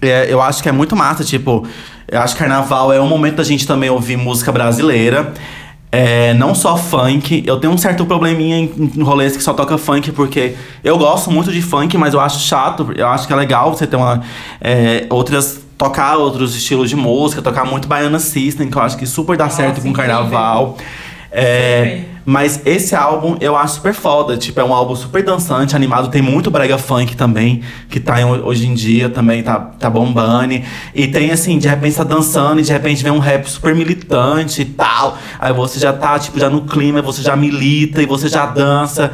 É, 0.00 0.32
eu 0.32 0.40
acho 0.40 0.62
que 0.62 0.68
é 0.70 0.72
muito 0.72 0.96
massa, 0.96 1.22
tipo... 1.22 1.66
Eu 2.08 2.20
acho 2.20 2.34
que 2.34 2.40
carnaval 2.40 2.90
é 2.90 3.00
um 3.00 3.06
momento 3.06 3.36
da 3.36 3.44
gente 3.44 3.66
também 3.66 3.90
ouvir 3.90 4.16
música 4.16 4.50
brasileira. 4.50 5.34
É, 5.94 6.32
não 6.32 6.54
só 6.54 6.74
funk, 6.74 7.44
eu 7.46 7.60
tenho 7.60 7.70
um 7.70 7.76
certo 7.76 8.06
probleminha 8.06 8.56
em, 8.56 8.92
em 8.96 9.02
rolês 9.02 9.36
que 9.36 9.42
só 9.42 9.52
toca 9.52 9.76
funk, 9.76 10.10
porque 10.12 10.54
eu 10.82 10.96
gosto 10.96 11.30
muito 11.30 11.52
de 11.52 11.60
funk, 11.60 11.98
mas 11.98 12.14
eu 12.14 12.20
acho 12.20 12.40
chato, 12.40 12.90
eu 12.96 13.06
acho 13.06 13.26
que 13.26 13.32
é 13.32 13.36
legal 13.36 13.74
você 13.74 13.86
ter 13.86 13.96
uma, 13.96 14.22
é, 14.58 15.04
outras 15.10 15.60
tocar 15.76 16.16
outros 16.16 16.54
estilos 16.56 16.88
de 16.88 16.96
música, 16.96 17.42
tocar 17.42 17.66
muito 17.66 17.88
Baiana 17.88 18.20
System, 18.20 18.70
que 18.70 18.76
eu 18.78 18.82
acho 18.82 18.96
que 18.96 19.04
super 19.04 19.36
dá 19.36 19.50
certo 19.50 19.82
com 19.82 19.92
carnaval. 19.92 20.78
É, 21.30 22.02
mas 22.24 22.60
esse 22.64 22.94
álbum 22.94 23.36
eu 23.40 23.56
acho 23.56 23.74
super 23.74 23.94
foda. 23.94 24.36
Tipo, 24.36 24.60
é 24.60 24.64
um 24.64 24.72
álbum 24.72 24.94
super 24.94 25.22
dançante, 25.22 25.74
animado. 25.74 26.08
Tem 26.08 26.22
muito 26.22 26.50
brega 26.50 26.78
funk 26.78 27.16
também, 27.16 27.62
que 27.88 27.98
tá 28.00 28.20
em, 28.20 28.24
hoje 28.24 28.66
em 28.66 28.74
dia 28.74 29.08
também, 29.08 29.42
tá, 29.42 29.58
tá 29.78 29.90
bombando. 29.90 30.32
E 30.94 31.06
tem 31.08 31.30
assim, 31.30 31.58
de 31.58 31.68
repente 31.68 31.96
tá 31.96 32.04
dançando 32.04 32.60
e 32.60 32.62
de 32.62 32.72
repente 32.72 33.02
vem 33.02 33.12
um 33.12 33.18
rap 33.18 33.48
super 33.48 33.74
militante 33.74 34.62
e 34.62 34.64
tal. 34.64 35.18
Aí 35.38 35.52
você 35.52 35.78
já 35.78 35.92
tá, 35.92 36.18
tipo, 36.18 36.38
já 36.38 36.48
no 36.48 36.62
clima, 36.62 37.02
você 37.02 37.22
já 37.22 37.36
milita 37.36 38.02
e 38.02 38.06
você 38.06 38.28
já 38.28 38.46
dança. 38.46 39.12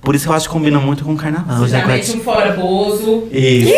Por 0.00 0.14
isso 0.14 0.24
que 0.24 0.30
eu 0.30 0.36
acho 0.36 0.46
que 0.48 0.52
combina 0.52 0.78
muito 0.78 1.04
com 1.04 1.12
o 1.12 1.16
carnaval. 1.16 1.58
Você 1.58 1.68
já 1.68 1.86
mete 1.86 2.12
um 2.12 2.20
fora 2.20 2.52
bozo. 2.52 3.28
Isso. 3.32 3.72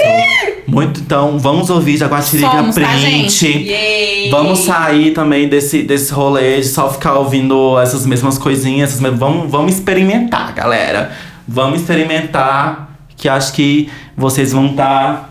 Muito, 0.70 1.00
então, 1.00 1.38
vamos 1.38 1.68
ouvir 1.70 1.96
Jaguatirica 1.96 2.50
Somos, 2.50 2.74
tá, 2.76 2.80
Print. 2.82 3.46
Yay. 3.46 4.30
Vamos 4.30 4.60
sair 4.60 5.12
também 5.12 5.48
desse, 5.48 5.82
desse 5.82 6.12
rolê 6.12 6.60
de 6.60 6.68
só 6.68 6.90
ficar 6.90 7.14
ouvindo 7.14 7.78
essas 7.80 8.06
mesmas 8.06 8.38
coisinhas. 8.38 8.90
Essas, 8.90 9.00
mes- 9.00 9.18
vamos, 9.18 9.50
vamos 9.50 9.74
experimentar, 9.74 10.52
galera. 10.54 11.10
Vamos 11.48 11.80
experimentar, 11.80 12.90
que 13.16 13.28
acho 13.28 13.52
que 13.52 13.90
vocês 14.16 14.52
vão 14.52 14.66
estar 14.70 15.30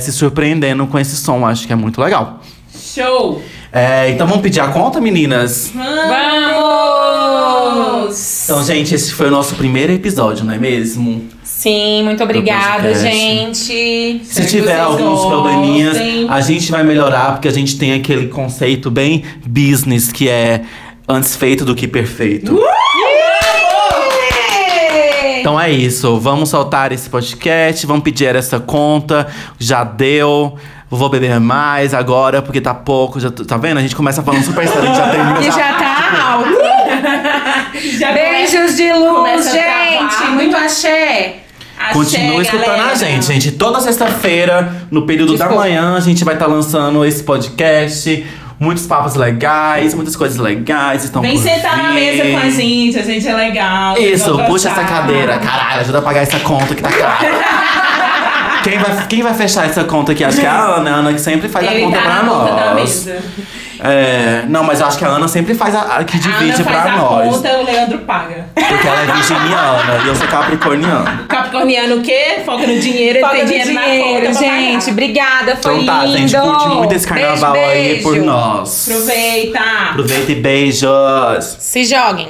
se 0.00 0.10
surpreendendo 0.12 0.86
com 0.88 0.98
esse 0.98 1.14
som. 1.16 1.46
Acho 1.46 1.66
que 1.66 1.72
é 1.72 1.76
muito 1.76 2.00
legal. 2.00 2.40
Show! 2.74 3.40
É, 3.72 4.10
então 4.10 4.26
vamos 4.26 4.42
pedir 4.42 4.60
a 4.60 4.68
conta, 4.68 5.00
meninas? 5.00 5.70
Vamos! 7.12 8.44
Então, 8.44 8.62
gente, 8.64 8.94
esse 8.94 9.12
foi 9.12 9.28
o 9.28 9.30
nosso 9.30 9.54
primeiro 9.54 9.92
episódio, 9.92 10.44
não 10.44 10.52
é 10.52 10.58
mesmo? 10.58 11.26
Sim, 11.62 12.02
muito 12.02 12.24
obrigada, 12.24 12.92
gente. 12.92 14.20
Se 14.24 14.46
tiver 14.48 14.80
alguns 14.80 15.24
probleminhas, 15.24 15.92
gostem. 15.92 16.26
a 16.28 16.40
gente 16.40 16.72
vai 16.72 16.82
melhorar, 16.82 17.34
porque 17.34 17.46
a 17.46 17.52
gente 17.52 17.78
tem 17.78 17.92
aquele 17.92 18.26
conceito 18.26 18.90
bem 18.90 19.22
business 19.46 20.10
que 20.10 20.28
é 20.28 20.62
antes 21.08 21.36
feito 21.36 21.64
do 21.64 21.76
que 21.76 21.86
perfeito. 21.86 22.60
Então 25.38 25.60
é 25.60 25.70
isso, 25.70 26.18
vamos 26.18 26.48
soltar 26.48 26.90
esse 26.90 27.08
podcast, 27.08 27.86
vamos 27.86 28.02
pedir 28.02 28.34
essa 28.34 28.58
conta, 28.58 29.28
já 29.56 29.84
deu. 29.84 30.56
Vou 30.90 31.08
beber 31.08 31.38
mais 31.38 31.94
agora, 31.94 32.42
porque 32.42 32.60
tá 32.60 32.74
pouco, 32.74 33.20
já, 33.20 33.30
tá 33.30 33.56
vendo? 33.56 33.78
A 33.78 33.82
gente 33.82 33.94
começa 33.94 34.20
falando 34.20 34.42
super 34.42 34.66
sério, 34.66 34.92
já 34.92 35.06
termina. 35.10 35.40
E 35.40 35.44
já 35.44 35.74
tá 35.74 36.32
alto. 36.32 36.62
Já 37.98 38.12
Beijos 38.12 38.76
de 38.76 38.92
luz, 38.92 39.50
gente. 39.50 40.30
Muito 40.34 40.56
axé. 40.56 41.42
Axé, 41.88 41.92
Continua 41.94 42.42
escutando 42.42 42.66
galera. 42.66 42.92
a 42.92 42.94
gente, 42.94 43.26
gente. 43.26 43.52
Toda 43.52 43.80
sexta-feira, 43.80 44.72
no 44.90 45.02
período 45.06 45.36
da 45.36 45.44
Desculpa. 45.46 45.62
manhã, 45.68 45.96
a 45.96 46.00
gente 46.00 46.24
vai 46.24 46.34
estar 46.34 46.46
lançando 46.46 47.04
esse 47.04 47.22
podcast. 47.22 48.26
Muitos 48.60 48.86
papos 48.86 49.16
legais, 49.16 49.92
muitas 49.92 50.14
coisas 50.14 50.38
legais 50.38 51.02
estão 51.04 51.20
Vem 51.20 51.36
sentar 51.36 51.76
na 51.78 51.88
vir. 51.88 51.94
mesa 51.94 52.30
com 52.30 52.46
a 52.46 52.50
gente, 52.50 52.98
a 52.98 53.02
gente 53.02 53.26
é 53.26 53.34
legal. 53.34 53.98
Isso, 53.98 54.38
puxa 54.46 54.68
essa 54.68 54.84
cadeira, 54.84 55.36
caralho, 55.38 55.80
ajuda 55.80 55.98
a 55.98 56.02
pagar 56.02 56.20
essa 56.20 56.38
conta 56.40 56.72
que 56.72 56.80
tá 56.82 56.88
cara. 56.88 57.18
quem, 58.62 58.78
vai, 58.78 59.06
quem 59.06 59.22
vai 59.22 59.34
fechar 59.34 59.66
essa 59.66 59.84
conta 59.84 60.12
aqui? 60.12 60.24
Acho 60.24 60.38
que 60.40 60.46
é 60.46 60.48
a 60.48 60.60
Ana, 60.76 60.90
a 60.90 60.94
Ana 60.94 61.12
que 61.12 61.20
sempre 61.20 61.48
faz 61.48 61.66
a 61.66 61.72
conta 61.80 61.98
tá 61.98 62.04
pra 62.04 62.22
nós. 62.22 62.74
mesa. 62.74 63.22
É, 63.84 64.44
não, 64.48 64.62
mas 64.62 64.78
eu 64.78 64.86
acho 64.86 64.96
que 64.96 65.04
a 65.04 65.08
Ana 65.08 65.26
sempre 65.26 65.54
faz 65.56 65.74
a, 65.74 65.80
a 65.96 66.04
que 66.04 66.16
A 66.16 66.20
divide 66.20 66.62
faz 66.62 66.82
pra 66.82 66.92
a 66.92 66.96
nós. 66.96 67.34
conta, 67.36 67.58
o 67.58 67.64
Leandro 67.64 67.98
paga. 67.98 68.46
Porque 68.54 68.86
ela 68.86 69.00
é 69.02 69.06
virginiana 69.06 70.00
e 70.04 70.08
eu 70.08 70.14
sou 70.14 70.28
capricorniano. 70.28 71.24
Capricorniano 71.26 71.96
o 71.96 72.00
quê? 72.02 72.42
Foca 72.46 72.64
no 72.64 72.78
dinheiro, 72.78 73.18
Foca 73.18 73.32
tem 73.32 73.42
no 73.42 73.48
dinheiro, 73.48 73.72
na 73.74 73.80
dinheiro, 73.82 74.26
conta 74.28 74.38
gente. 74.38 74.90
Obrigada, 74.90 75.56
foi 75.60 75.80
Então 75.82 75.86
tá, 75.86 76.04
lindo. 76.04 76.28
gente, 76.28 76.40
curte 76.40 76.68
muito 76.68 76.94
esse 76.94 77.06
carnaval 77.08 77.52
beijo, 77.54 77.68
aí 77.70 77.88
beijo. 77.88 78.02
por 78.04 78.16
nós. 78.18 78.88
Aproveita! 78.88 79.60
Aproveita 79.90 80.30
e 80.32 80.34
beijos. 80.36 81.56
Se 81.58 81.84
joguem. 81.84 82.28